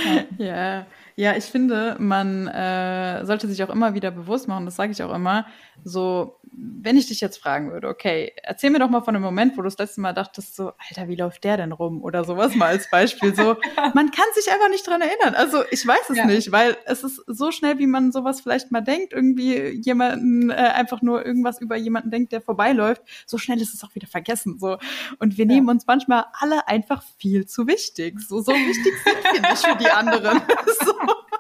ja. 0.39 0.47
ja. 0.47 0.87
Ja, 1.17 1.37
ich 1.37 1.45
finde, 1.45 1.97
man 1.99 2.49
äh, 2.49 3.25
sollte 3.25 3.47
sich 3.49 3.63
auch 3.63 3.71
immer 3.71 3.95
wieder 3.95 4.11
bewusst 4.11 4.49
machen, 4.49 4.65
das 4.65 4.77
sage 4.77 4.93
ich 4.93 5.03
auch 5.03 5.15
immer, 5.15 5.47
so, 5.85 6.39
wenn 6.53 6.97
ich 6.97 7.09
dich 7.09 7.21
jetzt 7.21 7.39
fragen 7.39 7.73
würde, 7.73 7.89
okay, 7.89 8.33
erzähl 8.43 8.71
mir 8.71 8.79
doch 8.79 8.89
mal 8.89 9.03
von 9.03 9.17
einem 9.17 9.25
Moment, 9.25 9.57
wo 9.57 9.63
du 9.63 9.65
das 9.65 9.79
letzte 9.79 10.01
Mal 10.01 10.13
dachtest, 10.13 10.55
so, 10.55 10.73
Alter, 10.89 11.09
wie 11.09 11.17
läuft 11.17 11.45
der 11.45 11.57
denn 11.57 11.73
rum? 11.73 12.03
Oder 12.03 12.25
sowas 12.25 12.55
mal 12.55 12.67
als 12.67 12.89
Beispiel. 12.91 13.35
So, 13.35 13.57
man 13.95 14.11
kann 14.11 14.27
sich 14.35 14.51
einfach 14.53 14.69
nicht 14.69 14.87
dran 14.87 15.01
erinnern. 15.01 15.35
Also 15.35 15.65
ich 15.71 15.87
weiß 15.87 16.11
es 16.11 16.17
ja. 16.19 16.27
nicht, 16.27 16.53
weil 16.53 16.77
es 16.85 17.03
ist 17.03 17.23
so 17.27 17.51
schnell, 17.51 17.79
wie 17.79 17.87
man 17.87 18.13
sowas 18.13 18.43
vielleicht 18.43 18.71
mal 18.71 18.81
denkt, 18.81 19.13
irgendwie 19.13 19.81
jemanden, 19.83 20.51
äh, 20.51 20.55
einfach 20.55 21.03
nur 21.03 21.25
irgendwas 21.25 21.61
über 21.61 21.77
jemanden 21.77 22.11
denkt, 22.11 22.33
der 22.33 22.41
vorbeiläuft, 22.41 23.03
so 23.27 23.39
schnell 23.39 23.61
ist 23.61 23.75
es 23.75 23.83
auch 23.83 23.95
wieder 23.95 24.07
vergessen. 24.07 24.59
So. 24.59 24.79
Und 25.19 25.39
wir 25.39 25.47
ja. 25.47 25.53
nehmen 25.53 25.69
uns 25.69 25.87
manchmal 25.87 26.27
alle 26.39 26.69
einfach 26.69 27.03
viel 27.19 27.47
zu 27.47 27.67
wichtig. 27.67 28.21
So, 28.21 28.41
so 28.41 28.53
wichtig 28.53 28.93
sind 29.05 29.43
wir 29.43 29.51
nicht 29.51 29.67
für 29.67 29.77
die 29.77 29.91
anderen. 29.91 30.41
so. 30.85 30.93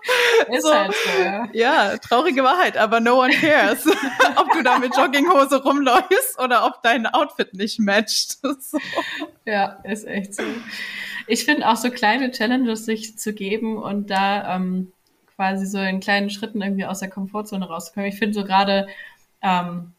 Ist 0.50 0.62
so, 0.62 0.74
halt 0.74 0.92
so, 0.92 1.22
ja. 1.22 1.48
ja, 1.52 1.98
traurige 1.98 2.42
Wahrheit, 2.42 2.76
aber 2.76 3.00
no 3.00 3.20
one 3.20 3.32
cares, 3.32 3.86
ob 4.36 4.52
du 4.52 4.62
da 4.62 4.78
mit 4.78 4.96
Jogginghose 4.96 5.62
rumläufst 5.62 6.38
oder 6.38 6.66
ob 6.66 6.82
dein 6.82 7.06
Outfit 7.06 7.54
nicht 7.54 7.78
matcht. 7.80 8.38
So. 8.62 8.78
Ja, 9.44 9.80
ist 9.84 10.06
echt 10.06 10.34
so. 10.34 10.42
Ich 11.26 11.44
finde 11.44 11.68
auch 11.68 11.76
so 11.76 11.90
kleine 11.90 12.30
Challenges 12.30 12.84
sich 12.84 13.18
zu 13.18 13.32
geben 13.32 13.76
und 13.76 14.10
da 14.10 14.56
ähm, 14.56 14.92
quasi 15.36 15.66
so 15.66 15.78
in 15.78 16.00
kleinen 16.00 16.30
Schritten 16.30 16.62
irgendwie 16.62 16.84
aus 16.84 17.00
der 17.00 17.10
Komfortzone 17.10 17.66
rauszukommen. 17.66 18.08
Ich 18.08 18.18
finde 18.18 18.34
so 18.34 18.44
gerade, 18.44 18.86
ähm, 19.42 19.92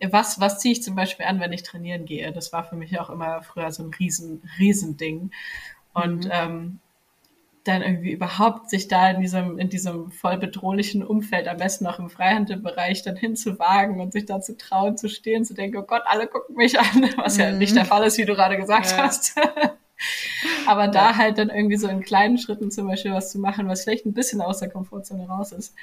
was, 0.00 0.40
was 0.40 0.58
ziehe 0.58 0.72
ich 0.72 0.82
zum 0.82 0.96
Beispiel 0.96 1.26
an, 1.26 1.40
wenn 1.40 1.52
ich 1.52 1.62
trainieren 1.62 2.04
gehe? 2.04 2.32
Das 2.32 2.52
war 2.52 2.64
für 2.64 2.76
mich 2.76 2.98
auch 2.98 3.10
immer 3.10 3.42
früher 3.42 3.70
so 3.70 3.84
ein 3.84 3.94
riesen, 3.98 4.42
riesen 4.58 4.96
Ding. 4.96 5.30
Und 5.92 6.24
mhm. 6.24 6.30
ähm, 6.32 6.80
dann 7.64 7.80
irgendwie 7.80 8.12
überhaupt 8.12 8.68
sich 8.68 8.88
da 8.88 9.10
in 9.10 9.20
diesem, 9.20 9.58
in 9.58 9.70
diesem 9.70 10.10
voll 10.10 10.36
bedrohlichen 10.36 11.02
Umfeld, 11.02 11.48
am 11.48 11.56
besten 11.56 11.86
auch 11.86 11.98
im 11.98 12.10
Freihandelbereich, 12.10 13.02
dann 13.02 13.16
hinzuwagen 13.16 14.00
und 14.00 14.12
sich 14.12 14.26
da 14.26 14.40
zu 14.40 14.56
trauen, 14.56 14.98
zu 14.98 15.08
stehen, 15.08 15.46
zu 15.46 15.54
denken, 15.54 15.78
oh 15.78 15.82
Gott, 15.82 16.02
alle 16.04 16.26
gucken 16.26 16.56
mich 16.56 16.78
an, 16.78 17.08
was 17.16 17.36
mhm. 17.36 17.42
ja 17.42 17.52
nicht 17.52 17.74
der 17.74 17.86
Fall 17.86 18.04
ist, 18.04 18.18
wie 18.18 18.26
du 18.26 18.34
gerade 18.34 18.58
gesagt 18.58 18.90
ja. 18.92 18.98
hast. 18.98 19.34
Aber 20.66 20.88
da 20.88 21.10
ja. 21.10 21.16
halt 21.16 21.38
dann 21.38 21.48
irgendwie 21.48 21.76
so 21.76 21.88
in 21.88 22.02
kleinen 22.02 22.36
Schritten 22.36 22.70
zum 22.70 22.86
Beispiel 22.86 23.12
was 23.12 23.32
zu 23.32 23.38
machen, 23.38 23.66
was 23.66 23.84
vielleicht 23.84 24.04
ein 24.04 24.12
bisschen 24.12 24.42
aus 24.42 24.58
der 24.58 24.68
Komfortzone 24.68 25.26
raus 25.26 25.52
ist. 25.52 25.74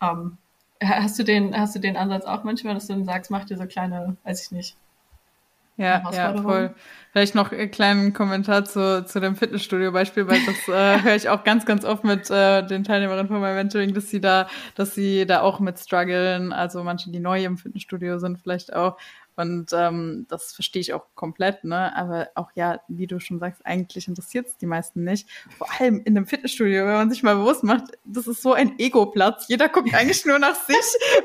Ähm, 0.00 0.38
hast 0.82 1.18
du 1.18 1.24
den, 1.24 1.56
hast 1.58 1.74
du 1.74 1.80
den 1.80 1.96
Ansatz 1.96 2.26
auch 2.26 2.44
manchmal, 2.44 2.74
dass 2.74 2.86
du 2.86 2.92
dann 2.92 3.04
sagst, 3.04 3.32
mach 3.32 3.44
dir 3.44 3.56
so 3.56 3.66
kleine, 3.66 4.16
weiß 4.22 4.44
ich 4.44 4.52
nicht, 4.52 4.76
ja, 5.76 6.02
ja, 6.12 6.36
voll. 6.36 6.74
Vielleicht 7.12 7.34
noch 7.34 7.52
einen 7.52 7.70
kleinen 7.70 8.12
Kommentar 8.12 8.64
zu, 8.64 9.04
zu 9.04 9.20
dem 9.20 9.36
Fitnessstudio-Beispiel, 9.36 10.26
weil 10.26 10.40
das 10.46 10.68
äh, 10.68 11.02
höre 11.04 11.14
ich 11.14 11.28
auch 11.28 11.44
ganz, 11.44 11.64
ganz 11.64 11.84
oft 11.84 12.04
mit 12.04 12.30
äh, 12.30 12.66
den 12.66 12.84
Teilnehmerinnen 12.84 13.28
von 13.28 13.40
meinem 13.40 13.56
Mentoring, 13.56 13.94
dass 13.94 14.10
sie 14.10 14.20
da, 14.20 14.48
dass 14.74 14.94
sie 14.94 15.26
da 15.26 15.40
auch 15.40 15.60
mit 15.60 15.78
strugglen. 15.78 16.52
Also 16.52 16.82
manche, 16.82 17.10
die 17.10 17.20
neu 17.20 17.44
im 17.44 17.56
Fitnessstudio 17.56 18.18
sind, 18.18 18.40
vielleicht 18.40 18.74
auch. 18.74 18.98
Und 19.36 19.70
ähm, 19.72 20.26
das 20.28 20.52
verstehe 20.52 20.80
ich 20.80 20.92
auch 20.92 21.06
komplett, 21.14 21.64
ne? 21.64 21.94
Aber 21.96 22.28
auch 22.34 22.50
ja, 22.54 22.80
wie 22.88 23.06
du 23.06 23.18
schon 23.20 23.40
sagst, 23.40 23.64
eigentlich 23.64 24.06
interessiert 24.06 24.46
es 24.46 24.56
die 24.56 24.66
meisten 24.66 25.04
nicht. 25.04 25.28
Vor 25.58 25.68
allem 25.78 26.00
in 26.04 26.16
einem 26.16 26.26
Fitnessstudio, 26.26 26.86
wenn 26.86 26.94
man 26.94 27.10
sich 27.10 27.22
mal 27.22 27.36
bewusst 27.36 27.64
macht, 27.64 27.84
das 28.04 28.26
ist 28.26 28.42
so 28.42 28.52
ein 28.52 28.78
Ego-Platz. 28.78 29.46
Jeder 29.48 29.68
guckt 29.68 29.92
eigentlich 29.94 30.24
nur 30.24 30.38
nach 30.38 30.54
sich, 30.54 30.76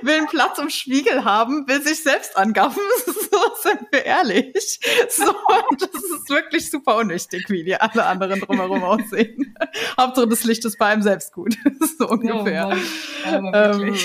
will 0.01 0.15
einen 0.15 0.27
Platz 0.27 0.57
im 0.57 0.69
Spiegel 0.69 1.23
haben, 1.23 1.67
will 1.67 1.81
sich 1.81 2.01
selbst 2.03 2.35
angaffen. 2.35 2.81
so 3.05 3.39
sind 3.61 3.87
wir 3.91 4.05
ehrlich. 4.05 4.79
So, 5.09 5.33
das 5.77 6.03
ist 6.03 6.29
wirklich 6.29 6.69
super 6.69 6.97
unwichtig, 6.97 7.45
wie 7.49 7.63
die 7.63 7.75
alle 7.75 8.05
anderen 8.05 8.39
drumherum 8.39 8.83
aussehen. 8.83 9.55
Hauptsache 9.99 10.27
das 10.27 10.43
Licht 10.43 10.65
ist 10.65 10.77
bei 10.77 10.87
einem 10.87 11.01
selbst 11.01 11.33
gut. 11.33 11.55
so 11.97 12.07
ungefähr. 12.07 12.75
Ja, 13.23 13.37
aber, 13.37 13.73
ähm, 13.75 13.95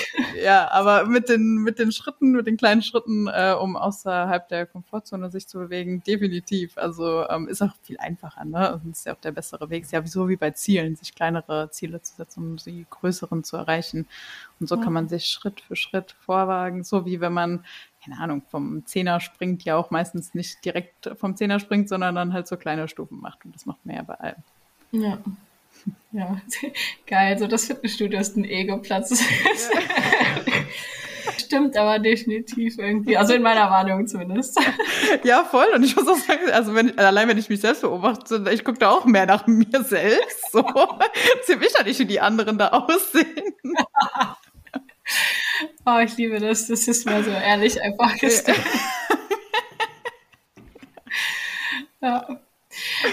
ja, 0.43 0.71
aber 0.71 1.07
mit 1.07 1.29
den, 1.29 1.57
mit 1.57 1.79
den 1.79 1.93
Schritten, 1.93 2.33
mit 2.33 2.47
den 2.47 2.57
kleinen 2.57 2.83
Schritten, 2.83 3.29
äh, 3.29 3.55
um 3.59 3.77
aus 3.77 3.94
außerhalb 3.95 4.49
der 4.49 4.67
Komfortzone 4.67 5.31
sich 5.31 5.47
zu 5.47 5.59
bewegen, 5.59 6.03
definitiv. 6.03 6.77
Also 6.77 7.29
ähm, 7.29 7.49
ist 7.49 7.63
auch 7.63 7.75
viel 7.83 7.99
einfacher, 7.99 8.45
ne? 8.45 8.81
Und 8.83 8.93
ist 8.93 9.07
ja 9.07 9.15
auch 9.15 9.21
der 9.21 9.33
bessere 9.33 9.71
Weg. 9.71 9.85
Ist 9.85 9.93
ja 9.93 10.05
so 10.07 10.29
wie 10.29 10.37
bei 10.37 10.51
Zielen, 10.51 10.97
sich 10.97 11.15
kleinere 11.15 11.71
Ziele 11.71 12.03
zu 12.03 12.17
setzen, 12.17 12.41
um 12.41 12.59
sie 12.59 12.87
größeren 12.91 13.45
zu 13.45 13.57
erreichen. 13.57 14.07
Und 14.61 14.69
so 14.69 14.77
ja. 14.77 14.83
kann 14.83 14.93
man 14.93 15.09
sich 15.09 15.27
Schritt 15.27 15.61
für 15.61 15.77
Schritt 15.77 16.13
vorwagen, 16.21 16.85
so 16.85 17.07
wie 17.07 17.21
wenn 17.21 17.33
man 17.33 17.65
keine 18.05 18.21
Ahnung, 18.21 18.43
vom 18.51 18.85
Zehner 18.85 19.19
springt 19.19 19.65
ja 19.65 19.77
auch 19.77 19.91
meistens 19.91 20.35
nicht 20.35 20.63
direkt 20.63 21.11
vom 21.17 21.37
Zehner 21.37 21.59
springt, 21.59 21.89
sondern 21.89 22.15
dann 22.15 22.35
halt 22.35 22.47
so 22.47 22.59
kleine 22.59 22.87
Stufen 22.87 23.19
macht. 23.19 23.43
Und 23.47 23.55
das 23.55 23.65
macht 23.65 23.79
man 23.87 23.97
ja 23.97 24.03
bei 24.03 24.15
allem. 24.15 24.43
Ja. 24.93 25.19
Ja, 26.13 26.41
geil. 27.07 27.39
So 27.39 27.47
das 27.47 27.65
Fitnessstudio 27.65 28.21
ist 28.21 28.37
ein 28.37 28.45
Ego-Platz. 28.45 29.21
Ja. 29.21 30.43
Stimmt 31.39 31.77
aber 31.77 31.99
definitiv 31.99 32.79
irgendwie. 32.79 33.17
Also 33.17 33.35
in 33.35 33.43
meiner 33.43 33.71
Wahrnehmung 33.71 34.07
zumindest. 34.07 34.59
Ja, 35.23 35.45
voll. 35.45 35.67
Und 35.75 35.85
ich 35.85 35.97
muss 35.97 36.09
auch 36.09 36.17
sagen, 36.17 36.51
also 36.53 36.75
wenn, 36.75 36.99
allein 36.99 37.29
wenn 37.29 37.39
ich 37.39 37.49
mich 37.49 37.61
selbst 37.61 37.83
beobachte, 37.83 38.45
ich 38.53 38.65
gucke 38.65 38.79
da 38.79 38.91
auch 38.91 39.05
mehr 39.05 39.27
nach 39.27 39.47
mir 39.47 39.83
selbst. 39.83 40.53
So. 40.53 40.63
Mich 41.59 41.73
ja 41.79 41.85
nicht, 41.85 41.99
wie 41.99 42.05
die 42.05 42.21
anderen 42.21 42.59
da 42.59 42.69
aussehen. 42.69 43.55
Oh, 45.87 45.99
ich 45.99 46.17
liebe 46.17 46.41
das. 46.41 46.67
Das 46.67 46.89
ist 46.89 47.07
mal 47.07 47.23
so 47.23 47.31
ehrlich 47.31 47.81
einfach 47.83 48.17
gestellt. 48.19 48.61
ja. 52.03 52.27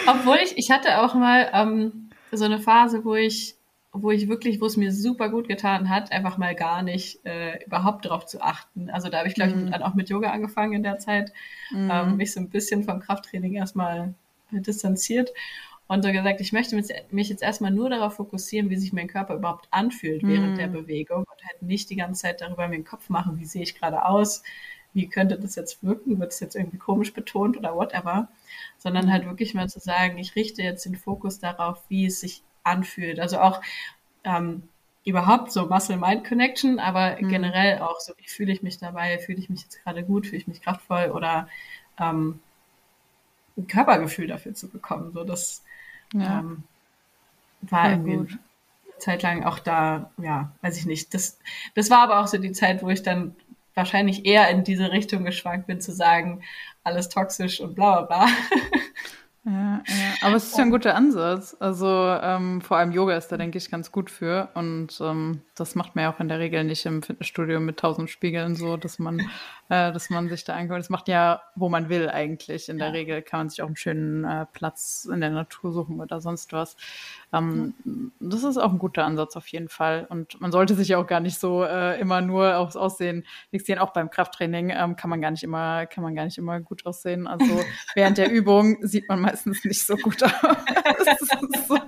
Obwohl 0.08 0.38
ich, 0.44 0.58
ich 0.58 0.72
hatte 0.72 1.02
auch 1.02 1.14
mal 1.14 1.50
ähm, 1.54 2.10
so 2.32 2.46
eine 2.46 2.60
Phase, 2.60 3.06
wo 3.06 3.16
ich 3.16 3.56
wo 3.94 4.12
ich 4.12 4.30
wirklich, 4.30 4.62
wo 4.62 4.66
es 4.66 4.78
mir 4.78 4.92
super 4.92 5.30
gut 5.30 5.48
getan 5.48 5.90
hat, 5.90 6.12
einfach 6.12 6.38
mal 6.38 6.56
gar 6.56 6.82
nicht 6.82 7.26
äh, 7.26 7.64
überhaupt 7.66 8.06
darauf 8.06 8.26
zu 8.26 8.42
achten. 8.42 8.90
Also 8.90 9.10
da 9.10 9.20
habe 9.20 9.28
ich, 9.28 9.36
glaube 9.36 9.52
ich, 9.52 9.58
mhm. 9.58 9.72
dann 9.72 9.84
auch 9.84 9.96
mit 9.96 10.10
Yoga 10.10 10.32
angefangen 10.32 10.74
in 10.74 10.84
der 10.84 10.98
Zeit, 10.98 11.34
mhm. 11.72 11.90
ähm, 11.92 12.18
mich 12.18 12.32
so 12.32 12.40
ein 12.40 12.50
bisschen 12.50 12.84
vom 12.84 13.02
Krafttraining 13.02 13.54
erstmal 13.54 14.14
distanziert 14.52 15.32
und 15.88 16.04
so 16.04 16.12
gesagt, 16.14 16.40
ich 16.40 16.54
möchte 16.54 16.82
mich 17.12 17.30
jetzt 17.30 17.44
erstmal 17.44 17.72
nur 17.72 17.90
darauf 17.90 18.16
fokussieren, 18.16 18.70
wie 18.70 18.78
sich 18.78 18.94
mein 18.94 19.08
Körper 19.08 19.36
überhaupt 19.36 19.68
anfühlt 19.72 20.24
während 20.24 20.54
mhm. 20.54 20.58
der 20.58 20.68
Bewegung 20.68 21.20
und 21.20 21.46
halt 21.46 21.62
nicht 21.62 21.90
die 21.90 21.98
ganze 21.98 22.22
Zeit 22.22 22.40
darüber 22.40 22.70
mir 22.70 22.78
den 22.78 22.86
Kopf 22.86 23.10
machen, 23.10 23.40
wie 23.40 23.46
sehe 23.46 23.64
ich 23.64 23.78
gerade 23.78 24.06
aus, 24.06 24.42
wie 24.94 25.10
könnte 25.10 25.38
das 25.38 25.56
jetzt 25.56 25.84
wirken, 25.84 26.18
wird 26.20 26.32
es 26.32 26.40
jetzt 26.40 26.56
irgendwie 26.56 26.78
komisch 26.78 27.14
betont 27.14 27.58
oder 27.58 27.76
whatever, 27.76 28.30
sondern 28.78 29.08
mhm. 29.08 29.12
halt 29.12 29.26
wirklich 29.26 29.54
mal 29.54 29.68
zu 29.68 29.80
sagen, 29.80 30.18
ich 30.18 30.38
richte 30.38 30.62
jetzt 30.62 30.86
den 30.86 30.96
Fokus 30.96 31.40
darauf, 31.40 31.84
wie 31.90 32.06
es 32.06 32.22
sich 32.22 32.42
anfühlt. 32.64 33.20
Also 33.20 33.40
auch 33.40 33.62
ähm, 34.24 34.64
überhaupt 35.04 35.52
so 35.52 35.66
Muscle-Mind-Connection, 35.68 36.80
aber 36.80 37.18
mhm. 37.20 37.30
generell 37.30 37.80
auch 37.80 38.00
so, 38.00 38.14
wie 38.18 38.28
fühle 38.28 38.52
ich 38.54 38.62
mich 38.62 38.78
dabei, 38.78 39.18
fühle 39.20 39.40
ich 39.40 39.50
mich 39.50 39.64
jetzt 39.64 39.84
gerade 39.84 40.04
gut, 40.04 40.28
fühle 40.28 40.38
ich 40.38 40.48
mich 40.48 40.62
kraftvoll 40.62 41.12
oder 41.14 41.48
ähm, 42.00 42.40
ein 43.58 43.68
Körpergefühl 43.68 44.28
dafür 44.28 44.54
zu 44.54 44.70
bekommen. 44.70 45.12
So, 45.14 45.24
das 45.24 45.64
ja. 46.14 46.40
ähm, 46.40 46.64
war 47.62 47.86
ja, 47.86 47.92
irgendwie 47.92 48.18
gut. 48.18 48.30
eine 48.30 48.98
Zeit 49.00 49.24
lang 49.24 49.44
auch 49.44 49.60
da, 49.60 50.12
ja, 50.18 50.52
weiß 50.62 50.78
ich 50.78 50.86
nicht. 50.86 51.14
Das, 51.14 51.40
das 51.76 51.90
war 51.90 52.00
aber 52.00 52.20
auch 52.20 52.28
so 52.28 52.38
die 52.38 52.52
Zeit, 52.52 52.84
wo 52.84 52.90
ich 52.90 53.04
dann 53.04 53.36
wahrscheinlich 53.74 54.26
eher 54.26 54.50
in 54.50 54.64
diese 54.64 54.92
Richtung 54.92 55.24
geschwankt 55.24 55.68
bin, 55.68 55.82
zu 55.82 55.92
sagen, 55.92 56.44
alles 56.84 57.10
toxisch 57.10 57.62
und 57.62 57.76
bla 57.76 58.02
bla 58.02 58.26
bla. 58.26 58.28
Ja, 59.44 59.82
aber 60.22 60.36
es 60.36 60.48
ist 60.48 60.58
ja 60.58 60.64
ein 60.64 60.70
guter 60.70 60.96
Ansatz. 60.96 61.58
Also 61.60 61.88
ähm, 61.88 62.62
vor 62.62 62.78
allem 62.78 62.92
Yoga 62.92 63.18
ist 63.18 63.30
da, 63.30 63.38
denke 63.38 63.58
ich, 63.58 63.72
ganz 63.72 63.92
gut 63.92 64.12
für. 64.12 64.50
Und 64.54 65.00
ähm, 65.02 65.42
das 65.56 65.74
macht 65.74 65.96
man 65.96 66.04
ja 66.04 66.14
auch 66.14 66.20
in 66.20 66.28
der 66.28 66.38
Regel 66.38 66.64
nicht 66.64 66.86
im 66.86 67.02
Fitnessstudio 67.02 67.60
mit 67.60 67.78
tausend 67.78 68.12
Spiegeln 68.12 68.56
so, 68.56 68.78
dass 68.78 69.00
man, 69.00 69.20
äh, 69.72 69.94
dass 69.94 70.10
man 70.10 70.28
sich 70.28 70.44
da 70.44 70.54
anguckt. 70.54 70.80
Das 70.80 70.90
macht 70.90 71.08
ja, 71.08 71.44
wo 71.56 71.70
man 71.70 71.88
will 71.88 72.10
eigentlich. 72.10 72.68
In 72.68 72.78
der 72.78 72.88
ja. 72.88 72.94
Regel 72.94 73.22
kann 73.22 73.40
man 73.40 73.50
sich 73.50 73.62
auch 73.62 73.68
einen 73.68 73.78
schönen 73.78 74.26
äh, 74.26 74.46
Platz 74.52 75.08
in 75.10 75.22
der 75.22 75.30
Natur 75.30 75.72
suchen 75.72 76.02
oder 76.02 76.20
sonst 76.20 76.52
was. 76.52 76.76
Ähm, 77.32 77.74
mhm. 77.86 78.12
Das 78.20 78.44
ist 78.44 78.58
auch 78.58 78.74
ein 78.74 78.80
guter 78.80 79.06
Ansatz 79.06 79.38
auf 79.38 79.48
jeden 79.48 79.70
Fall. 79.70 80.08
Und 80.10 80.42
man 80.42 80.52
sollte 80.52 80.76
sich 80.76 80.90
ja 80.90 80.98
auch 80.98 81.08
gar 81.08 81.22
nicht 81.22 81.40
so 81.40 81.64
äh, 81.64 81.98
immer 82.02 82.20
nur 82.20 82.58
aufs 82.58 82.76
Aussehen 82.76 83.26
fixieren. 83.50 83.82
Auch 83.82 83.94
beim 83.94 84.10
Krafttraining 84.10 84.72
ähm, 84.72 84.98
kann 84.98 85.10
man 85.10 85.22
gar 85.22 85.32
nicht 85.32 85.44
immer, 85.44 85.86
kann 85.86 86.04
man 86.04 86.16
gar 86.16 86.26
nicht 86.26 86.38
immer 86.38 86.60
gut 86.60 86.86
aussehen. 86.86 87.26
Also 87.26 87.64
während 87.96 88.18
der 88.18 88.30
Übung 88.30 88.76
sieht 88.82 89.08
man 89.08 89.22
meistens 89.22 89.64
nicht 89.64 89.88
so 89.88 89.96
gut 89.96 90.22
aus. 90.22 90.32
so. 91.70 91.80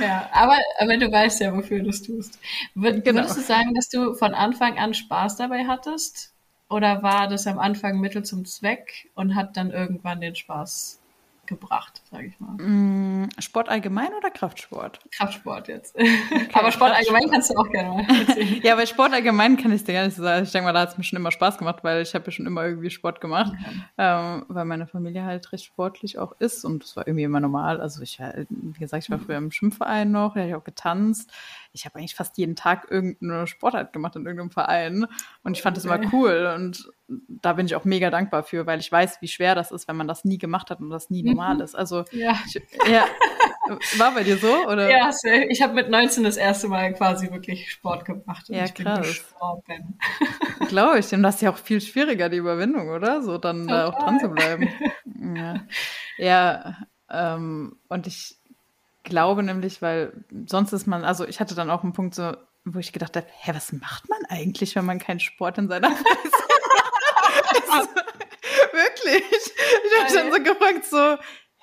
Ja, 0.00 0.28
aber, 0.32 0.58
aber 0.78 0.96
du 0.96 1.10
weißt 1.10 1.40
ja, 1.40 1.56
wofür 1.56 1.82
du 1.82 1.90
es 1.90 2.02
tust. 2.02 2.38
Würd, 2.74 3.04
genau. 3.04 3.20
Würdest 3.20 3.38
du 3.38 3.40
sagen, 3.42 3.74
dass 3.74 3.88
du 3.88 4.14
von 4.14 4.34
Anfang 4.34 4.78
an 4.78 4.94
Spaß 4.94 5.36
dabei 5.36 5.66
hattest? 5.66 6.34
Oder 6.68 7.02
war 7.02 7.28
das 7.28 7.46
am 7.46 7.58
Anfang 7.58 8.00
Mittel 8.00 8.24
zum 8.24 8.44
Zweck 8.44 9.10
und 9.14 9.34
hat 9.34 9.56
dann 9.56 9.70
irgendwann 9.70 10.20
den 10.20 10.34
Spaß 10.34 11.00
gebracht, 11.46 12.02
sage 12.10 12.26
ich 12.26 12.40
mal. 12.40 12.56
Mm, 12.56 13.28
Sport 13.38 13.68
allgemein 13.68 14.12
oder 14.14 14.30
Kraftsport? 14.30 15.00
Kraftsport 15.12 15.68
jetzt. 15.68 15.94
Okay, 15.94 16.48
Aber 16.52 16.72
Sport 16.72 16.92
allgemein 16.92 17.30
kannst 17.30 17.50
du 17.50 17.54
auch 17.54 17.70
gerne 17.70 17.90
mal 17.90 18.20
erzählen. 18.20 18.60
ja, 18.62 18.74
bei 18.74 18.86
Sport 18.86 19.12
allgemein 19.12 19.56
kann 19.56 19.72
ich 19.72 19.84
dir 19.84 19.94
gar 19.94 20.04
nicht 20.04 20.16
so 20.16 20.22
sagen. 20.22 20.44
Ich 20.44 20.52
denke 20.52 20.66
mal, 20.66 20.72
da 20.72 20.80
hat 20.80 20.90
es 20.90 20.98
mir 20.98 21.04
schon 21.04 21.18
immer 21.18 21.30
Spaß 21.30 21.58
gemacht, 21.58 21.82
weil 21.82 22.02
ich 22.02 22.14
habe 22.14 22.24
ja 22.26 22.30
schon 22.30 22.46
immer 22.46 22.64
irgendwie 22.64 22.90
Sport 22.90 23.20
gemacht, 23.20 23.52
okay. 23.52 23.80
ähm, 23.98 24.44
weil 24.48 24.64
meine 24.64 24.86
Familie 24.86 25.24
halt 25.24 25.52
recht 25.52 25.64
sportlich 25.64 26.18
auch 26.18 26.32
ist 26.38 26.64
und 26.64 26.82
das 26.82 26.96
war 26.96 27.06
irgendwie 27.06 27.24
immer 27.24 27.40
normal. 27.40 27.80
Also 27.80 28.02
ich, 28.02 28.20
wie 28.48 28.78
gesagt, 28.78 29.04
ich 29.04 29.10
war 29.10 29.18
mhm. 29.18 29.22
früher 29.22 29.36
im 29.36 29.50
Schwimmverein 29.50 30.10
noch, 30.10 30.34
da 30.34 30.40
habe 30.40 30.50
ich 30.50 30.54
auch 30.54 30.64
getanzt. 30.64 31.30
Ich 31.76 31.84
habe 31.84 31.98
eigentlich 31.98 32.14
fast 32.14 32.38
jeden 32.38 32.56
Tag 32.56 32.90
irgendeine 32.90 33.46
Sportart 33.46 33.92
gemacht 33.92 34.16
in 34.16 34.24
irgendeinem 34.24 34.50
Verein 34.50 35.06
und 35.42 35.56
ich 35.56 35.62
fand 35.62 35.76
okay. 35.76 35.88
das 35.88 35.98
immer 35.98 36.12
cool 36.12 36.52
und 36.54 36.90
da 37.28 37.52
bin 37.52 37.66
ich 37.66 37.76
auch 37.76 37.84
mega 37.84 38.10
dankbar 38.10 38.42
für, 38.42 38.66
weil 38.66 38.80
ich 38.80 38.90
weiß, 38.90 39.20
wie 39.20 39.28
schwer 39.28 39.54
das 39.54 39.70
ist, 39.70 39.86
wenn 39.86 39.96
man 39.96 40.08
das 40.08 40.24
nie 40.24 40.38
gemacht 40.38 40.70
hat 40.70 40.80
und 40.80 40.90
das 40.90 41.10
nie 41.10 41.22
normal 41.22 41.56
mhm. 41.56 41.60
ist. 41.60 41.74
Also 41.76 42.04
ja. 42.10 42.36
Ich, 42.46 42.60
ja. 42.90 43.06
War 43.98 44.14
bei 44.14 44.22
dir 44.22 44.36
so? 44.36 44.66
Oder? 44.66 44.90
Ja, 44.90 45.10
ich 45.48 45.62
habe 45.62 45.74
mit 45.74 45.90
19 45.90 46.24
das 46.24 46.36
erste 46.36 46.68
Mal 46.68 46.94
quasi 46.94 47.30
wirklich 47.30 47.70
Sport 47.70 48.04
gemacht. 48.04 48.48
Und 48.48 48.56
ja, 48.56 48.64
ich 48.64 48.74
krass. 48.74 49.24
Glaube 50.68 50.98
ich. 50.98 51.12
Und 51.12 51.22
das 51.22 51.36
ist 51.36 51.40
ja 51.42 51.50
auch 51.50 51.58
viel 51.58 51.80
schwieriger, 51.80 52.28
die 52.28 52.38
Überwindung, 52.38 52.88
oder? 52.88 53.22
So 53.22 53.38
dann 53.38 53.62
Total. 53.62 53.78
da 53.78 53.88
auch 53.88 53.98
dran 53.98 54.20
zu 54.20 54.28
bleiben. 54.28 54.68
ja, 55.36 55.66
ja 56.18 56.76
ähm, 57.10 57.78
und 57.88 58.06
ich 58.06 58.36
glaube 59.06 59.42
nämlich, 59.42 59.80
weil 59.80 60.12
sonst 60.46 60.74
ist 60.74 60.86
man, 60.86 61.04
also 61.04 61.26
ich 61.26 61.40
hatte 61.40 61.54
dann 61.54 61.70
auch 61.70 61.82
einen 61.82 61.94
Punkt 61.94 62.14
so, 62.14 62.36
wo 62.64 62.78
ich 62.78 62.92
gedacht 62.92 63.16
habe, 63.16 63.26
hä, 63.30 63.52
was 63.54 63.72
macht 63.72 64.08
man 64.10 64.18
eigentlich, 64.28 64.76
wenn 64.76 64.84
man 64.84 64.98
keinen 64.98 65.20
Sport 65.20 65.56
in 65.56 65.68
seiner 65.68 65.90
Freizeit 65.90 66.32
macht? 67.68 67.88
Wirklich. 68.72 69.24
Ich 69.32 70.02
habe 70.02 70.12
dann 70.12 70.32
so 70.32 70.42
gefragt, 70.42 70.84
so, 70.84 71.16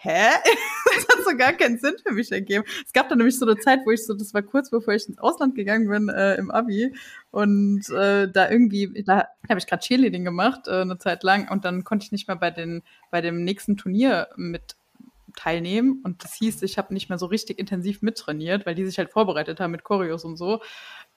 hä? 0.04 0.30
das 0.96 1.08
hat 1.08 1.26
so 1.26 1.38
gar 1.38 1.54
keinen 1.54 1.78
Sinn 1.78 1.96
für 2.06 2.14
mich 2.14 2.32
ergeben. 2.32 2.64
Es 2.86 2.94
gab 2.94 3.10
dann 3.10 3.18
nämlich 3.18 3.38
so 3.38 3.46
eine 3.46 3.58
Zeit, 3.58 3.82
wo 3.86 3.92
ich 3.92 4.06
so, 4.06 4.14
das 4.14 4.34
war 4.34 4.42
kurz 4.42 4.70
bevor 4.70 4.94
ich 4.94 5.08
ins 5.08 5.20
Ausland 5.20 5.56
gegangen 5.56 5.90
bin 5.90 6.10
äh, 6.10 6.36
im 6.36 6.52
Abi 6.52 6.94
und 7.32 7.90
äh, 7.90 8.30
da 8.32 8.50
irgendwie, 8.50 9.04
da 9.06 9.28
habe 9.50 9.60
ich 9.60 9.68
gerade 9.68 9.84
Cheerleading 9.84 10.24
gemacht 10.24 10.68
äh, 10.68 10.82
eine 10.82 10.98
Zeit 10.98 11.24
lang 11.24 11.50
und 11.50 11.66
dann 11.66 11.84
konnte 11.84 12.06
ich 12.06 12.12
nicht 12.12 12.28
mehr 12.28 12.38
bei 12.38 12.52
den 12.52 12.84
bei 13.12 13.22
dem 13.22 13.44
nächsten 13.44 13.78
Turnier 13.78 14.30
mit 14.36 14.76
teilnehmen 15.36 16.02
und 16.04 16.24
das 16.24 16.34
hieß, 16.36 16.62
ich 16.64 16.78
habe 16.78 16.94
nicht 16.94 17.10
mehr 17.10 17.18
so 17.18 17.26
richtig 17.26 17.60
intensiv 17.60 18.02
mittrainiert, 18.02 18.66
weil 18.66 18.76
die 18.76 18.86
sich 18.86 18.98
halt 18.98 19.12
vorbereitet 19.12 19.60
haben 19.60 19.72
mit 19.72 19.84
Choreos 19.84 20.26
und 20.26 20.38
so 20.38 20.62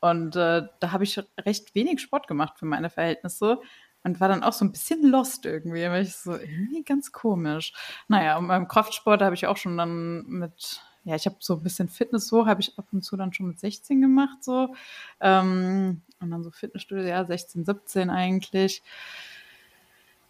und 0.00 0.36
äh, 0.36 0.62
da 0.80 0.92
habe 0.92 1.04
ich 1.04 1.20
recht 1.38 1.74
wenig 1.74 2.00
Sport 2.00 2.28
gemacht 2.28 2.58
für 2.58 2.66
meine 2.66 2.90
Verhältnisse 2.90 3.60
und 4.06 4.20
war 4.20 4.28
dann 4.28 4.44
auch 4.44 4.52
so 4.52 4.64
ein 4.64 4.70
bisschen 4.70 5.02
lost 5.02 5.46
irgendwie, 5.46 5.82
weil 5.82 6.04
ich 6.04 6.14
so 6.14 6.32
irgendwie 6.32 6.84
ganz 6.84 7.10
komisch. 7.10 7.72
Naja, 8.06 8.38
und 8.38 8.46
beim 8.46 8.68
Kraftsport 8.68 9.20
habe 9.20 9.34
ich 9.34 9.48
auch 9.48 9.56
schon 9.56 9.76
dann 9.76 10.24
mit, 10.26 10.80
ja, 11.02 11.16
ich 11.16 11.26
habe 11.26 11.36
so 11.40 11.54
ein 11.54 11.62
bisschen 11.64 11.88
Fitness 11.88 12.28
so, 12.28 12.46
habe 12.46 12.60
ich 12.60 12.78
ab 12.78 12.86
und 12.92 13.02
zu 13.02 13.16
dann 13.16 13.32
schon 13.32 13.48
mit 13.48 13.58
16 13.58 14.00
gemacht 14.00 14.44
so. 14.44 14.74
Ähm, 15.20 16.02
und 16.20 16.30
dann 16.30 16.44
so 16.44 16.52
Fitnessstudio, 16.52 17.04
ja, 17.04 17.24
16, 17.24 17.64
17 17.64 18.10
eigentlich. 18.10 18.82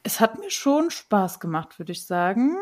Es 0.07 0.20
hat 0.20 0.38
mir 0.38 0.52
schon 0.52 0.92
Spaß 0.92 1.40
gemacht, 1.40 1.80
würde 1.80 1.90
ich 1.90 2.07
sagen. 2.07 2.57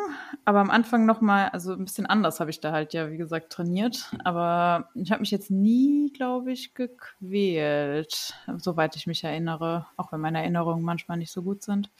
Aber 0.46 0.60
am 0.60 0.70
Anfang 0.70 1.04
nochmal, 1.04 1.50
also 1.50 1.74
ein 1.74 1.84
bisschen 1.84 2.06
anders 2.06 2.40
habe 2.40 2.48
ich 2.48 2.62
da 2.62 2.72
halt 2.72 2.94
ja, 2.94 3.10
wie 3.10 3.18
gesagt, 3.18 3.52
trainiert. 3.52 4.10
Aber 4.24 4.88
ich 4.94 5.12
habe 5.12 5.20
mich 5.20 5.30
jetzt 5.30 5.50
nie, 5.50 6.10
glaube 6.10 6.52
ich, 6.52 6.72
gequält, 6.72 8.32
soweit 8.56 8.96
ich 8.96 9.06
mich 9.06 9.24
erinnere. 9.24 9.84
Auch 9.98 10.10
wenn 10.10 10.22
meine 10.22 10.40
Erinnerungen 10.40 10.82
manchmal 10.82 11.18
nicht 11.18 11.32
so 11.32 11.42
gut 11.42 11.62
sind. 11.62 11.90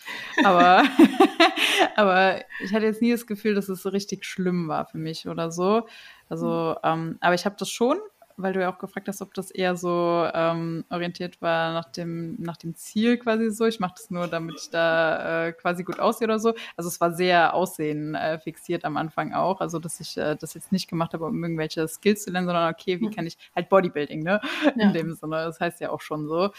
Aber, 0.45 0.83
aber 1.97 2.41
ich 2.63 2.73
hatte 2.73 2.87
jetzt 2.87 3.03
nie 3.03 3.11
das 3.11 3.27
Gefühl, 3.27 3.55
dass 3.55 3.69
es 3.69 3.83
so 3.83 3.91
richtig 3.91 4.25
schlimm 4.25 4.69
war 4.69 4.87
für 4.87 4.97
mich 4.97 5.29
oder 5.29 5.51
so. 5.51 5.87
Also, 6.31 6.75
ähm, 6.83 7.19
aber 7.21 7.35
ich 7.35 7.45
habe 7.45 7.57
das 7.59 7.69
schon 7.69 7.99
weil 8.37 8.53
du 8.53 8.61
ja 8.61 8.73
auch 8.73 8.79
gefragt 8.79 9.09
hast, 9.09 9.23
ob 9.23 9.33
das 9.35 9.51
eher 9.51 9.77
so 9.77 10.29
ähm, 10.35 10.85
orientiert 10.91 11.41
war 11.41 11.73
nach 11.73 11.91
dem, 11.91 12.37
nach 12.41 12.57
dem 12.57 12.75
Ziel 12.75 13.17
quasi 13.19 13.51
so. 13.51 13.67
Ich 13.67 13.81
mache 13.81 13.95
das 13.97 14.11
nur, 14.11 14.27
damit 14.27 14.57
ich 14.61 14.71
da 14.71 15.47
äh, 15.47 15.53
quasi 15.53 15.85
gut 15.85 16.01
aussehe 16.01 16.27
oder 16.27 16.39
so. 16.39 16.55
Also 16.77 16.89
es 16.89 17.01
war 17.01 17.13
sehr 17.13 17.55
Aussehen 17.55 18.15
äh, 18.15 18.39
fixiert 18.39 18.85
am 18.85 18.97
Anfang 18.97 19.33
auch. 19.33 19.61
Also 19.61 19.79
dass 19.79 20.01
ich 20.01 20.17
äh, 20.17 20.37
das 20.37 20.55
jetzt 20.55 20.73
nicht 20.73 20.89
gemacht 20.89 21.15
habe, 21.15 21.27
um 21.27 21.43
irgendwelche 21.43 21.87
Skills 21.87 22.25
zu 22.25 22.31
lernen, 22.31 22.49
sondern 22.49 22.73
okay, 22.73 23.01
wie 23.01 23.11
kann 23.11 23.27
ich 23.27 23.39
halt 23.55 23.69
Bodybuilding, 23.69 24.23
ne? 24.23 24.41
In 24.79 24.93
dem 24.93 25.15
Sinne. 25.15 25.37
Das 25.45 25.61
heißt 25.61 25.81
ja 25.81 25.91
auch 25.91 26.01
schon 26.01 26.27
so. 26.27 26.51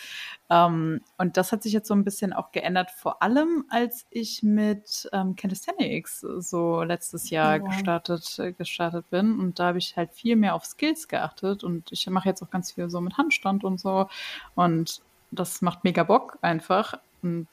Ähm, 0.49 1.01
und 1.17 1.37
das 1.37 1.51
hat 1.51 1.63
sich 1.63 1.73
jetzt 1.73 1.87
so 1.87 1.93
ein 1.93 2.03
bisschen 2.03 2.31
auch 2.31 2.51
geändert, 2.51 2.91
vor 2.91 3.21
allem 3.21 3.65
als 3.69 4.05
ich 4.11 4.43
mit 4.43 5.09
ähm, 5.11 5.35
Calisthenics 5.35 6.21
so 6.21 6.83
letztes 6.83 7.29
Jahr 7.29 7.57
ja. 7.57 7.57
gestartet, 7.57 8.39
äh, 8.39 8.53
gestartet 8.53 9.09
bin. 9.09 9.39
Und 9.39 9.59
da 9.59 9.67
habe 9.67 9.79
ich 9.79 9.97
halt 9.97 10.13
viel 10.13 10.35
mehr 10.35 10.55
auf 10.55 10.65
Skills 10.65 11.07
geachtet 11.07 11.64
und 11.65 11.91
ich 11.91 12.07
mache 12.09 12.29
jetzt 12.29 12.41
auch 12.41 12.49
ganz 12.49 12.71
viel 12.71 12.89
so 12.89 13.01
mit 13.01 13.17
Handstand 13.17 13.63
und 13.63 13.79
so. 13.79 14.07
Und 14.55 15.01
das 15.31 15.61
macht 15.61 15.83
mega 15.83 16.03
Bock 16.03 16.37
einfach. 16.41 16.95
Und 17.21 17.47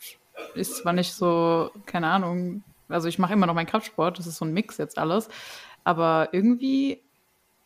ist 0.54 0.76
zwar 0.78 0.92
nicht 0.92 1.12
so, 1.12 1.70
keine 1.86 2.08
Ahnung, 2.08 2.62
also 2.88 3.08
ich 3.08 3.18
mache 3.18 3.32
immer 3.32 3.46
noch 3.46 3.54
meinen 3.54 3.66
Kraftsport, 3.66 4.18
das 4.18 4.26
ist 4.26 4.36
so 4.36 4.44
ein 4.44 4.52
Mix 4.52 4.76
jetzt 4.78 4.98
alles. 4.98 5.28
Aber 5.84 6.28
irgendwie 6.32 7.00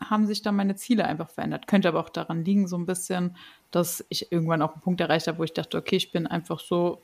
haben 0.01 0.26
sich 0.26 0.42
dann 0.42 0.57
meine 0.57 0.76
Ziele 0.76 1.05
einfach 1.05 1.30
verändert. 1.30 1.66
Könnte 1.66 1.88
aber 1.88 2.01
auch 2.01 2.11
daran 2.11 2.44
liegen, 2.44 2.68
so 2.68 2.76
ein 2.76 2.86
bisschen, 2.86 3.36
dass 3.70 4.05
ich 4.09 4.30
irgendwann 4.30 4.62
auch 4.62 4.72
einen 4.72 4.82
Punkt 4.82 5.01
erreicht 5.01 5.26
habe, 5.26 5.38
wo 5.38 5.44
ich 5.44 5.55
dachte, 5.55 5.78
okay, 5.78 5.97
ich 5.97 6.12
bin 6.12 6.26
einfach 6.26 6.61
so 6.61 7.03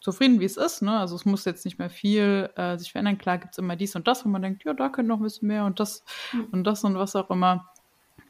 zufrieden, 0.00 0.40
wie 0.40 0.44
es 0.44 0.56
ist. 0.56 0.82
Ne? 0.82 0.98
Also 0.98 1.16
es 1.16 1.24
muss 1.24 1.44
jetzt 1.44 1.64
nicht 1.64 1.78
mehr 1.78 1.90
viel 1.90 2.50
äh, 2.56 2.76
sich 2.78 2.92
verändern. 2.92 3.18
Klar 3.18 3.38
gibt 3.38 3.52
es 3.52 3.58
immer 3.58 3.76
dies 3.76 3.96
und 3.96 4.06
das, 4.06 4.24
wo 4.24 4.28
man 4.28 4.42
denkt, 4.42 4.64
ja, 4.64 4.74
da 4.74 4.88
könnte 4.88 5.08
noch 5.08 5.18
ein 5.18 5.22
bisschen 5.22 5.48
mehr 5.48 5.64
und 5.64 5.80
das 5.80 6.04
mhm. 6.32 6.48
und 6.52 6.64
das 6.64 6.84
und 6.84 6.96
was 6.96 7.16
auch 7.16 7.30
immer. 7.30 7.70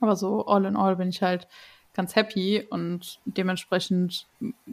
Aber 0.01 0.17
so 0.17 0.47
all 0.47 0.65
in 0.65 0.77
all 0.77 0.97
bin 0.97 1.09
ich 1.09 1.23
halt 1.23 1.47
ganz 1.95 2.17
happy 2.17 2.67
und 2.71 3.21
dementsprechend 3.25 4.27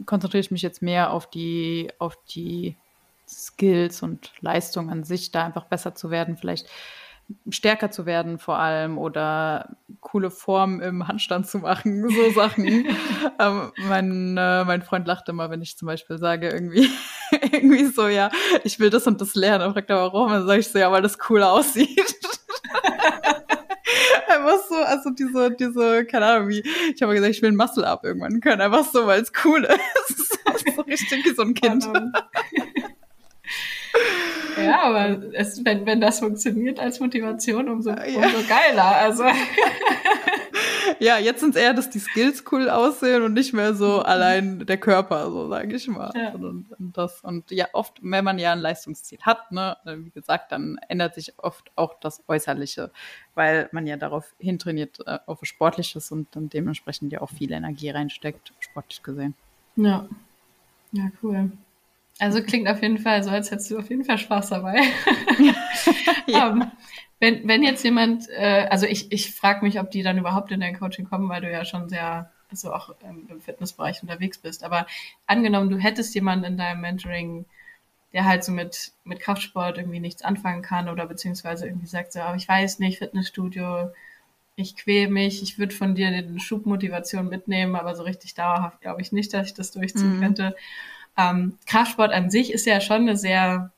konzentriere 0.06 0.40
ich 0.40 0.50
mich 0.50 0.62
jetzt 0.62 0.82
mehr 0.82 1.12
auf 1.12 1.28
die, 1.28 1.90
auf 1.98 2.16
die 2.30 2.76
Skills 3.28 4.02
und 4.02 4.32
Leistung 4.40 4.90
an 4.90 5.04
sich, 5.04 5.30
da 5.30 5.44
einfach 5.44 5.64
besser 5.64 5.94
zu 5.94 6.10
werden, 6.10 6.36
vielleicht 6.36 6.68
stärker 7.50 7.90
zu 7.90 8.06
werden 8.06 8.38
vor 8.38 8.58
allem 8.58 8.96
oder 8.98 9.76
coole 10.00 10.30
Formen 10.30 10.80
im 10.80 11.06
Handstand 11.06 11.46
zu 11.46 11.58
machen, 11.58 12.08
so 12.10 12.30
Sachen. 12.30 12.64
ähm, 13.38 13.72
mein, 13.88 14.36
äh, 14.36 14.64
mein 14.64 14.82
Freund 14.82 15.06
lacht 15.06 15.28
immer, 15.28 15.50
wenn 15.50 15.62
ich 15.62 15.76
zum 15.76 15.86
Beispiel 15.86 16.18
sage, 16.18 16.48
irgendwie, 16.48 16.88
irgendwie 17.52 17.86
so, 17.86 18.08
ja, 18.08 18.30
ich 18.64 18.80
will 18.80 18.90
das 18.90 19.06
und 19.06 19.20
das 19.20 19.34
lernen. 19.34 19.60
Dann 19.60 19.72
fragt 19.74 19.90
er 19.90 19.96
warum, 19.96 20.30
dann 20.30 20.46
sage 20.46 20.60
ich 20.60 20.68
so, 20.68 20.78
ja, 20.78 20.90
weil 20.90 21.02
das 21.02 21.18
cool 21.28 21.42
aussieht. 21.42 22.14
Einfach 24.48 24.66
so, 24.68 24.76
also 24.76 25.10
diese, 25.10 25.50
diese, 25.50 26.04
keine 26.06 26.26
Ahnung, 26.26 26.48
wie, 26.48 26.62
ich 26.94 27.02
habe 27.02 27.14
gesagt, 27.14 27.32
ich 27.32 27.42
will 27.42 27.50
ein 27.50 27.56
Muscle-Up 27.56 28.04
irgendwann 28.04 28.40
können, 28.40 28.60
einfach 28.60 28.84
so, 28.84 29.06
weil 29.06 29.20
es 29.20 29.32
cool 29.44 29.64
ist. 29.64 30.38
so 30.76 30.82
richtig 30.82 31.24
wie 31.24 31.34
so 31.34 31.42
ein 31.42 31.54
Kind. 31.54 31.88
Ja, 34.56 34.82
aber 34.82 35.22
es, 35.32 35.64
wenn, 35.64 35.86
wenn 35.86 36.00
das 36.00 36.20
funktioniert 36.20 36.80
als 36.80 37.00
Motivation, 37.00 37.68
umso, 37.68 37.90
ja. 37.90 38.16
umso 38.16 38.42
geiler. 38.48 38.96
Also. 38.96 39.24
ja, 41.00 41.18
jetzt 41.18 41.40
sind 41.40 41.54
es 41.54 41.60
eher, 41.60 41.74
dass 41.74 41.90
die 41.90 41.98
Skills 41.98 42.44
cool 42.52 42.68
aussehen 42.68 43.22
und 43.22 43.34
nicht 43.34 43.52
mehr 43.52 43.74
so 43.74 43.98
mhm. 43.98 44.02
allein 44.02 44.66
der 44.66 44.78
Körper, 44.78 45.30
so 45.30 45.48
sage 45.48 45.74
ich 45.74 45.88
mal. 45.88 46.12
Ja. 46.14 46.30
Und, 46.32 46.70
und, 46.72 46.96
das, 46.96 47.20
und 47.22 47.50
ja, 47.50 47.66
oft, 47.72 47.98
wenn 48.02 48.24
man 48.24 48.38
ja 48.38 48.52
ein 48.52 48.60
Leistungsziel 48.60 49.18
hat, 49.22 49.50
ne, 49.52 49.76
wie 49.84 50.10
gesagt, 50.10 50.52
dann 50.52 50.78
ändert 50.88 51.14
sich 51.14 51.34
oft 51.38 51.70
auch 51.76 51.98
das 52.00 52.22
Äußerliche, 52.28 52.90
weil 53.34 53.68
man 53.72 53.86
ja 53.86 53.96
darauf 53.96 54.34
hintrainiert, 54.38 54.98
äh, 55.06 55.18
auf 55.26 55.40
Sportliches 55.42 56.10
und 56.12 56.28
dann 56.34 56.48
dementsprechend 56.48 57.12
ja 57.12 57.20
auch 57.20 57.30
viel 57.30 57.52
Energie 57.52 57.90
reinsteckt, 57.90 58.52
sportlich 58.60 59.02
gesehen. 59.02 59.34
Ja. 59.76 60.08
Ja, 60.92 61.10
cool. 61.22 61.52
Also 62.18 62.42
klingt 62.42 62.68
auf 62.68 62.82
jeden 62.82 62.98
Fall 62.98 63.22
so, 63.22 63.30
als 63.30 63.50
hättest 63.50 63.70
du 63.70 63.78
auf 63.78 63.90
jeden 63.90 64.04
Fall 64.04 64.18
Spaß 64.18 64.50
dabei. 64.50 64.80
ja. 66.26 66.50
um, 66.50 66.62
ähm, 66.62 66.70
wenn, 67.20 67.46
wenn 67.48 67.62
jetzt 67.62 67.82
jemand, 67.84 68.28
äh, 68.30 68.66
also 68.70 68.86
ich, 68.86 69.10
ich 69.12 69.34
frage 69.34 69.64
mich, 69.64 69.80
ob 69.80 69.90
die 69.90 70.02
dann 70.02 70.18
überhaupt 70.18 70.52
in 70.52 70.60
dein 70.60 70.78
Coaching 70.78 71.04
kommen, 71.08 71.28
weil 71.28 71.40
du 71.40 71.50
ja 71.50 71.64
schon 71.64 71.88
sehr, 71.88 72.30
also 72.50 72.72
auch 72.72 72.94
ähm, 73.04 73.26
im 73.28 73.40
Fitnessbereich 73.40 74.02
unterwegs 74.02 74.38
bist. 74.38 74.62
Aber 74.62 74.86
angenommen, 75.26 75.70
du 75.70 75.78
hättest 75.78 76.14
jemanden 76.14 76.44
in 76.44 76.58
deinem 76.58 76.80
Mentoring, 76.80 77.44
der 78.12 78.24
halt 78.24 78.44
so 78.44 78.52
mit, 78.52 78.92
mit 79.04 79.20
Kraftsport 79.20 79.78
irgendwie 79.78 80.00
nichts 80.00 80.22
anfangen 80.22 80.62
kann 80.62 80.88
oder 80.88 81.06
beziehungsweise 81.06 81.66
irgendwie 81.66 81.86
sagt 81.86 82.12
so, 82.12 82.20
aber 82.20 82.36
ich 82.36 82.48
weiß 82.48 82.78
nicht, 82.78 82.98
Fitnessstudio, 82.98 83.90
ich 84.56 84.76
quäle 84.76 85.10
mich, 85.10 85.42
ich 85.42 85.58
würde 85.58 85.74
von 85.74 85.94
dir 85.94 86.10
den 86.10 86.40
Schubmotivation 86.40 87.28
mitnehmen, 87.28 87.76
aber 87.76 87.94
so 87.94 88.02
richtig 88.02 88.34
dauerhaft 88.34 88.80
glaube 88.80 89.02
ich 89.02 89.12
nicht, 89.12 89.32
dass 89.34 89.48
ich 89.48 89.54
das 89.54 89.72
durchziehen 89.72 90.16
mhm. 90.16 90.20
könnte. 90.20 90.56
Ähm, 91.16 91.58
Kraftsport 91.66 92.12
an 92.12 92.30
sich 92.30 92.52
ist 92.52 92.66
ja 92.66 92.80
schon 92.80 93.02
eine 93.02 93.16
sehr 93.16 93.72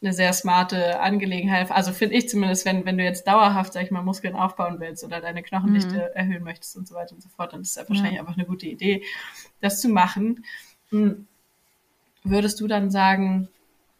eine 0.00 0.12
sehr 0.12 0.32
smarte 0.32 1.00
Angelegenheit. 1.00 1.70
Also 1.70 1.92
finde 1.92 2.14
ich 2.14 2.28
zumindest, 2.28 2.64
wenn, 2.64 2.84
wenn 2.84 2.98
du 2.98 3.04
jetzt 3.04 3.26
dauerhaft, 3.26 3.72
sag 3.72 3.82
ich 3.82 3.90
mal, 3.90 4.02
Muskeln 4.02 4.36
aufbauen 4.36 4.78
willst 4.78 5.04
oder 5.04 5.20
deine 5.20 5.42
Knochendichte 5.42 5.94
mhm. 5.94 6.16
erhöhen 6.16 6.44
möchtest 6.44 6.76
und 6.76 6.86
so 6.86 6.94
weiter 6.94 7.14
und 7.14 7.22
so 7.22 7.28
fort, 7.28 7.52
dann 7.52 7.62
ist 7.62 7.76
das 7.76 7.88
wahrscheinlich 7.88 8.14
ja. 8.14 8.20
einfach 8.20 8.36
eine 8.36 8.46
gute 8.46 8.66
Idee, 8.66 9.02
das 9.60 9.80
zu 9.80 9.88
machen. 9.88 10.44
Hm. 10.90 11.26
Würdest 12.22 12.60
du 12.60 12.66
dann 12.66 12.90
sagen, 12.90 13.48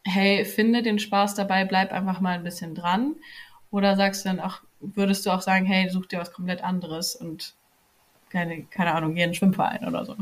hey, 0.05 0.44
finde 0.44 0.82
den 0.82 0.99
Spaß 0.99 1.34
dabei, 1.34 1.64
bleib 1.64 1.92
einfach 1.92 2.20
mal 2.20 2.34
ein 2.34 2.44
bisschen 2.44 2.74
dran? 2.74 3.16
Oder 3.70 3.96
sagst 3.96 4.24
du 4.24 4.28
dann 4.28 4.40
auch, 4.40 4.61
würdest 4.80 5.26
du 5.26 5.30
auch 5.30 5.42
sagen, 5.42 5.66
hey, 5.66 5.88
such 5.90 6.07
dir 6.07 6.18
was 6.18 6.32
komplett 6.32 6.62
anderes 6.62 7.16
und 7.16 7.55
keine, 8.30 8.64
keine 8.64 8.94
Ahnung, 8.94 9.14
geh 9.14 9.22
in 9.22 9.30
den 9.30 9.34
Schwimmverein 9.34 9.86
oder 9.86 10.05
so? 10.05 10.16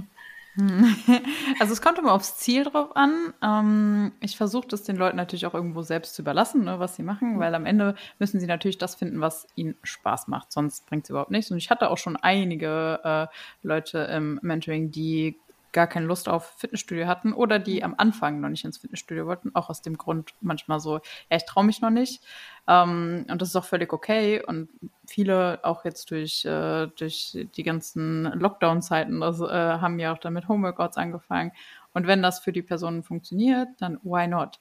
Also 1.60 1.72
es 1.72 1.80
kommt 1.80 1.98
immer 1.98 2.12
aufs 2.12 2.38
Ziel 2.38 2.64
drauf 2.64 2.96
an. 2.96 3.32
Ähm, 3.42 4.12
ich 4.20 4.36
versuche 4.36 4.68
das 4.68 4.82
den 4.82 4.96
Leuten 4.96 5.16
natürlich 5.16 5.46
auch 5.46 5.54
irgendwo 5.54 5.82
selbst 5.82 6.14
zu 6.14 6.22
überlassen, 6.22 6.64
ne, 6.64 6.78
was 6.78 6.96
sie 6.96 7.02
machen, 7.02 7.34
mhm. 7.34 7.38
weil 7.38 7.54
am 7.54 7.66
Ende 7.66 7.94
müssen 8.18 8.40
sie 8.40 8.46
natürlich 8.46 8.78
das 8.78 8.94
finden, 8.94 9.20
was 9.20 9.46
ihnen 9.54 9.76
Spaß 9.82 10.28
macht. 10.28 10.52
Sonst 10.52 10.86
bringt 10.86 11.04
es 11.04 11.10
überhaupt 11.10 11.30
nichts. 11.30 11.50
Und 11.50 11.58
ich 11.58 11.70
hatte 11.70 11.90
auch 11.90 11.98
schon 11.98 12.16
einige 12.16 13.00
äh, 13.04 13.26
Leute 13.62 13.98
im 13.98 14.38
Mentoring, 14.42 14.90
die 14.90 15.38
gar 15.76 15.86
keine 15.86 16.06
Lust 16.06 16.26
auf 16.26 16.54
Fitnessstudio 16.56 17.06
hatten 17.06 17.34
oder 17.34 17.58
die 17.58 17.84
am 17.84 17.94
Anfang 17.98 18.40
noch 18.40 18.48
nicht 18.48 18.64
ins 18.64 18.78
Fitnessstudio 18.78 19.26
wollten, 19.26 19.54
auch 19.54 19.68
aus 19.68 19.82
dem 19.82 19.98
Grund 19.98 20.32
manchmal 20.40 20.80
so, 20.80 20.94
ja, 21.30 21.36
ich 21.36 21.44
traue 21.44 21.64
mich 21.64 21.82
noch 21.82 21.90
nicht. 21.90 22.24
Ähm, 22.66 23.26
und 23.30 23.42
das 23.42 23.50
ist 23.50 23.56
auch 23.56 23.66
völlig 23.66 23.92
okay. 23.92 24.42
Und 24.42 24.70
viele, 25.06 25.60
auch 25.64 25.84
jetzt 25.84 26.10
durch, 26.10 26.46
äh, 26.46 26.86
durch 26.86 27.36
die 27.56 27.62
ganzen 27.62 28.24
Lockdown-Zeiten, 28.24 29.20
äh, 29.20 29.26
haben 29.26 29.98
ja 29.98 30.14
auch 30.14 30.18
dann 30.18 30.32
mit 30.32 30.48
Homeworkouts 30.48 30.96
angefangen. 30.96 31.52
Und 31.92 32.06
wenn 32.06 32.22
das 32.22 32.40
für 32.40 32.52
die 32.52 32.62
Personen 32.62 33.02
funktioniert, 33.02 33.68
dann 33.78 33.98
why 34.02 34.26
not? 34.26 34.58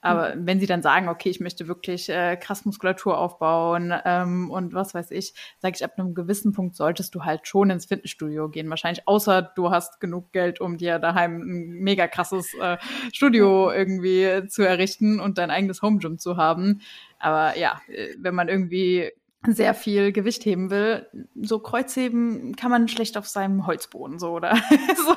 Aber 0.00 0.34
mhm. 0.34 0.46
wenn 0.46 0.60
sie 0.60 0.66
dann 0.66 0.82
sagen, 0.82 1.08
okay, 1.08 1.28
ich 1.28 1.40
möchte 1.40 1.66
wirklich 1.66 2.08
äh, 2.08 2.36
krass 2.36 2.64
Muskulatur 2.64 3.18
aufbauen 3.18 3.92
ähm, 4.04 4.50
und 4.50 4.72
was 4.72 4.94
weiß 4.94 5.10
ich, 5.10 5.34
sage 5.58 5.74
ich, 5.76 5.84
ab 5.84 5.94
einem 5.96 6.14
gewissen 6.14 6.52
Punkt 6.52 6.76
solltest 6.76 7.14
du 7.14 7.24
halt 7.24 7.48
schon 7.48 7.70
ins 7.70 7.86
Fitnessstudio 7.86 8.48
gehen. 8.48 8.70
Wahrscheinlich, 8.70 9.08
außer 9.08 9.42
du 9.42 9.70
hast 9.70 10.00
genug 10.00 10.32
Geld, 10.32 10.60
um 10.60 10.78
dir 10.78 10.98
daheim 10.98 11.40
ein 11.40 11.68
mega 11.80 12.06
krasses 12.06 12.54
äh, 12.60 12.78
Studio 13.12 13.72
irgendwie 13.72 14.46
zu 14.48 14.62
errichten 14.62 15.18
und 15.18 15.38
dein 15.38 15.50
eigenes 15.50 15.82
Home 15.82 15.98
Gym 15.98 16.18
zu 16.18 16.36
haben. 16.36 16.80
Aber 17.18 17.58
ja, 17.58 17.80
äh, 17.88 18.14
wenn 18.18 18.34
man 18.34 18.48
irgendwie 18.48 19.10
sehr 19.46 19.72
viel 19.74 20.12
Gewicht 20.12 20.44
heben 20.44 20.70
will, 20.70 21.06
so 21.40 21.60
Kreuzheben 21.60 22.56
kann 22.56 22.70
man 22.70 22.88
schlecht 22.88 23.16
auf 23.16 23.28
seinem 23.28 23.66
Holzboden 23.66 24.18
so 24.18 24.32
oder 24.32 24.56
so. 24.96 25.14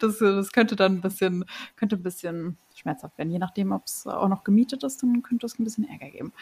Das, 0.00 0.18
das 0.18 0.52
könnte 0.52 0.74
dann 0.74 0.96
ein 0.96 1.00
bisschen, 1.02 1.44
könnte 1.76 1.96
ein 1.96 2.02
bisschen 2.02 2.56
schmerzhaft 2.74 3.18
werden. 3.18 3.30
Je 3.30 3.38
nachdem, 3.38 3.72
ob 3.72 3.84
es 3.86 4.06
auch 4.06 4.28
noch 4.28 4.42
gemietet 4.42 4.82
ist, 4.84 5.02
dann 5.02 5.22
könnte 5.22 5.46
es 5.46 5.58
ein 5.58 5.64
bisschen 5.64 5.88
Ärger 5.88 6.10
geben, 6.10 6.32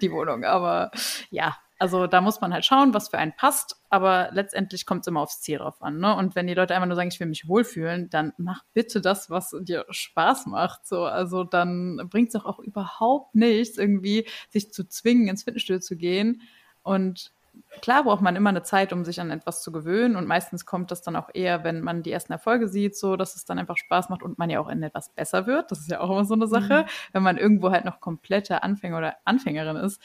die 0.00 0.12
Wohnung. 0.12 0.44
Aber 0.44 0.92
ja, 1.30 1.56
also 1.80 2.06
da 2.06 2.20
muss 2.20 2.40
man 2.40 2.52
halt 2.52 2.64
schauen, 2.64 2.94
was 2.94 3.08
für 3.08 3.18
einen 3.18 3.34
passt. 3.34 3.82
Aber 3.88 4.28
letztendlich 4.32 4.86
kommt 4.86 5.00
es 5.00 5.06
immer 5.08 5.22
aufs 5.22 5.40
Ziel 5.40 5.58
drauf 5.58 5.82
an. 5.82 5.98
Ne? 5.98 6.14
Und 6.14 6.36
wenn 6.36 6.46
die 6.46 6.54
Leute 6.54 6.74
einfach 6.74 6.86
nur 6.86 6.94
sagen, 6.94 7.10
ich 7.12 7.18
will 7.18 7.26
mich 7.26 7.48
wohlfühlen, 7.48 8.10
dann 8.10 8.32
mach 8.38 8.62
bitte 8.74 9.00
das, 9.00 9.28
was 9.28 9.56
dir 9.60 9.86
Spaß 9.90 10.46
macht. 10.46 10.86
So, 10.86 11.04
also 11.04 11.42
dann 11.42 12.08
bringt 12.08 12.28
es 12.28 12.36
auch 12.36 12.60
überhaupt 12.60 13.34
nichts, 13.34 13.76
irgendwie 13.76 14.26
sich 14.50 14.72
zu 14.72 14.86
zwingen, 14.86 15.26
ins 15.26 15.42
Fitnessstudio 15.42 15.80
zu 15.80 15.96
gehen 15.96 16.42
und 16.82 17.32
klar 17.80 18.04
braucht 18.04 18.22
man 18.22 18.36
immer 18.36 18.50
eine 18.50 18.62
Zeit, 18.62 18.92
um 18.92 19.04
sich 19.04 19.20
an 19.20 19.30
etwas 19.30 19.62
zu 19.62 19.72
gewöhnen. 19.72 20.16
Und 20.16 20.26
meistens 20.26 20.66
kommt 20.66 20.90
das 20.90 21.02
dann 21.02 21.16
auch 21.16 21.28
eher, 21.32 21.64
wenn 21.64 21.80
man 21.80 22.02
die 22.02 22.12
ersten 22.12 22.32
Erfolge 22.32 22.68
sieht, 22.68 22.96
so, 22.96 23.16
dass 23.16 23.36
es 23.36 23.44
dann 23.44 23.58
einfach 23.58 23.76
Spaß 23.76 24.08
macht 24.08 24.22
und 24.22 24.38
man 24.38 24.50
ja 24.50 24.60
auch 24.60 24.68
in 24.68 24.82
etwas 24.82 25.10
besser 25.10 25.46
wird. 25.46 25.70
Das 25.70 25.80
ist 25.80 25.90
ja 25.90 26.00
auch 26.00 26.10
immer 26.10 26.24
so 26.24 26.34
eine 26.34 26.46
Sache. 26.46 26.82
Mhm. 26.82 27.12
Wenn 27.12 27.22
man 27.22 27.36
irgendwo 27.36 27.70
halt 27.70 27.84
noch 27.84 28.00
komplette 28.00 28.62
Anfänger 28.62 28.98
oder 28.98 29.16
Anfängerin 29.24 29.76
ist, 29.76 30.00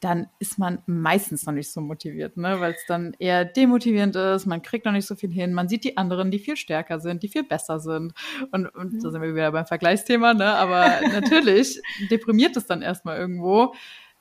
dann 0.00 0.28
ist 0.38 0.58
man 0.58 0.82
meistens 0.86 1.46
noch 1.46 1.54
nicht 1.54 1.72
so 1.72 1.80
motiviert, 1.80 2.36
ne? 2.36 2.60
weil 2.60 2.72
es 2.72 2.84
dann 2.86 3.16
eher 3.18 3.46
demotivierend 3.46 4.14
ist, 4.14 4.44
man 4.44 4.60
kriegt 4.60 4.84
noch 4.84 4.92
nicht 4.92 5.06
so 5.06 5.14
viel 5.14 5.32
hin, 5.32 5.54
man 5.54 5.68
sieht 5.68 5.84
die 5.84 5.96
anderen, 5.96 6.30
die 6.30 6.38
viel 6.38 6.56
stärker 6.56 7.00
sind, 7.00 7.22
die 7.22 7.28
viel 7.28 7.44
besser 7.44 7.80
sind. 7.80 8.12
Und, 8.52 8.66
und 8.66 8.92
mhm. 8.92 9.02
da 9.02 9.10
sind 9.10 9.22
wir 9.22 9.34
wieder 9.34 9.52
beim 9.52 9.64
Vergleichsthema, 9.64 10.34
ne? 10.34 10.52
aber 10.52 11.00
natürlich 11.12 11.80
deprimiert 12.10 12.56
es 12.58 12.66
dann 12.66 12.82
erstmal 12.82 13.16
irgendwo. 13.16 13.74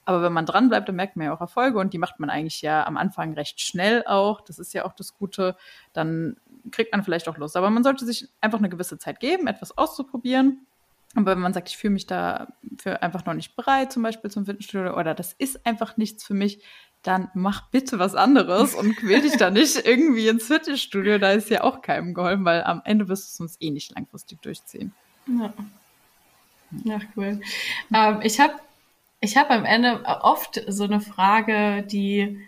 Aber 0.06 0.22
wenn 0.22 0.34
man 0.34 0.46
dran 0.46 0.70
bleibt, 0.70 0.88
dann 0.88 0.96
merkt 0.96 1.16
man 1.16 1.26
ja 1.26 1.34
auch 1.34 1.42
Erfolge 1.42 1.80
und 1.80 1.94
die 1.94 1.98
macht 1.98 2.20
man 2.20 2.30
eigentlich 2.30 2.62
ja 2.62 2.86
am 2.86 2.96
Anfang 2.96 3.34
recht 3.34 3.60
schnell 3.60 4.04
auch. 4.06 4.42
Das 4.42 4.60
ist 4.60 4.74
ja 4.74 4.86
auch 4.86 4.94
das 4.94 5.18
Gute. 5.18 5.58
Dann 5.94 6.38
kriegt 6.72 6.92
man 6.92 7.04
vielleicht 7.04 7.28
auch 7.28 7.38
Lust. 7.38 7.58
Aber 7.58 7.70
man 7.70 7.84
sollte 7.84 8.06
sich 8.06 8.30
einfach 8.40 8.60
eine 8.60 8.70
gewisse 8.70 8.98
Zeit 9.00 9.20
geben, 9.20 9.48
etwas 9.48 9.78
auszuprobieren. 9.78 10.66
Aber 11.16 11.32
wenn 11.32 11.40
man 11.40 11.54
sagt, 11.54 11.70
ich 11.70 11.78
fühle 11.78 11.94
mich 11.94 12.08
da 12.08 12.48
für 12.78 13.02
einfach 13.02 13.26
noch 13.26 13.34
nicht 13.34 13.56
bereit, 13.56 13.92
zum 13.92 14.04
Beispiel 14.04 14.30
zum 14.30 14.46
Fitnessstudio, 14.46 14.98
oder 14.98 15.14
das 15.14 15.34
ist 15.34 15.66
einfach 15.66 15.98
nichts 15.98 16.24
für 16.24 16.34
mich, 16.34 16.62
dann 17.04 17.30
mach 17.34 17.70
bitte 17.70 18.00
was 18.00 18.16
anderes 18.16 18.74
und 18.74 18.96
quäl 18.98 19.22
dich 19.22 19.38
da 19.38 19.50
nicht 19.50 19.78
irgendwie 19.86 20.28
ins 20.28 20.48
Fitnessstudio. 20.48 21.18
Da 21.18 21.32
ist 21.32 21.50
ja 21.50 21.64
auch 21.64 21.82
keinem 21.82 22.14
geholfen, 22.14 22.46
weil 22.46 22.64
am 22.64 22.82
Ende 22.84 23.08
wirst 23.08 23.26
du 23.26 23.30
es 23.30 23.40
uns 23.40 23.62
eh 23.62 23.72
nicht 23.72 23.96
langfristig 23.96 24.42
durchziehen. 24.42 24.94
Ja. 25.28 25.54
Ja, 26.84 27.00
cool. 27.16 27.40
Ähm, 27.94 28.20
ich 28.22 28.40
habe 28.40 28.56
ich 29.20 29.38
habe 29.38 29.52
am 29.52 29.66
Ende 29.66 30.04
oft 30.06 30.62
so 30.68 30.84
eine 30.84 31.02
Frage, 31.02 31.84
die, 31.84 32.40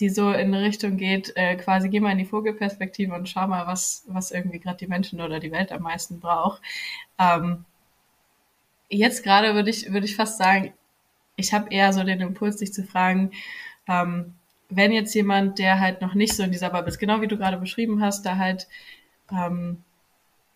die 0.00 0.08
so 0.08 0.30
in 0.30 0.54
eine 0.54 0.62
Richtung 0.62 0.96
geht, 0.96 1.32
äh, 1.36 1.56
quasi 1.56 1.88
geh 1.88 2.00
mal 2.00 2.12
in 2.12 2.18
die 2.18 2.24
Vogelperspektive 2.24 3.14
und 3.14 3.28
schau 3.28 3.46
mal, 3.48 3.66
was, 3.66 4.04
was 4.06 4.30
irgendwie 4.30 4.60
gerade 4.60 4.78
die 4.78 4.86
Menschen 4.86 5.20
oder 5.20 5.40
die 5.40 5.52
Welt 5.52 5.72
am 5.72 5.82
meisten 5.82 6.20
braucht. 6.20 6.62
Ähm, 7.18 7.64
jetzt 8.88 9.22
gerade 9.24 9.54
würde 9.54 9.70
ich, 9.70 9.92
würde 9.92 10.06
ich 10.06 10.16
fast 10.16 10.38
sagen, 10.38 10.72
ich 11.36 11.52
habe 11.52 11.70
eher 11.70 11.92
so 11.92 12.02
den 12.04 12.20
Impuls, 12.20 12.56
dich 12.56 12.72
zu 12.72 12.84
fragen, 12.84 13.32
ähm, 13.86 14.34
wenn 14.70 14.92
jetzt 14.92 15.14
jemand, 15.14 15.58
der 15.58 15.80
halt 15.80 16.02
noch 16.02 16.14
nicht 16.14 16.34
so 16.34 16.42
in 16.42 16.52
dieser 16.52 16.70
Bubble 16.70 16.88
ist, 16.88 16.98
genau 16.98 17.20
wie 17.20 17.28
du 17.28 17.38
gerade 17.38 17.56
beschrieben 17.56 18.02
hast, 18.02 18.26
da 18.26 18.36
halt 18.36 18.68
ähm, 19.30 19.82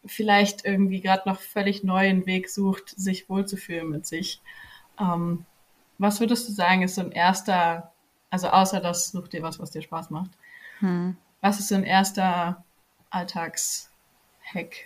vielleicht 0.05 0.65
irgendwie 0.65 1.01
gerade 1.01 1.29
noch 1.29 1.41
völlig 1.41 1.85
neuen 1.85 2.27
Weg 2.27 2.51
sucht, 2.51 2.91
sich 2.91 3.29
wohlzufühlen 3.29 3.89
mit 3.89 4.07
sich. 4.07 4.41
Ähm, 4.99 5.45
was 5.99 6.21
würdest 6.21 6.49
du 6.49 6.53
sagen, 6.53 6.83
ist 6.83 6.97
so 6.97 7.03
ein 7.03 7.13
erster, 7.13 7.93
also 8.31 8.49
außer 8.49 8.81
das 8.81 9.11
such 9.11 9.29
dir 9.29 9.43
was, 9.43 9.59
was 9.59 9.71
dir 9.71 9.83
Spaß 9.83 10.11
macht. 10.11 10.31
Hm. 10.81 11.17
Was 11.41 11.61
ist 11.61 11.69
so 11.69 11.75
ein 11.75 11.85
erster 11.85 12.65
Alltagshack, 13.11 13.89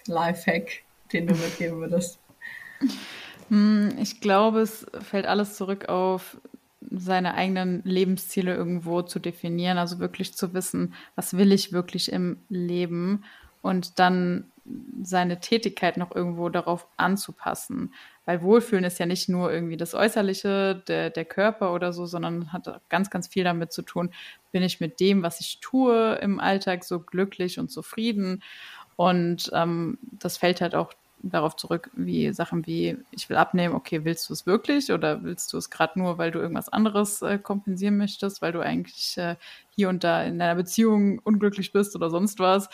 Lifehack, 0.06 0.82
den 1.12 1.26
du 1.26 1.34
mitgeben 1.34 1.80
würdest? 1.80 2.18
Hm, 3.48 3.96
ich 3.98 4.20
glaube, 4.20 4.60
es 4.60 4.86
fällt 5.02 5.26
alles 5.26 5.56
zurück 5.56 5.88
auf 5.88 6.38
seine 6.90 7.34
eigenen 7.34 7.82
Lebensziele 7.84 8.54
irgendwo 8.54 9.02
zu 9.02 9.18
definieren, 9.18 9.78
also 9.78 9.98
wirklich 9.98 10.34
zu 10.34 10.54
wissen, 10.54 10.94
was 11.14 11.36
will 11.36 11.52
ich 11.52 11.72
wirklich 11.72 12.12
im 12.12 12.38
Leben 12.48 13.24
und 13.62 13.98
dann 13.98 14.50
seine 15.02 15.40
Tätigkeit 15.40 15.96
noch 15.96 16.14
irgendwo 16.14 16.48
darauf 16.48 16.86
anzupassen. 16.96 17.92
Weil 18.26 18.42
Wohlfühlen 18.42 18.84
ist 18.84 18.98
ja 18.98 19.06
nicht 19.06 19.28
nur 19.28 19.50
irgendwie 19.52 19.76
das 19.76 19.94
Äußerliche, 19.94 20.82
der, 20.86 21.10
der 21.10 21.24
Körper 21.24 21.72
oder 21.72 21.92
so, 21.92 22.04
sondern 22.04 22.52
hat 22.52 22.68
ganz, 22.88 23.08
ganz 23.08 23.28
viel 23.28 23.44
damit 23.44 23.72
zu 23.72 23.82
tun, 23.82 24.10
bin 24.52 24.62
ich 24.62 24.80
mit 24.80 25.00
dem, 25.00 25.22
was 25.22 25.40
ich 25.40 25.60
tue 25.60 26.16
im 26.16 26.40
Alltag, 26.40 26.84
so 26.84 27.00
glücklich 27.00 27.58
und 27.58 27.70
zufrieden. 27.70 28.42
Und 28.96 29.50
ähm, 29.54 29.98
das 30.18 30.36
fällt 30.36 30.60
halt 30.60 30.74
auch 30.74 30.92
darauf 31.22 31.56
zurück, 31.56 31.90
wie 31.94 32.32
Sachen 32.32 32.66
wie, 32.66 32.98
ich 33.10 33.28
will 33.28 33.36
abnehmen, 33.36 33.74
okay, 33.74 34.04
willst 34.04 34.28
du 34.28 34.32
es 34.32 34.46
wirklich 34.46 34.92
oder 34.92 35.22
willst 35.22 35.52
du 35.52 35.58
es 35.58 35.70
gerade 35.70 35.98
nur, 35.98 36.18
weil 36.18 36.30
du 36.30 36.38
irgendwas 36.38 36.68
anderes 36.68 37.22
äh, 37.22 37.38
kompensieren 37.38 37.96
möchtest, 37.96 38.42
weil 38.42 38.52
du 38.52 38.60
eigentlich 38.60 39.16
äh, 39.18 39.36
hier 39.74 39.88
und 39.88 40.04
da 40.04 40.22
in 40.22 40.38
deiner 40.38 40.54
Beziehung 40.54 41.18
unglücklich 41.20 41.72
bist 41.72 41.96
oder 41.96 42.10
sonst 42.10 42.38
was. 42.38 42.68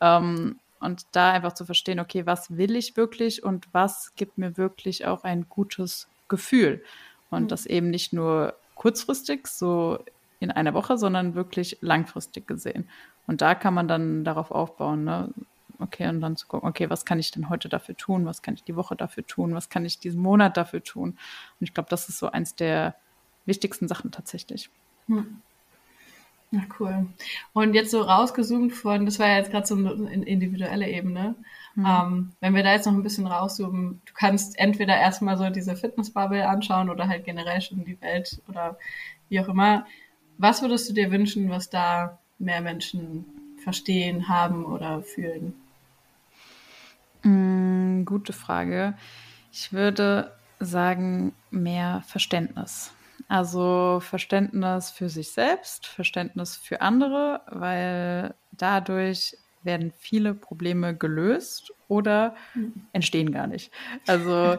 Ähm, 0.00 0.58
und 0.80 1.06
da 1.12 1.32
einfach 1.32 1.52
zu 1.52 1.64
verstehen, 1.64 2.00
okay, 2.00 2.26
was 2.26 2.56
will 2.56 2.76
ich 2.76 2.96
wirklich 2.96 3.42
und 3.42 3.66
was 3.72 4.14
gibt 4.16 4.38
mir 4.38 4.56
wirklich 4.56 5.06
auch 5.06 5.24
ein 5.24 5.48
gutes 5.48 6.08
Gefühl. 6.28 6.82
Und 7.30 7.44
mhm. 7.44 7.48
das 7.48 7.66
eben 7.66 7.90
nicht 7.90 8.12
nur 8.12 8.54
kurzfristig, 8.74 9.46
so 9.46 9.98
in 10.40 10.50
einer 10.50 10.74
Woche, 10.74 10.98
sondern 10.98 11.34
wirklich 11.34 11.78
langfristig 11.80 12.46
gesehen. 12.46 12.88
Und 13.26 13.40
da 13.40 13.54
kann 13.54 13.74
man 13.74 13.88
dann 13.88 14.24
darauf 14.24 14.50
aufbauen. 14.50 15.04
Ne? 15.04 15.32
okay, 15.78 16.08
und 16.08 16.20
dann 16.20 16.36
zu 16.36 16.46
gucken, 16.46 16.68
okay, 16.68 16.90
was 16.90 17.04
kann 17.04 17.18
ich 17.18 17.30
denn 17.30 17.48
heute 17.48 17.68
dafür 17.68 17.96
tun? 17.96 18.26
Was 18.26 18.42
kann 18.42 18.54
ich 18.54 18.64
die 18.64 18.76
Woche 18.76 18.96
dafür 18.96 19.26
tun? 19.26 19.54
Was 19.54 19.68
kann 19.68 19.84
ich 19.84 19.98
diesen 19.98 20.20
Monat 20.20 20.56
dafür 20.56 20.82
tun? 20.82 21.10
Und 21.10 21.66
ich 21.66 21.74
glaube, 21.74 21.88
das 21.88 22.08
ist 22.08 22.18
so 22.18 22.30
eins 22.30 22.54
der 22.54 22.96
wichtigsten 23.46 23.88
Sachen 23.88 24.10
tatsächlich. 24.10 24.70
Hm. 25.06 25.40
Ja, 26.50 26.62
cool. 26.80 27.06
Und 27.52 27.74
jetzt 27.74 27.90
so 27.90 28.00
rausgezoomt 28.00 28.72
von, 28.72 29.04
das 29.04 29.18
war 29.18 29.28
ja 29.28 29.36
jetzt 29.36 29.50
gerade 29.50 29.66
so 29.66 29.74
eine 29.74 30.24
individuelle 30.24 30.88
Ebene. 30.88 31.34
Mhm. 31.74 31.86
Ähm, 31.86 32.30
wenn 32.40 32.54
wir 32.54 32.62
da 32.62 32.72
jetzt 32.72 32.86
noch 32.86 32.94
ein 32.94 33.02
bisschen 33.02 33.26
rauszoomen, 33.26 34.00
du 34.06 34.12
kannst 34.14 34.58
entweder 34.58 34.96
erstmal 34.96 35.36
so 35.36 35.50
diese 35.50 35.76
Fitnessbubble 35.76 36.48
anschauen 36.48 36.88
oder 36.88 37.06
halt 37.06 37.24
generell 37.24 37.60
schon 37.60 37.84
die 37.84 38.00
Welt 38.00 38.40
oder 38.48 38.78
wie 39.28 39.40
auch 39.40 39.48
immer. 39.48 39.86
Was 40.38 40.62
würdest 40.62 40.88
du 40.88 40.94
dir 40.94 41.10
wünschen, 41.10 41.50
was 41.50 41.68
da 41.68 42.18
mehr 42.38 42.62
Menschen 42.62 43.26
verstehen, 43.62 44.28
haben 44.28 44.64
oder 44.64 45.02
fühlen? 45.02 45.52
Mm, 47.24 48.04
gute 48.04 48.32
Frage. 48.32 48.94
Ich 49.52 49.72
würde 49.72 50.32
sagen, 50.60 51.34
mehr 51.50 52.02
Verständnis. 52.06 52.92
Also 53.28 54.00
Verständnis 54.00 54.90
für 54.90 55.10
sich 55.10 55.30
selbst, 55.30 55.86
Verständnis 55.86 56.56
für 56.56 56.80
andere, 56.80 57.42
weil 57.50 58.34
dadurch 58.52 59.36
werden 59.62 59.92
viele 59.98 60.34
Probleme 60.34 60.96
gelöst 60.96 61.72
oder 61.88 62.34
entstehen 62.92 63.30
gar 63.30 63.46
nicht. 63.46 63.70
Also 64.06 64.56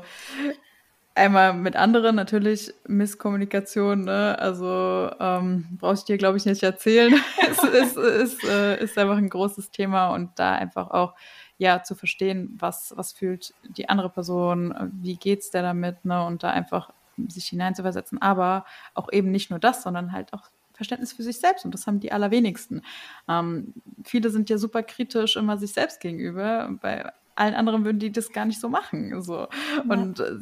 einmal 1.15 1.53
mit 1.53 1.75
anderen 1.75 2.15
natürlich 2.15 2.71
Misskommunikation, 2.87 4.05
ne? 4.05 4.37
also 4.39 5.09
ähm, 5.19 5.65
brauchst 5.79 6.07
du 6.07 6.13
dir, 6.13 6.17
glaube 6.17 6.37
ich, 6.37 6.45
nicht 6.45 6.61
erzählen. 6.61 7.13
es 7.49 7.63
ist, 7.63 7.97
ist, 7.97 8.43
äh, 8.43 8.83
ist 8.83 8.97
einfach 8.99 9.17
ein 9.17 9.29
großes 9.29 9.71
Thema 9.71 10.09
und 10.09 10.37
da 10.37 10.53
einfach 10.53 10.91
auch 10.91 11.15
ja 11.57 11.83
zu 11.83 11.95
verstehen, 11.95 12.55
was, 12.59 12.93
was 12.95 13.11
fühlt 13.11 13.53
die 13.63 13.89
andere 13.89 14.09
Person, 14.09 14.73
wie 15.01 15.17
geht's 15.17 15.49
der 15.51 15.61
damit, 15.61 16.05
ne? 16.05 16.25
Und 16.25 16.43
da 16.43 16.51
einfach 16.51 16.91
sich 17.27 17.47
hineinzuversetzen. 17.47 18.21
Aber 18.21 18.65
auch 18.93 19.11
eben 19.11 19.31
nicht 19.31 19.49
nur 19.49 19.59
das, 19.59 19.83
sondern 19.83 20.11
halt 20.11 20.33
auch 20.33 20.49
Verständnis 20.73 21.11
für 21.11 21.23
sich 21.23 21.39
selbst 21.39 21.65
und 21.65 21.73
das 21.73 21.87
haben 21.87 21.99
die 21.99 22.13
allerwenigsten. 22.13 22.83
Ähm, 23.27 23.73
viele 24.05 24.29
sind 24.29 24.49
ja 24.49 24.57
super 24.57 24.81
kritisch 24.81 25.35
immer 25.35 25.57
sich 25.57 25.73
selbst 25.73 25.99
gegenüber. 25.99 26.69
Bei 26.81 27.11
allen 27.35 27.53
anderen 27.53 27.83
würden 27.83 27.99
die 27.99 28.13
das 28.13 28.31
gar 28.31 28.45
nicht 28.45 28.61
so 28.61 28.69
machen. 28.69 29.21
So. 29.21 29.35
Ja. 29.39 29.49
Und 29.89 30.21
äh, 30.21 30.37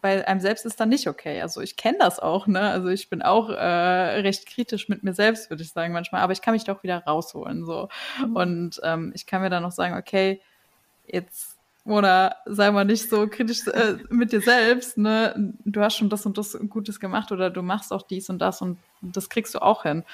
bei 0.00 0.26
einem 0.26 0.40
selbst 0.40 0.64
ist 0.64 0.80
dann 0.80 0.88
nicht 0.88 1.08
okay. 1.08 1.42
Also 1.42 1.60
ich 1.60 1.76
kenne 1.76 1.98
das 1.98 2.18
auch, 2.18 2.46
ne? 2.46 2.60
Also 2.60 2.88
ich 2.88 3.10
bin 3.10 3.22
auch 3.22 3.50
äh, 3.50 4.20
recht 4.20 4.46
kritisch 4.46 4.88
mit 4.88 5.02
mir 5.02 5.12
selbst, 5.12 5.50
würde 5.50 5.62
ich 5.62 5.72
sagen 5.72 5.92
manchmal, 5.92 6.22
aber 6.22 6.32
ich 6.32 6.42
kann 6.42 6.54
mich 6.54 6.64
da 6.64 6.72
auch 6.72 6.82
wieder 6.82 7.04
rausholen. 7.04 7.64
So. 7.64 7.88
Mhm. 8.24 8.36
Und 8.36 8.80
ähm, 8.82 9.12
ich 9.14 9.26
kann 9.26 9.42
mir 9.42 9.50
dann 9.50 9.62
noch 9.62 9.72
sagen, 9.72 9.94
okay, 9.96 10.40
jetzt 11.06 11.55
oder 11.86 12.36
sei 12.46 12.70
mal 12.70 12.84
nicht 12.84 13.08
so 13.08 13.26
kritisch 13.28 13.66
äh, 13.68 13.96
mit 14.10 14.32
dir 14.32 14.40
selbst, 14.40 14.98
ne? 14.98 15.54
Du 15.64 15.80
hast 15.80 15.96
schon 15.96 16.10
das 16.10 16.26
und 16.26 16.36
das 16.36 16.58
Gutes 16.68 17.00
gemacht 17.00 17.32
oder 17.32 17.48
du 17.48 17.62
machst 17.62 17.92
auch 17.92 18.02
dies 18.02 18.28
und 18.28 18.38
das 18.40 18.60
und 18.60 18.78
das 19.00 19.28
kriegst 19.28 19.54
du 19.54 19.62
auch 19.62 19.84
hin. 19.84 20.04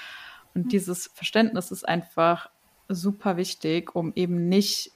Und 0.53 0.65
mhm. 0.65 0.69
dieses 0.69 1.07
Verständnis 1.13 1.71
ist 1.71 1.87
einfach 1.87 2.49
super 2.89 3.37
wichtig, 3.37 3.95
um 3.95 4.13
eben 4.15 4.47
nicht 4.49 4.91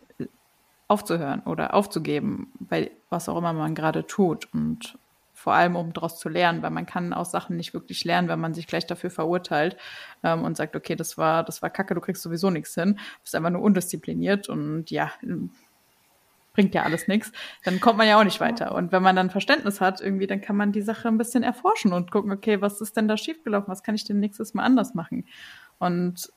aufzuhören 0.87 1.41
oder 1.41 1.73
aufzugeben, 1.73 2.51
bei 2.59 2.91
was 3.09 3.27
auch 3.27 3.37
immer 3.37 3.53
man 3.53 3.75
gerade 3.75 4.05
tut. 4.05 4.47
Und 4.53 4.97
vor 5.33 5.53
allem, 5.53 5.75
um 5.75 5.93
daraus 5.93 6.19
zu 6.19 6.29
lernen, 6.29 6.61
weil 6.61 6.71
man 6.71 6.85
kann 6.85 7.13
aus 7.13 7.31
Sachen 7.31 7.57
nicht 7.57 7.73
wirklich 7.73 8.03
lernen, 8.03 8.27
wenn 8.27 8.39
man 8.39 8.53
sich 8.53 8.67
gleich 8.67 8.87
dafür 8.87 9.11
verurteilt 9.11 9.77
ähm, 10.23 10.43
und 10.43 10.57
sagt, 10.57 10.75
okay, 10.75 10.95
das 10.95 11.17
war, 11.17 11.43
das 11.43 11.61
war 11.61 11.69
kacke, 11.69 11.93
du 11.93 12.01
kriegst 12.01 12.23
sowieso 12.23 12.49
nichts 12.49 12.73
hin, 12.73 12.95
du 12.95 13.21
bist 13.23 13.35
einfach 13.35 13.49
nur 13.49 13.61
undiszipliniert 13.61 14.49
und 14.49 14.89
ja, 14.89 15.11
bringt 16.57 16.73
ja 16.73 16.81
alles 16.81 17.07
nichts, 17.07 17.31
dann 17.63 17.79
kommt 17.79 17.99
man 17.99 18.07
ja 18.07 18.19
auch 18.19 18.23
nicht 18.23 18.39
weiter. 18.39 18.73
Und 18.73 18.91
wenn 18.91 19.03
man 19.03 19.15
dann 19.15 19.29
Verständnis 19.29 19.79
hat, 19.79 20.01
irgendwie, 20.01 20.25
dann 20.25 20.41
kann 20.41 20.57
man 20.57 20.71
die 20.71 20.81
Sache 20.81 21.07
ein 21.07 21.19
bisschen 21.19 21.43
erforschen 21.43 21.93
und 21.93 22.09
gucken, 22.09 22.31
okay, 22.31 22.61
was 22.61 22.81
ist 22.81 22.97
denn 22.97 23.07
da 23.07 23.15
schiefgelaufen? 23.15 23.69
Was 23.71 23.83
kann 23.83 23.93
ich 23.93 24.05
denn 24.05 24.19
nächstes 24.19 24.55
Mal 24.55 24.63
anders 24.63 24.95
machen? 24.95 25.25
Und 25.77 26.33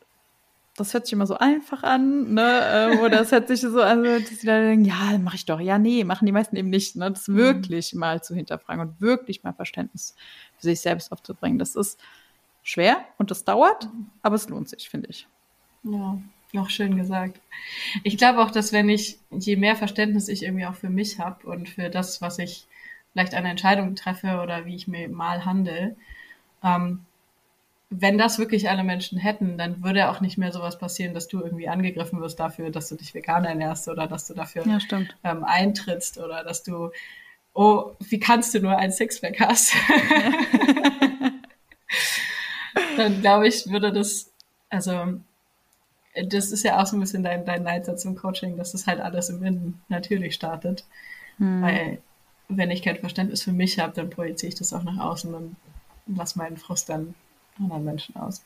das 0.77 0.93
hört 0.93 1.07
sich 1.07 1.15
immer 1.15 1.27
so 1.27 1.39
einfach 1.39 1.83
an, 1.85 2.35
ne? 2.35 3.01
Oder 3.03 3.23
es 3.23 3.33
hört 3.33 3.49
sich 3.49 3.63
so 3.63 3.81
an, 3.81 4.05
dass 4.05 4.29
sie 4.29 4.47
dann 4.47 4.63
denken, 4.63 4.85
ja, 4.85 5.17
mache 5.19 5.37
ich 5.37 5.47
doch. 5.47 5.59
Ja, 5.59 5.79
nee, 5.79 6.05
machen 6.05 6.27
die 6.27 6.33
meisten 6.33 6.55
eben 6.55 6.69
nicht. 6.69 6.97
Ne? 6.97 7.11
Das 7.11 7.27
mhm. 7.27 7.37
wirklich 7.37 7.95
mal 7.95 8.23
zu 8.23 8.35
hinterfragen 8.35 8.87
und 8.87 9.01
wirklich 9.01 9.43
mal 9.43 9.55
Verständnis 9.55 10.15
für 10.59 10.65
sich 10.65 10.81
selbst 10.81 11.13
aufzubringen. 11.13 11.59
Das 11.59 11.77
ist 11.77 11.99
schwer 12.63 12.99
und 13.17 13.31
das 13.31 13.45
dauert, 13.45 13.87
mhm. 13.87 14.11
aber 14.21 14.37
es 14.37 14.51
lohnt 14.51 14.69
sich, 14.69 14.91
finde 14.91 15.09
ich. 15.09 15.27
Ja, 15.83 16.19
noch 16.55 16.71
schön 16.71 16.97
gesagt. 16.97 17.41
Ich 18.05 18.17
glaube 18.17 18.41
auch, 18.41 18.51
dass 18.51 18.73
wenn 18.73 18.89
ich, 18.89 19.19
je 19.31 19.57
mehr 19.57 19.77
Verständnis 19.77 20.29
ich 20.29 20.43
irgendwie 20.43 20.67
auch 20.67 20.75
für 20.75 20.91
mich 20.91 21.19
habe 21.19 21.47
und 21.47 21.69
für 21.69 21.91
das, 21.91 22.21
was 22.21 22.39
ich 22.39 22.67
vielleicht 23.13 23.35
eine 23.35 23.51
Entscheidung 23.51 23.95
treffe 23.95 24.41
oder 24.43 24.67
wie 24.67 24.77
ich 24.77 24.89
mir 24.89 25.09
mal 25.09 25.45
handle, 25.45 25.97
ähm, 26.63 27.05
wenn 27.93 28.19
das 28.19 28.39
wirklich 28.39 28.71
alle 28.71 28.85
Menschen 28.85 29.19
hätten, 29.19 29.59
dann 29.59 29.83
würde 29.83 30.11
auch 30.11 30.21
nicht 30.21 30.39
mehr 30.39 30.53
sowas 30.53 30.79
passieren, 30.79 31.13
dass 31.13 31.27
du 31.27 31.41
irgendwie 31.41 31.69
angegriffen 31.69 32.21
wirst 32.21 32.39
dafür, 32.39 32.71
dass 32.71 32.89
du 32.89 32.95
dich 32.95 33.15
vegan 33.15 33.45
ernährst 33.45 33.89
oder 33.89 34.07
dass 34.07 34.29
du 34.29 34.35
dafür 34.35 34.65
ja, 34.65 34.79
ähm, 35.25 35.43
eintrittst 35.43 36.19
oder 36.19 36.45
dass 36.45 36.63
du, 36.63 36.91
oh, 37.53 37.93
wie 37.99 38.21
kannst 38.21 38.55
du 38.55 38.61
nur 38.61 38.77
ein 38.79 38.93
Sixpack 38.93 39.41
hast? 39.41 39.75
dann 42.97 43.21
glaube 43.21 43.49
ich, 43.49 43.69
würde 43.69 43.93
das, 43.93 44.33
also 44.69 45.21
das 46.15 46.51
ist 46.51 46.65
ja 46.65 46.81
auch 46.81 46.87
so 46.87 46.97
ein 46.97 47.01
bisschen 47.01 47.23
dein, 47.23 47.45
dein 47.45 47.63
Leitsatz 47.63 48.05
im 48.05 48.17
Coaching, 48.17 48.57
dass 48.57 48.75
es 48.75 48.87
halt 48.87 49.01
alles 49.01 49.29
im 49.29 49.43
Innen 49.43 49.81
natürlich 49.89 50.35
startet. 50.35 50.85
Hm. 51.39 51.63
Weil 51.63 51.99
wenn 52.49 52.71
ich 52.71 52.83
kein 52.83 52.97
Verständnis 52.97 53.43
für 53.43 53.53
mich 53.53 53.79
habe, 53.79 53.93
dann 53.95 54.11
projiziere 54.11 54.49
ich 54.49 54.59
das 54.59 54.73
auch 54.73 54.83
nach 54.83 54.99
außen 54.99 55.33
und 55.35 55.57
lasse 56.07 56.39
meinen 56.39 56.57
Frust 56.57 56.89
dann 56.89 57.15
anderen 57.59 57.85
Menschen 57.85 58.17
aus. 58.17 58.45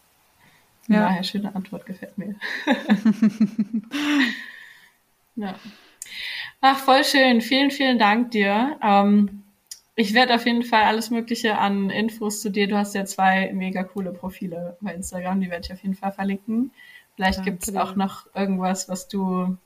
Ja. 0.88 1.00
Daher 1.00 1.24
schöne 1.24 1.54
Antwort, 1.54 1.86
gefällt 1.86 2.18
mir. 2.18 2.34
ja. 5.36 5.54
Ach, 6.60 6.78
voll 6.78 7.04
schön. 7.04 7.40
Vielen, 7.40 7.70
vielen 7.70 7.98
Dank 7.98 8.32
dir. 8.32 8.78
Ähm, 8.82 9.44
ich 9.96 10.12
werde 10.12 10.34
auf 10.34 10.44
jeden 10.44 10.62
Fall 10.62 10.82
alles 10.82 11.10
Mögliche 11.10 11.56
an 11.56 11.88
Infos 11.88 12.42
zu 12.42 12.50
dir. 12.50 12.66
Du 12.66 12.76
hast 12.76 12.94
ja 12.94 13.06
zwei 13.06 13.50
mega 13.54 13.84
coole 13.84 14.12
Profile 14.12 14.76
bei 14.80 14.92
Instagram, 14.92 15.40
die 15.40 15.50
werde 15.50 15.64
ich 15.64 15.72
auf 15.72 15.82
jeden 15.82 15.94
Fall 15.94 16.12
verlinken. 16.12 16.72
Vielleicht 17.16 17.38
ja, 17.38 17.44
gibt 17.44 17.66
es 17.66 17.74
auch 17.76 17.94
noch 17.94 18.26
irgendwas, 18.34 18.88
was 18.88 19.08
du, 19.08 19.56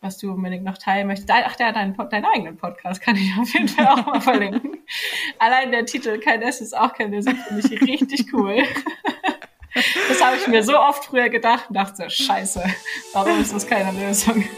was 0.00 0.18
du 0.18 0.32
unbedingt 0.32 0.64
noch 0.64 0.78
teilen 0.78 1.08
möchtest. 1.08 1.30
Ach, 1.30 1.56
der 1.56 1.68
hat 1.68 1.76
deinen, 1.76 1.96
deinen 1.96 2.24
eigenen 2.24 2.56
Podcast, 2.56 3.00
kann 3.02 3.16
ich 3.16 3.32
auf 3.38 3.52
jeden 3.52 3.68
Fall 3.68 3.86
auch 3.86 4.06
mal 4.06 4.20
verlinken. 4.22 4.78
Allein 5.38 5.72
der 5.72 5.84
Titel 5.84 6.18
Kein 6.18 6.42
S 6.42 6.60
ist 6.60 6.76
auch 6.76 6.92
kein 6.94 7.10
Lösung, 7.10 7.34
finde 7.34 7.66
ich 7.66 7.80
richtig 7.82 8.32
cool. 8.32 8.62
Das 10.06 10.22
habe 10.22 10.36
ich 10.36 10.46
mir 10.48 10.62
so 10.62 10.78
oft 10.78 11.06
früher 11.06 11.30
gedacht 11.30 11.70
und 11.70 11.76
dachte, 11.76 12.10
scheiße, 12.10 12.62
warum 13.14 13.40
ist 13.40 13.54
das 13.54 13.66
keine 13.66 13.90
Lösung? 13.98 14.44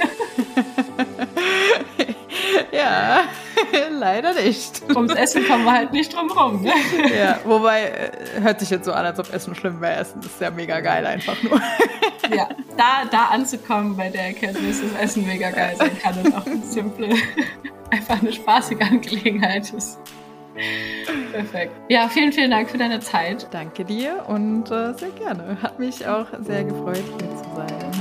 Ja, 2.73 3.29
leider 3.91 4.35
nicht. 4.35 4.83
Ums 4.95 5.15
Essen 5.15 5.47
kommen 5.47 5.65
wir 5.65 5.73
halt 5.73 5.93
nicht 5.93 6.15
drum 6.15 6.31
rum. 6.31 6.63
Ne? 6.63 6.73
Ja, 7.17 7.39
wobei, 7.45 7.83
äh, 7.85 8.41
hört 8.41 8.61
sich 8.61 8.71
jetzt 8.71 8.85
so 8.85 8.93
an, 8.93 9.05
als 9.05 9.19
ob 9.19 9.33
Essen 9.33 9.55
schlimm 9.55 9.81
wäre. 9.81 10.01
Essen 10.01 10.21
ist 10.21 10.41
ja 10.41 10.51
mega 10.51 10.81
geil 10.81 11.07
einfach 11.07 11.41
nur. 11.43 11.61
Ja, 12.35 12.49
da, 12.77 13.05
da 13.11 13.25
anzukommen 13.27 13.97
bei 13.97 14.09
der 14.09 14.29
Erkenntnis, 14.29 14.81
dass 14.81 15.03
Essen 15.03 15.27
mega 15.27 15.51
geil 15.51 15.77
sein 15.77 15.99
kann 15.99 16.19
und 16.19 16.35
auch 16.35 16.47
simple, 16.65 17.15
einfach 17.91 18.21
eine 18.21 18.33
spaßige 18.33 18.81
Angelegenheit 18.81 19.73
ist. 19.73 19.99
Perfekt. 21.33 21.73
Ja, 21.89 22.09
vielen, 22.09 22.33
vielen 22.33 22.51
Dank 22.51 22.71
für 22.71 22.79
deine 22.79 23.01
Zeit. 23.01 23.49
Danke 23.51 23.85
dir 23.85 24.25
und 24.29 24.71
äh, 24.71 24.95
sehr 24.95 25.11
gerne. 25.19 25.59
Hat 25.63 25.79
mich 25.79 26.07
auch 26.07 26.27
sehr 26.41 26.65
gefreut, 26.65 27.03
hier 27.19 27.37
zu 27.37 27.45
sein. 27.57 27.94